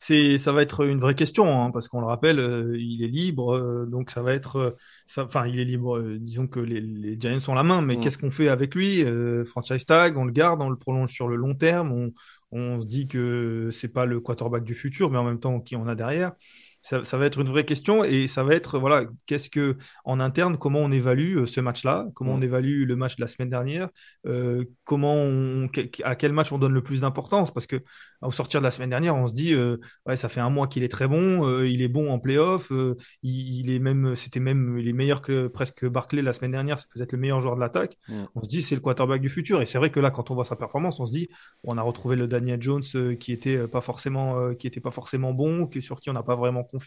c'est 0.00 0.38
ça 0.38 0.52
va 0.52 0.62
être 0.62 0.86
une 0.86 1.00
vraie 1.00 1.16
question 1.16 1.44
hein, 1.60 1.70
parce 1.72 1.88
qu'on 1.88 2.00
le 2.00 2.06
rappelle 2.06 2.38
euh, 2.38 2.76
il 2.78 3.02
est 3.02 3.08
libre 3.08 3.56
euh, 3.56 3.84
donc 3.84 4.10
ça 4.12 4.22
va 4.22 4.32
être 4.32 4.76
enfin 5.16 5.46
il 5.48 5.58
est 5.58 5.64
libre 5.64 6.00
disons 6.20 6.46
que 6.46 6.60
les, 6.60 6.80
les 6.80 7.18
Giants 7.18 7.40
sont 7.40 7.54
la 7.54 7.64
main 7.64 7.82
mais 7.82 7.96
mm. 7.96 8.00
qu'est-ce 8.00 8.16
qu'on 8.16 8.30
fait 8.30 8.48
avec 8.48 8.76
lui 8.76 9.04
franchise 9.44 9.84
tag 9.86 10.16
on 10.16 10.24
le 10.24 10.30
garde 10.30 10.62
on 10.62 10.70
le 10.70 10.76
prolonge 10.76 11.12
sur 11.12 11.26
le 11.26 11.34
long 11.34 11.56
terme 11.56 11.90
on, 11.90 12.12
on 12.52 12.80
se 12.80 12.86
dit 12.86 13.08
que 13.08 13.70
c'est 13.72 13.88
pas 13.88 14.06
le 14.06 14.20
quarterback 14.20 14.62
du 14.62 14.74
futur 14.74 15.10
mais 15.10 15.18
en 15.18 15.24
même 15.24 15.40
temps 15.40 15.58
qui 15.60 15.74
on 15.74 15.88
a 15.88 15.96
derrière 15.96 16.32
ça, 16.88 17.04
ça, 17.04 17.18
va 17.18 17.26
être 17.26 17.38
une 17.40 17.48
vraie 17.48 17.66
question 17.66 18.02
et 18.02 18.26
ça 18.26 18.42
va 18.44 18.54
être 18.54 18.78
voilà 18.78 19.04
qu'est-ce 19.26 19.50
que 19.50 19.76
en 20.06 20.20
interne 20.20 20.56
comment 20.56 20.78
on 20.78 20.90
évalue 20.90 21.36
euh, 21.36 21.46
ce 21.46 21.60
match-là, 21.60 22.06
comment 22.14 22.32
on 22.32 22.38
mm. 22.38 22.44
évalue 22.44 22.86
le 22.86 22.96
match 22.96 23.16
de 23.16 23.20
la 23.20 23.28
semaine 23.28 23.50
dernière, 23.50 23.88
euh, 24.26 24.64
comment 24.84 25.14
on, 25.14 25.68
à 26.02 26.16
quel 26.16 26.32
match 26.32 26.50
on 26.50 26.56
donne 26.56 26.72
le 26.72 26.82
plus 26.82 27.00
d'importance? 27.02 27.52
Parce 27.52 27.66
que 27.66 27.76
au 28.22 28.30
sortir 28.32 28.60
de 28.60 28.64
la 28.64 28.70
semaine 28.70 28.88
dernière 28.88 29.14
on 29.14 29.26
se 29.26 29.34
dit 29.34 29.52
euh, 29.52 29.76
ouais 30.06 30.16
ça 30.16 30.30
fait 30.30 30.40
un 30.40 30.48
mois 30.48 30.66
qu'il 30.66 30.82
est 30.82 30.88
très 30.88 31.06
bon, 31.06 31.46
euh, 31.46 31.68
il 31.68 31.82
est 31.82 31.88
bon 31.88 32.10
en 32.10 32.18
playoff, 32.18 32.70
il, 32.70 32.96
il, 33.22 33.70
est 33.70 33.78
même 33.78 34.16
c'était 34.16 34.40
même 34.40 34.78
il 34.78 34.88
est 34.88 34.94
meilleur 34.94 35.20
que 35.20 35.46
presque 35.46 35.86
Barclay 35.86 36.22
la 36.22 36.32
semaine 36.32 36.52
dernière, 36.52 36.80
c'est 36.80 36.88
peut-être 36.88 37.12
le 37.12 37.18
meilleur 37.18 37.42
joueur 37.42 37.54
de 37.54 37.60
l'attaque. 37.60 37.98
Mm. 38.08 38.14
On 38.34 38.42
se 38.42 38.48
dit 38.48 38.62
c'est 38.62 38.76
le 38.76 38.80
quarterback 38.80 39.20
du 39.20 39.28
futur 39.28 39.60
et 39.60 39.66
c'est 39.66 39.78
vrai 39.78 39.90
que 39.90 40.00
là 40.00 40.10
quand 40.10 40.30
on 40.30 40.34
voit 40.34 40.46
sa 40.46 40.56
performance 40.56 41.00
on 41.00 41.06
se 41.06 41.12
dit 41.12 41.28
on 41.64 41.76
a 41.76 41.82
retrouvé 41.82 42.16
le 42.16 42.26
Daniel 42.26 42.62
Jones 42.62 42.82
qui 43.20 43.32
était 43.32 43.68
pas 43.68 43.82
forcément 43.82 44.54
qui 44.54 44.66
était 44.66 44.80
pas 44.80 44.90
forcément 44.90 45.34
bon, 45.34 45.66
qui 45.66 45.82
sur 45.82 46.00
qui 46.00 46.08
on 46.08 46.14
n'a 46.14 46.22
pas 46.22 46.36
vraiment 46.36 46.64
confiance. 46.64 46.77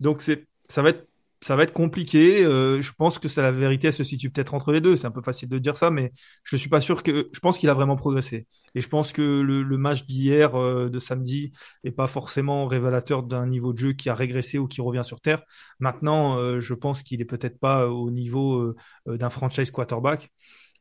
Donc 0.00 0.22
c'est 0.22 0.46
ça 0.68 0.82
va 0.82 0.90
être 0.90 1.06
ça 1.42 1.54
va 1.54 1.62
être 1.62 1.72
compliqué. 1.72 2.44
Euh, 2.44 2.80
je 2.80 2.92
pense 2.92 3.18
que 3.18 3.28
c'est 3.28 3.42
la 3.42 3.52
vérité, 3.52 3.88
elle 3.88 3.92
se 3.92 4.04
situe 4.04 4.30
peut-être 4.30 4.54
entre 4.54 4.72
les 4.72 4.80
deux. 4.80 4.96
C'est 4.96 5.06
un 5.06 5.10
peu 5.10 5.20
facile 5.20 5.48
de 5.48 5.58
dire 5.58 5.76
ça, 5.76 5.90
mais 5.90 6.12
je 6.44 6.56
suis 6.56 6.68
pas 6.68 6.80
sûr 6.80 7.02
que. 7.02 7.28
Je 7.32 7.40
pense 7.40 7.58
qu'il 7.58 7.68
a 7.68 7.74
vraiment 7.74 7.96
progressé. 7.96 8.46
Et 8.74 8.80
je 8.80 8.88
pense 8.88 9.12
que 9.12 9.40
le, 9.40 9.78
match 9.78 10.06
d'hier, 10.06 10.54
euh, 10.56 10.88
de 10.88 10.98
samedi, 10.98 11.52
est 11.84 11.92
pas 11.92 12.06
forcément 12.06 12.66
révélateur 12.66 13.22
d'un 13.22 13.46
niveau 13.46 13.72
de 13.72 13.78
jeu 13.78 13.92
qui 13.92 14.08
a 14.08 14.14
régressé 14.14 14.58
ou 14.58 14.66
qui 14.66 14.80
revient 14.80 15.04
sur 15.04 15.20
terre. 15.20 15.42
Maintenant, 15.78 16.38
euh, 16.38 16.60
je 16.60 16.74
pense 16.74 17.02
qu'il 17.02 17.20
est 17.20 17.26
peut-être 17.26 17.58
pas 17.60 17.88
au 17.88 18.10
niveau 18.10 18.74
d'un 19.06 19.30
franchise 19.30 19.70
quarterback. 19.70 20.30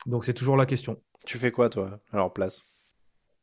Donc 0.06 0.26
c'est 0.26 0.34
toujours 0.34 0.58
la 0.58 0.66
question. 0.66 1.02
Tu 1.26 1.38
fais 1.38 1.52
quoi 1.52 1.70
toi 1.70 2.00
alors 2.12 2.34
place? 2.34 2.62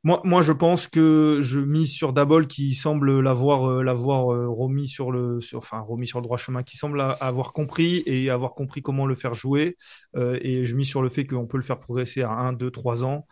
Moi, 0.05 0.21
moi, 0.25 0.43
je 0.43 0.51
pense 0.51 0.89
que 0.89 1.39
je 1.43 1.61
mise 1.61 1.93
sur 1.93 2.13
Dabol 2.13 2.49
qui 2.49 2.75
semble 2.75 3.21
l'avoir, 3.21 3.71
euh, 3.71 3.83
l'avoir 3.85 4.33
euh, 4.33 4.49
remis 4.49 4.89
sur 4.89 5.13
le, 5.13 5.41
sur, 5.41 5.59
enfin 5.59 5.79
remis 5.79 6.09
sur 6.09 6.19
le 6.19 6.25
droit 6.25 6.39
chemin, 6.39 6.65
qui 6.65 6.77
semble 6.77 7.01
avoir 7.01 7.53
compris 7.53 8.03
et 8.07 8.29
avoir 8.29 8.55
compris 8.55 8.83
comment 8.83 9.07
le 9.07 9.15
faire 9.15 9.35
jouer. 9.35 9.77
Euh, 10.17 10.41
et 10.43 10.67
je 10.67 10.75
mise 10.75 10.89
sur 10.89 11.03
le 11.03 11.09
fait 11.09 11.25
qu'on 11.25 11.47
peut 11.47 11.57
le 11.57 11.63
faire 11.63 11.79
progresser 11.79 12.23
à 12.23 12.33
1, 12.33 12.53
2, 12.55 12.71
3 12.73 13.05
ans. 13.05 13.27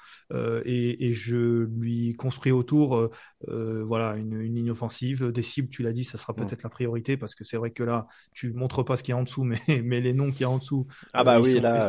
Et, 0.64 1.09
et, 1.09 1.12
je 1.12 1.64
lui 1.64 2.14
construis 2.14 2.52
autour, 2.52 3.11
voilà, 3.48 4.14
une, 4.14 4.40
une, 4.40 4.54
ligne 4.54 4.70
offensive, 4.70 5.33
des 5.33 5.42
cibles. 5.42 5.68
Tu 5.70 5.83
l'as 5.83 5.92
dit, 5.92 6.04
ça 6.04 6.18
sera 6.18 6.35
peut-être 6.35 6.62
la 6.62 6.70
priorité 6.70 7.16
parce 7.16 7.35
que 7.35 7.42
c'est 7.42 7.56
vrai 7.56 7.72
que 7.72 7.83
là, 7.83 8.06
tu 8.33 8.52
montres 8.52 8.85
pas 8.85 8.96
ce 8.96 9.02
qu'il 9.02 9.12
y 9.12 9.14
a 9.14 9.18
en 9.18 9.24
dessous, 9.24 9.42
mais, 9.68 9.83
mais 9.83 10.00
les 10.00 10.12
noms 10.12 10.30
qu'il 10.30 10.42
y 10.42 10.44
a 10.44 10.50
en 10.50 10.59
dessous. 10.59 10.87
Ah 11.12 11.24
bah 11.24 11.40
oui, 11.40 11.59
là. 11.59 11.88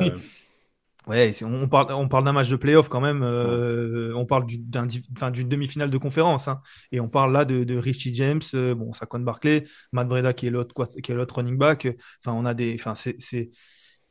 Ouais, 1.07 1.31
on 1.43 1.67
parle, 1.67 1.91
on 1.93 2.07
parle 2.07 2.25
d'un 2.25 2.31
match 2.31 2.47
de 2.49 2.55
playoff 2.55 2.87
quand 2.87 3.01
même. 3.01 3.23
Euh, 3.23 4.13
on 4.15 4.25
parle 4.27 4.45
d'une 4.45 4.69
d'une 4.69 5.49
demi-finale 5.49 5.89
de 5.89 5.97
conférence, 5.97 6.47
hein, 6.47 6.61
et 6.91 6.99
on 6.99 7.09
parle 7.09 7.33
là 7.33 7.43
de, 7.43 7.63
de 7.63 7.75
Richie 7.75 8.13
James, 8.13 8.41
euh, 8.53 8.75
bon, 8.75 8.93
Saquon 8.93 9.19
Barkley, 9.19 9.63
Matt 9.93 10.07
Breda 10.07 10.33
qui 10.33 10.45
est 10.45 10.51
l'autre 10.51 10.73
qui 11.01 11.11
est 11.11 11.15
l'autre 11.15 11.35
running 11.37 11.57
back. 11.57 11.87
Enfin, 12.23 12.37
on 12.37 12.45
a 12.45 12.53
des, 12.53 12.75
enfin, 12.79 12.93
c'est, 12.93 13.49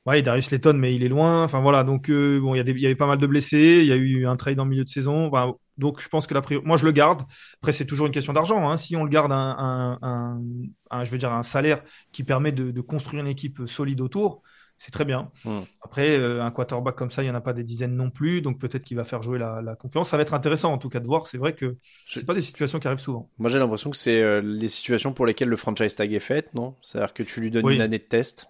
ouais, 0.07 0.23
Darius 0.23 0.51
Letton, 0.51 0.75
mais 0.77 0.95
il 0.95 1.05
est 1.05 1.09
loin. 1.09 1.45
Enfin 1.45 1.61
voilà, 1.61 1.85
donc 1.85 2.11
euh, 2.11 2.41
bon, 2.41 2.55
il 2.57 2.59
y 2.69 2.81
y 2.81 2.87
avait 2.87 2.97
pas 2.97 3.07
mal 3.07 3.19
de 3.19 3.27
blessés. 3.27 3.79
Il 3.83 3.87
y 3.87 3.93
a 3.93 3.97
eu 3.97 4.27
un 4.27 4.37
trade 4.37 4.59
en 4.59 4.65
milieu 4.65 4.85
de 4.85 4.89
saison. 4.91 5.27
Enfin, 5.27 5.55
donc 5.79 6.01
je 6.01 6.09
pense 6.09 6.27
que 6.27 6.35
la 6.35 6.43
moi 6.65 6.77
je 6.77 6.85
le 6.85 6.93
garde. 6.93 7.23
Après, 7.63 7.73
c'est 7.73 7.87
toujours 7.87 8.07
une 8.07 8.13
question 8.13 8.33
d'argent. 8.33 8.69
Hein. 8.69 8.77
Si 8.77 8.97
on 8.97 9.05
le 9.05 9.11
garde 9.11 9.31
un, 9.33 9.99
un, 10.03 10.41
un, 10.91 11.05
je 11.05 11.11
veux 11.11 11.19
dire 11.19 11.33
un 11.33 11.45
salaire 11.45 11.83
qui 12.13 12.25
permet 12.25 12.51
de, 12.53 12.73
de 12.73 12.81
construire 12.81 13.23
une 13.23 13.29
équipe 13.31 13.63
solide 13.67 14.01
autour 14.01 14.43
c'est 14.81 14.93
très 14.93 15.05
bien. 15.05 15.31
Hmm. 15.45 15.61
Après, 15.83 16.19
euh, 16.19 16.43
un 16.43 16.51
quarterback 16.51 16.97
comme 16.97 17.11
ça, 17.11 17.23
il 17.23 17.27
n'y 17.27 17.31
en 17.31 17.35
a 17.35 17.43
pas 17.43 17.53
des 17.53 17.65
dizaines 17.65 17.95
non 17.95 18.09
plus, 18.09 18.41
donc 18.41 18.59
peut-être 18.59 18.83
qu'il 18.83 18.97
va 18.97 19.05
faire 19.05 19.23
jouer 19.23 19.39
la, 19.39 19.77
concurrence. 19.79 20.09
Ça 20.09 20.17
va 20.17 20.23
être 20.23 20.33
intéressant 20.33 20.73
en 20.73 20.79
tout 20.79 20.89
cas 20.89 21.01
de 21.01 21.07
voir. 21.07 21.27
C'est 21.27 21.37
vrai 21.37 21.55
que 21.55 21.77
c'est 22.07 22.25
pas 22.25 22.33
des 22.33 22.41
situations 22.41 22.81
qui 22.81 22.87
arrivent 22.89 22.99
souvent. 22.99 23.29
Moi, 23.39 23.51
j'ai 23.51 23.59
l'impression 23.59 23.91
que 23.91 23.97
c'est 23.99 24.23
euh, 24.23 24.41
les 24.41 24.69
situations 24.69 25.13
pour 25.13 25.27
lesquelles 25.27 25.51
le 25.51 25.57
franchise 25.57 25.95
tag 25.97 26.15
est 26.15 26.19
fait, 26.19 26.55
non? 26.55 26.77
C'est-à-dire 26.81 27.13
que 27.13 27.23
tu 27.23 27.43
lui 27.43 27.51
donnes 27.51 27.69
une 27.69 27.83
année 27.83 27.99
de 27.99 28.05
test. 28.05 28.49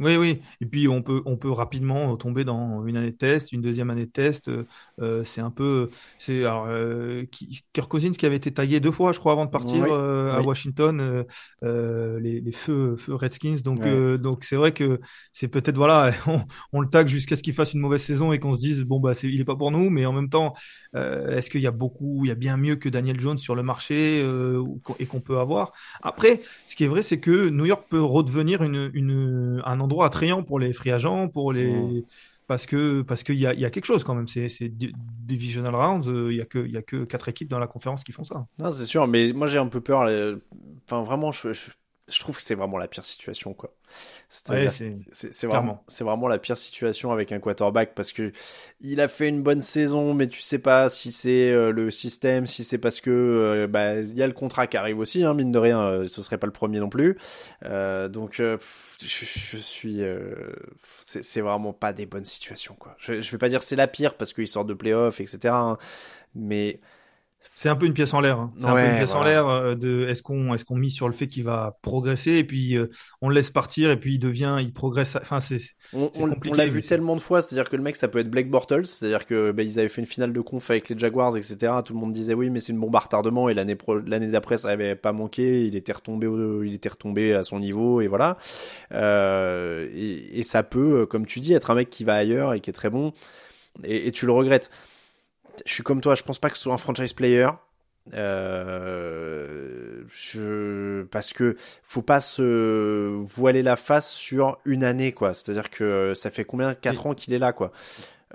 Oui, 0.00 0.14
oui. 0.16 0.40
Et 0.60 0.66
puis 0.66 0.86
on 0.86 1.02
peut, 1.02 1.22
on 1.26 1.36
peut 1.36 1.50
rapidement 1.50 2.16
tomber 2.16 2.44
dans 2.44 2.86
une 2.86 2.96
année 2.96 3.10
de 3.10 3.16
test, 3.16 3.50
une 3.50 3.60
deuxième 3.60 3.90
année 3.90 4.06
de 4.06 4.10
test. 4.10 4.48
Euh, 5.00 5.24
c'est 5.24 5.40
un 5.40 5.50
peu, 5.50 5.90
c'est 6.18 6.44
alors 6.44 6.66
euh, 6.68 7.24
Kirk 7.72 7.90
Cousins 7.90 8.12
qui 8.12 8.24
avait 8.24 8.36
été 8.36 8.52
taillé 8.52 8.78
deux 8.78 8.92
fois, 8.92 9.10
je 9.10 9.18
crois, 9.18 9.32
avant 9.32 9.44
de 9.44 9.50
partir 9.50 9.86
euh, 9.88 10.30
à 10.36 10.40
Washington, 10.40 11.00
euh, 11.00 11.24
euh, 11.64 12.20
les, 12.20 12.40
les 12.40 12.52
feux, 12.52 12.94
feux 12.96 13.16
Redskins. 13.16 13.56
Donc, 13.64 13.80
donc 14.20 14.44
c'est 14.44 14.54
vrai 14.54 14.70
que 14.72 15.00
c'est 15.32 15.48
peut-être 15.48 15.76
voilà, 15.76 16.12
on, 16.28 16.42
on, 16.72 16.80
le 16.80 16.88
tag 16.88 17.08
jusqu'à 17.08 17.34
ce 17.34 17.42
qu'il 17.42 17.52
fasse 17.54 17.74
une 17.74 17.80
mauvaise 17.80 18.02
saison 18.02 18.30
et 18.32 18.38
qu'on 18.38 18.54
se 18.54 18.60
dise 18.60 18.84
bon 18.84 19.00
bah 19.00 19.14
c'est, 19.14 19.28
il 19.28 19.40
est 19.40 19.44
pas 19.44 19.56
pour 19.56 19.72
nous, 19.72 19.90
mais 19.90 20.06
en 20.06 20.12
même 20.12 20.28
temps, 20.28 20.54
est-ce 20.94 21.50
qu'il 21.50 21.60
y 21.60 21.66
a 21.66 21.72
beaucoup, 21.72 22.24
il 22.24 22.28
y 22.28 22.30
a 22.30 22.36
bien 22.36 22.56
mieux 22.56 22.76
que 22.76 22.88
Daniel 22.88 23.18
Jones 23.18 23.38
sur 23.38 23.56
le 23.56 23.64
marché 23.64 24.24
et 25.00 25.06
qu'on 25.06 25.20
peut 25.20 25.38
avoir? 25.38 25.72
Après, 26.02 26.40
ce 26.68 26.76
qui 26.76 26.84
est 26.84 26.88
vrai, 26.88 27.02
c'est 27.02 27.18
que 27.18 27.48
New 27.48 27.66
York 27.66 27.86
peut 27.88 28.02
redevenir 28.02 28.62
une, 28.62 28.90
une 28.94 29.60
un 29.64 29.80
endroit 29.88 30.06
attrayant 30.06 30.42
pour 30.42 30.58
les 30.58 30.72
free 30.72 30.90
agents, 30.90 31.28
pour 31.28 31.52
les 31.52 32.04
parce 32.46 32.64
que 32.64 33.02
parce 33.02 33.22
qu'il 33.24 33.36
y 33.36 33.46
a, 33.46 33.54
y 33.54 33.64
a 33.64 33.70
quelque 33.70 33.84
chose 33.84 34.04
quand 34.04 34.14
même. 34.14 34.26
C'est 34.26 34.48
divisional 34.70 35.74
rounds. 35.74 36.08
Euh, 36.08 36.32
il 36.32 36.38
y 36.38 36.40
a 36.40 36.46
que 36.46 36.58
il 36.58 36.72
y 36.72 36.76
a 36.76 36.82
que 36.82 37.04
quatre 37.04 37.28
équipes 37.28 37.48
dans 37.48 37.58
la 37.58 37.66
conférence 37.66 38.04
qui 38.04 38.12
font 38.12 38.24
ça. 38.24 38.46
Non, 38.58 38.70
c'est 38.70 38.86
sûr. 38.86 39.06
Mais 39.06 39.32
moi 39.32 39.46
j'ai 39.46 39.58
un 39.58 39.68
peu 39.68 39.80
peur. 39.80 40.08
Enfin 40.86 41.02
vraiment, 41.02 41.30
je, 41.30 41.52
je 41.52 41.70
trouve 42.20 42.36
que 42.36 42.42
c'est 42.42 42.54
vraiment 42.54 42.78
la 42.78 42.88
pire 42.88 43.04
situation, 43.04 43.52
quoi. 43.52 43.74
c'est 44.28 45.46
vraiment, 45.46 45.82
c'est 45.86 46.04
vraiment 46.04 46.28
la 46.28 46.38
pire 46.38 46.56
situation 46.56 47.12
avec 47.12 47.32
un 47.32 47.38
quarterback 47.38 47.94
parce 47.94 48.12
que 48.12 48.32
il 48.80 49.00
a 49.00 49.08
fait 49.08 49.28
une 49.28 49.42
bonne 49.42 49.60
saison, 49.60 50.14
mais 50.14 50.26
tu 50.26 50.40
sais 50.40 50.58
pas 50.58 50.88
si 50.88 51.12
c'est 51.12 51.50
euh, 51.50 51.70
le 51.70 51.90
système, 51.90 52.46
si 52.46 52.64
c'est 52.64 52.78
parce 52.78 53.00
que 53.00 53.10
euh, 53.10 53.66
bah 53.66 54.00
il 54.00 54.16
y 54.16 54.22
a 54.22 54.26
le 54.26 54.32
contrat 54.32 54.66
qui 54.66 54.76
arrive 54.76 54.98
aussi, 54.98 55.24
hein, 55.24 55.34
mine 55.34 55.52
de 55.52 55.58
rien, 55.58 55.80
euh, 55.80 56.08
ce 56.08 56.22
serait 56.22 56.38
pas 56.38 56.46
le 56.46 56.52
premier 56.52 56.80
non 56.80 56.88
plus. 56.88 57.18
donc 57.62 58.36
je, 58.36 58.56
je, 59.00 59.56
suis, 59.56 60.02
c'est 61.04 61.40
vraiment 61.40 61.72
pas 61.72 61.92
des 61.92 62.06
bonnes 62.06 62.24
situations, 62.24 62.74
quoi. 62.78 62.96
Je, 62.98 63.20
je 63.20 63.30
vais 63.30 63.38
pas 63.38 63.48
dire 63.48 63.62
c'est 63.62 63.76
la 63.76 63.86
pire 63.88 64.14
parce 64.14 64.32
qu'il 64.32 64.48
sort 64.48 64.64
de 64.64 64.74
playoff, 64.74 65.20
etc. 65.20 65.54
Hein, 65.54 65.78
mais 66.34 66.80
c'est 67.54 67.68
un 67.68 67.74
peu 67.74 67.86
une 67.86 67.92
pièce 67.92 68.14
en 68.14 68.20
l'air. 68.20 68.38
Hein. 68.38 68.52
C'est 68.56 68.66
un 68.66 68.74
peu 68.74 68.84
une 68.84 68.96
pièce 68.96 69.14
en 69.14 69.24
l'air 69.24 69.48
euh, 69.48 69.74
de 69.74 70.06
est-ce 70.06 70.22
qu'on 70.22 70.54
est-ce 70.54 70.64
qu'on 70.64 70.76
mise 70.76 70.94
sur 70.94 71.08
le 71.08 71.12
fait 71.12 71.26
qu'il 71.26 71.42
va 71.42 71.76
progresser 71.82 72.32
et 72.32 72.44
puis 72.44 72.76
euh, 72.76 72.88
on 73.20 73.28
le 73.28 73.34
laisse 73.34 73.50
partir 73.50 73.90
et 73.90 73.98
puis 73.98 74.14
il 74.14 74.18
devient 74.20 74.58
il 74.60 74.72
progresse. 74.72 75.16
Enfin 75.16 75.40
c'est 75.40 75.58
on, 75.92 76.08
on, 76.20 76.26
l'a 76.26 76.66
vu 76.66 76.82
tellement 76.82 77.16
de 77.16 77.20
fois, 77.20 77.42
c'est-à-dire 77.42 77.68
que 77.68 77.74
le 77.74 77.82
mec 77.82 77.96
ça 77.96 78.06
peut 78.06 78.20
être 78.20 78.30
Blake 78.30 78.48
Bortles, 78.48 78.86
c'est-à-dire 78.86 79.26
que 79.26 79.50
bah, 79.50 79.64
ils 79.64 79.80
avaient 79.80 79.88
fait 79.88 80.00
une 80.00 80.06
finale 80.06 80.32
de 80.32 80.40
conf 80.40 80.70
avec 80.70 80.88
les 80.88 80.96
Jaguars 80.96 81.36
etc. 81.36 81.72
Tout 81.84 81.94
le 81.94 81.98
monde 81.98 82.12
disait 82.12 82.34
oui 82.34 82.48
mais 82.48 82.60
c'est 82.60 82.72
une 82.72 82.78
bombe 82.78 82.94
à 82.94 83.00
retardement 83.00 83.48
et 83.48 83.54
l'année 83.54 83.76
l'année 84.06 84.28
d'après 84.28 84.56
ça 84.58 84.68
avait 84.68 84.94
pas 84.94 85.12
manqué, 85.12 85.66
il 85.66 85.74
était 85.74 85.92
retombé 85.92 86.28
il 86.64 86.74
était 86.74 86.90
retombé 86.90 87.34
à 87.34 87.42
son 87.42 87.58
niveau 87.58 88.00
et 88.00 88.06
voilà. 88.06 88.36
Euh, 88.92 89.88
et, 89.92 90.38
et, 90.38 90.42
ça 90.42 90.62
peut 90.62 91.06
comme 91.06 91.26
tu 91.26 91.40
dis 91.40 91.54
être 91.54 91.70
un 91.70 91.74
mec 91.74 91.90
qui 91.90 92.04
va 92.04 92.14
ailleurs 92.14 92.54
et 92.54 92.60
qui 92.60 92.70
est 92.70 92.72
très 92.72 92.88
bon 92.88 93.12
et, 93.82 94.06
et 94.06 94.12
tu 94.12 94.26
le 94.26 94.32
regrettes 94.32 94.70
je 95.66 95.72
suis 95.72 95.82
comme 95.82 96.00
toi, 96.00 96.14
je 96.14 96.22
pense 96.22 96.38
pas 96.38 96.50
que 96.50 96.56
ce 96.56 96.64
soit 96.64 96.74
un 96.74 96.78
franchise 96.78 97.12
player. 97.12 97.48
Euh, 98.14 100.02
je, 100.08 101.02
parce 101.04 101.32
que 101.32 101.56
faut 101.82 102.02
pas 102.02 102.20
se 102.20 103.08
voiler 103.20 103.62
la 103.62 103.76
face 103.76 104.10
sur 104.10 104.58
une 104.64 104.84
année, 104.84 105.12
quoi. 105.12 105.34
C'est-à-dire 105.34 105.70
que 105.70 106.14
ça 106.14 106.30
fait 106.30 106.44
combien, 106.44 106.74
quatre 106.74 107.06
ans 107.06 107.14
qu'il 107.14 107.34
est 107.34 107.38
là, 107.38 107.52
quoi. 107.52 107.72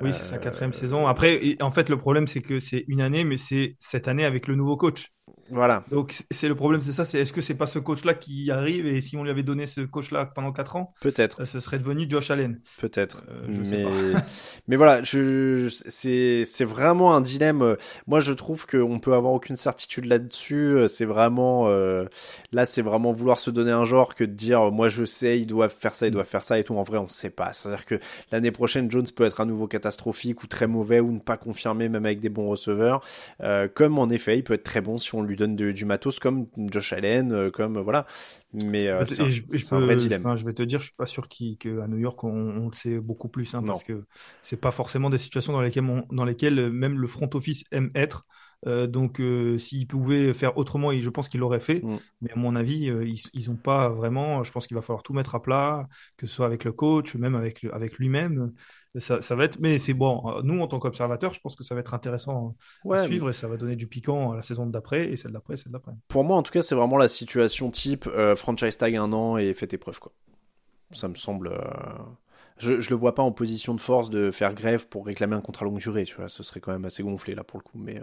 Oui, 0.02 0.12
c'est 0.12 0.26
sa 0.26 0.38
quatrième 0.38 0.74
saison. 0.74 1.08
Après, 1.08 1.56
en 1.62 1.72
fait, 1.72 1.90
le 1.90 1.98
problème, 1.98 2.28
c'est 2.28 2.42
que 2.42 2.60
c'est 2.60 2.84
une 2.88 3.02
année, 3.02 3.24
mais 3.24 3.38
c'est 3.38 3.76
cette 3.80 4.08
année 4.08 4.26
avec 4.26 4.48
le 4.48 4.56
nouveau 4.56 4.76
coach. 4.76 5.12
Voilà. 5.50 5.84
Donc 5.92 6.16
c'est 6.32 6.48
le 6.48 6.56
problème, 6.56 6.82
c'est 6.82 6.92
ça. 6.92 7.06
C'est 7.06 7.20
est-ce 7.20 7.34
que 7.34 7.42
c'est 7.42 7.54
pas 7.54 7.68
ce 7.68 7.78
coach-là 7.78 8.14
qui 8.14 8.50
arrive 8.50 8.88
et 8.88 9.02
si 9.02 9.16
on 9.18 9.24
lui 9.24 9.30
avait 9.30 9.44
donné 9.44 9.68
ce 9.68 9.82
coach-là 9.82 10.26
pendant 10.26 10.52
4 10.52 10.76
ans, 10.78 10.94
peut-être, 11.02 11.42
euh, 11.42 11.46
ce 11.46 11.60
serait 11.60 11.80
devenu 11.80 12.10
Josh 12.10 12.32
Allen. 12.32 12.60
Peut-être. 12.80 13.24
Euh, 13.30 13.64
mais 13.70 13.86
mais 14.68 14.76
voilà, 14.76 15.04
je 15.04 15.70
c'est 15.70 16.44
c'est 16.46 16.66
vraiment 16.66 17.16
un 17.16 17.22
dilemme. 17.22 17.78
Moi, 18.08 18.20
je 18.20 18.34
trouve 18.34 18.66
qu'on 18.66 19.00
peut 19.00 19.14
avoir 19.14 19.34
aucune 19.34 19.56
certitude 19.56 20.06
là-dessus. 20.06 20.78
C'est 20.88 21.06
vraiment 21.06 21.68
euh, 21.68 22.06
là, 22.52 22.66
c'est 22.66 22.82
vraiment 22.82 23.12
vouloir 23.12 23.40
se 23.40 23.52
donner 23.52 23.72
un 23.72 23.86
genre 23.86 24.16
que 24.16 24.24
de 24.24 24.34
dire 24.34 24.72
moi 24.72 24.90
je 24.90 25.06
sais, 25.06 25.40
il 25.40 25.46
doit 25.46 25.70
faire 25.70 25.96
ça, 25.96 26.08
il 26.08 26.12
doit 26.12 26.26
faire 26.26 26.44
ça 26.44 26.58
et 26.58 26.64
tout. 26.64 26.76
En 26.76 26.84
vrai, 26.84 26.98
on 26.98 27.10
sait 27.10 27.30
pas. 27.30 27.54
C'est-à-dire 27.54 27.86
que 27.86 28.00
l'année 28.32 28.52
prochaine, 28.52 28.90
Jones 28.90 29.08
peut 29.16 29.24
être 29.24 29.40
à 29.40 29.46
nouveau 29.46 29.68
catastrophique 29.68 30.44
ou 30.44 30.48
très 30.48 30.68
mauvais 30.68 31.00
ou 31.00 31.12
ne 31.12 31.20
pas 31.20 31.38
confirmer 31.38 31.90
même 31.90 32.06
avec 32.06 32.20
des 32.20 32.30
bons 32.30 32.48
receveurs. 32.48 33.02
Euh, 33.42 33.68
comme 33.74 34.00
en 34.00 34.10
effet, 34.10 34.38
il 34.38 34.44
peut 34.44 34.54
être 34.54 34.64
très 34.64 34.82
bon 34.82 34.98
si 34.98 35.13
on 35.14 35.22
lui 35.22 35.36
donne 35.36 35.56
du 35.56 35.86
matos 35.86 36.20
comme 36.20 36.48
Josh 36.58 36.94
Allen, 36.94 37.32
euh, 37.32 37.52
comme 37.52 37.80
voilà. 37.80 38.06
Mais 38.54 38.88
euh, 38.88 39.06
c'est 39.06 39.24
un, 39.74 39.80
vrai 39.80 39.96
dilemme. 39.96 40.36
je 40.36 40.46
vais 40.46 40.54
te 40.54 40.64
dire, 40.64 40.80
je 40.80 40.86
suis 40.86 40.96
pas 40.96 41.06
sûr 41.06 41.28
qu'à 41.28 41.88
New 41.88 41.98
York 41.98 42.24
on, 42.24 42.68
le 42.68 42.74
sait 42.74 43.00
beaucoup 43.00 43.30
plus, 43.30 43.54
hein, 43.56 43.64
parce 43.66 43.84
que 43.84 44.04
c'est 44.42 44.60
pas 44.60 44.72
forcément 44.72 45.10
des 45.10 45.18
situations 45.18 45.54
dans 45.54 45.62
lesquelles, 45.62 46.06
dans 46.12 46.26
lesquelles 46.26 46.70
même 46.72 47.00
le 47.00 47.08
front 47.08 47.30
office 47.34 47.64
aime 47.72 47.92
être. 47.96 48.26
Euh, 48.66 48.88
donc, 48.88 49.20
euh, 49.20 49.58
s'ils 49.58 49.88
pouvaient 49.88 50.34
faire 50.34 50.58
autrement, 50.58 50.94
je 50.94 51.10
pense 51.10 51.30
qu'ils 51.30 51.40
l'auraient 51.40 51.60
fait. 51.60 51.82
Mm. 51.84 52.00
Mais 52.22 52.32
à 52.32 52.36
mon 52.36 52.56
avis, 52.56 52.90
euh, 52.90 53.06
ils 53.34 53.50
n'ont 53.50 53.56
pas 53.56 53.90
vraiment. 53.90 54.44
Je 54.44 54.52
pense 54.52 54.68
qu'il 54.68 54.76
va 54.76 54.82
falloir 54.82 55.04
tout 55.04 55.14
mettre 55.14 55.36
à 55.36 55.42
plat, 55.42 55.88
que 56.18 56.28
ce 56.28 56.36
soit 56.36 56.46
avec 56.46 56.64
le 56.64 56.72
coach, 56.72 57.16
même 57.16 57.36
avec, 57.36 57.66
avec 57.72 57.98
lui-même. 57.98 58.54
Ça, 58.98 59.22
ça, 59.22 59.36
va 59.36 59.46
être. 59.46 59.60
Mais 59.60 59.78
c'est 59.78 59.94
bon. 59.94 60.24
Nous, 60.44 60.60
en 60.62 60.68
tant 60.68 60.80
qu'observateurs, 60.80 61.34
je 61.34 61.40
pense 61.40 61.56
que 61.56 61.64
ça 61.64 61.76
va 61.76 61.82
être 61.82 61.94
intéressant 61.94 62.56
à 62.90 63.00
suivre 63.00 63.30
et 63.30 63.34
ça 63.34 63.48
va 63.48 63.58
donner 63.58 63.76
du 63.76 63.88
piquant 63.88 64.32
à 64.32 64.36
la 64.36 64.44
saison 64.44 64.66
d'après 64.66 65.12
et 65.12 65.18
celle 65.18 65.32
d'après, 65.32 65.58
celle 65.58 65.72
d'après. 65.72 65.94
Pour 66.08 66.24
moi, 66.24 66.38
en 66.38 66.44
tout 66.44 66.52
cas, 66.52 66.62
c'est 66.62 66.76
vraiment 66.76 66.98
la 66.98 67.08
situation 67.08 67.72
type 67.72 68.08
franchise 68.36 68.78
tag 68.78 68.96
un 68.96 69.12
an 69.14 69.38
et 69.38 69.54
faites 69.54 69.74
épreuve 69.74 70.00
quoi. 70.00 70.14
Ça 70.92 71.08
me 71.08 71.16
semble. 71.16 71.60
Je, 72.58 72.80
je 72.80 72.90
le 72.90 72.96
vois 72.96 73.16
pas 73.16 73.24
en 73.24 73.32
position 73.32 73.74
de 73.74 73.82
force 73.82 74.10
de 74.10 74.32
faire 74.32 74.54
grève 74.54 74.88
pour 74.88 75.06
réclamer 75.06 75.36
un 75.36 75.42
contrat 75.42 75.66
longue 75.66 75.80
durée, 75.80 76.06
tu 76.06 76.16
vois, 76.16 76.30
ce 76.30 76.44
serait 76.44 76.60
quand 76.60 76.72
même 76.72 76.86
assez 76.86 77.04
gonflé 77.04 77.36
là 77.36 77.44
pour 77.44 77.60
le 77.60 77.64
coup, 77.64 77.78
mais 77.78 78.02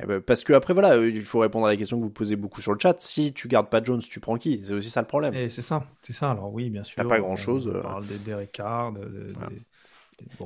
eh 0.00 0.06
ben, 0.06 0.20
parce 0.20 0.42
que 0.44 0.52
après 0.52 0.74
voilà, 0.74 0.96
il 0.96 1.24
faut 1.24 1.38
répondre 1.38 1.66
à 1.66 1.68
la 1.68 1.76
question 1.76 1.98
que 1.98 2.04
vous 2.04 2.10
posez 2.10 2.36
beaucoup 2.36 2.60
sur 2.60 2.72
le 2.72 2.78
chat. 2.78 3.00
Si 3.00 3.32
tu 3.32 3.48
gardes 3.48 3.68
pas 3.68 3.82
Jones, 3.82 4.00
tu 4.00 4.20
prends 4.20 4.36
qui? 4.36 4.60
C'est 4.64 4.74
aussi 4.74 4.90
ça 4.90 5.00
le 5.00 5.06
problème. 5.06 5.34
Et 5.34 5.50
c'est 5.50 5.62
ça, 5.62 5.84
c'est 6.02 6.12
ça. 6.12 6.30
Alors 6.30 6.52
oui, 6.52 6.70
bien 6.70 6.84
sûr. 6.84 6.96
T'as 6.96 7.04
pas 7.04 7.20
grand 7.20 7.36
chose. 7.36 7.68
On 7.68 7.76
euh. 7.76 7.82
parle 7.82 8.06
des 8.06 8.18
Derek 8.18 8.52
Carr, 8.52 8.92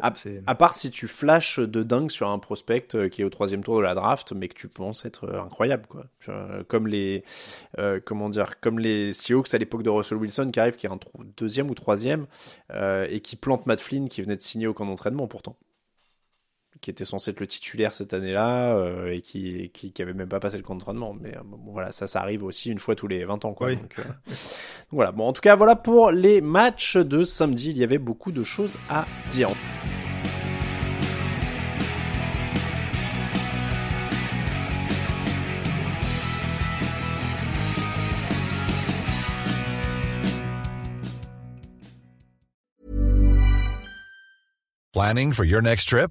à, 0.01 0.55
part 0.55 0.75
si 0.75 0.91
tu 0.91 1.07
flashes 1.07 1.61
de 1.61 1.83
dingue 1.83 2.11
sur 2.11 2.29
un 2.29 2.39
prospect 2.39 2.89
euh, 2.95 3.09
qui 3.09 3.23
est 3.23 3.25
au 3.25 3.31
troisième 3.31 3.63
tour 3.63 3.77
de 3.77 3.83
la 3.83 3.95
draft, 3.95 4.33
mais 4.33 4.49
que 4.49 4.55
tu 4.55 4.69
penses 4.69 5.05
être 5.05 5.25
euh, 5.25 5.43
incroyable, 5.43 5.87
quoi. 5.89 6.05
Comme 6.67 6.89
les, 6.89 7.23
comment 8.05 8.29
dire, 8.29 8.59
comme 8.61 8.81
les 8.81 9.13
Seahawks 9.13 9.55
à 9.55 9.59
l'époque 9.59 9.85
de 9.85 9.91
Russell 9.91 10.19
Wilson 10.19 10.51
qui 10.53 10.59
arrive, 10.59 10.75
qui 10.75 10.87
est 10.87 10.91
un 10.91 10.99
deuxième 11.37 11.71
ou 11.71 11.75
troisième, 11.75 12.27
et 12.75 13.21
qui 13.21 13.37
plante 13.37 13.67
Matt 13.67 13.81
Flynn 13.81 14.09
qui 14.09 14.23
venait 14.23 14.37
de 14.37 14.43
signer 14.43 14.67
au 14.67 14.75
camp 14.75 14.87
d'entraînement 14.87 15.29
pourtant 15.29 15.57
qui 16.81 16.91
était 16.91 17.05
censé 17.05 17.31
être 17.31 17.41
le 17.41 17.47
titulaire 17.47 17.93
cette 17.93 18.13
année-là 18.13 18.77
euh, 18.77 19.11
et 19.11 19.23
qui, 19.23 19.71
qui, 19.71 19.93
même 20.05 20.29
pas 20.29 20.41
passé 20.41 20.57
le 20.57 20.63
compte 20.63 20.79
d'entraînement. 20.79 21.17
Mais 21.19 21.37
euh, 21.37 21.41
bon, 21.45 21.73
voilà, 21.73 21.93
ça, 21.93 22.07
ça 22.07 22.21
arrive 22.21 22.45
aussi 22.45 22.71
une 22.71 22.79
fois 22.79 22.95
tous 22.95 23.09
les 23.09 23.25
20 23.25 23.45
ans, 23.45 23.55
quoi. 23.55 23.71
Donc, 23.71 23.83
donc, 23.83 23.99
euh, 23.99 24.33
voilà. 24.91 25.13
Bon, 25.13 25.27
en 25.27 25.33
tout 25.33 25.41
cas, 25.41 25.57
voilà 25.57 25.77
pour 25.77 26.11
les 26.11 26.41
matchs 26.41 26.97
de 26.97 27.25
samedi. 27.25 27.71
Il 27.71 27.79
y 27.79 27.85
avait 27.85 27.99
beaucoup 27.99 28.33
de 28.33 28.45
choses 28.45 28.79
à 28.89 29.07
dire. 29.31 29.51
Planning 44.93 45.35
for 45.35 45.45
your 45.45 45.61
next 45.61 45.91
trip? 45.91 46.11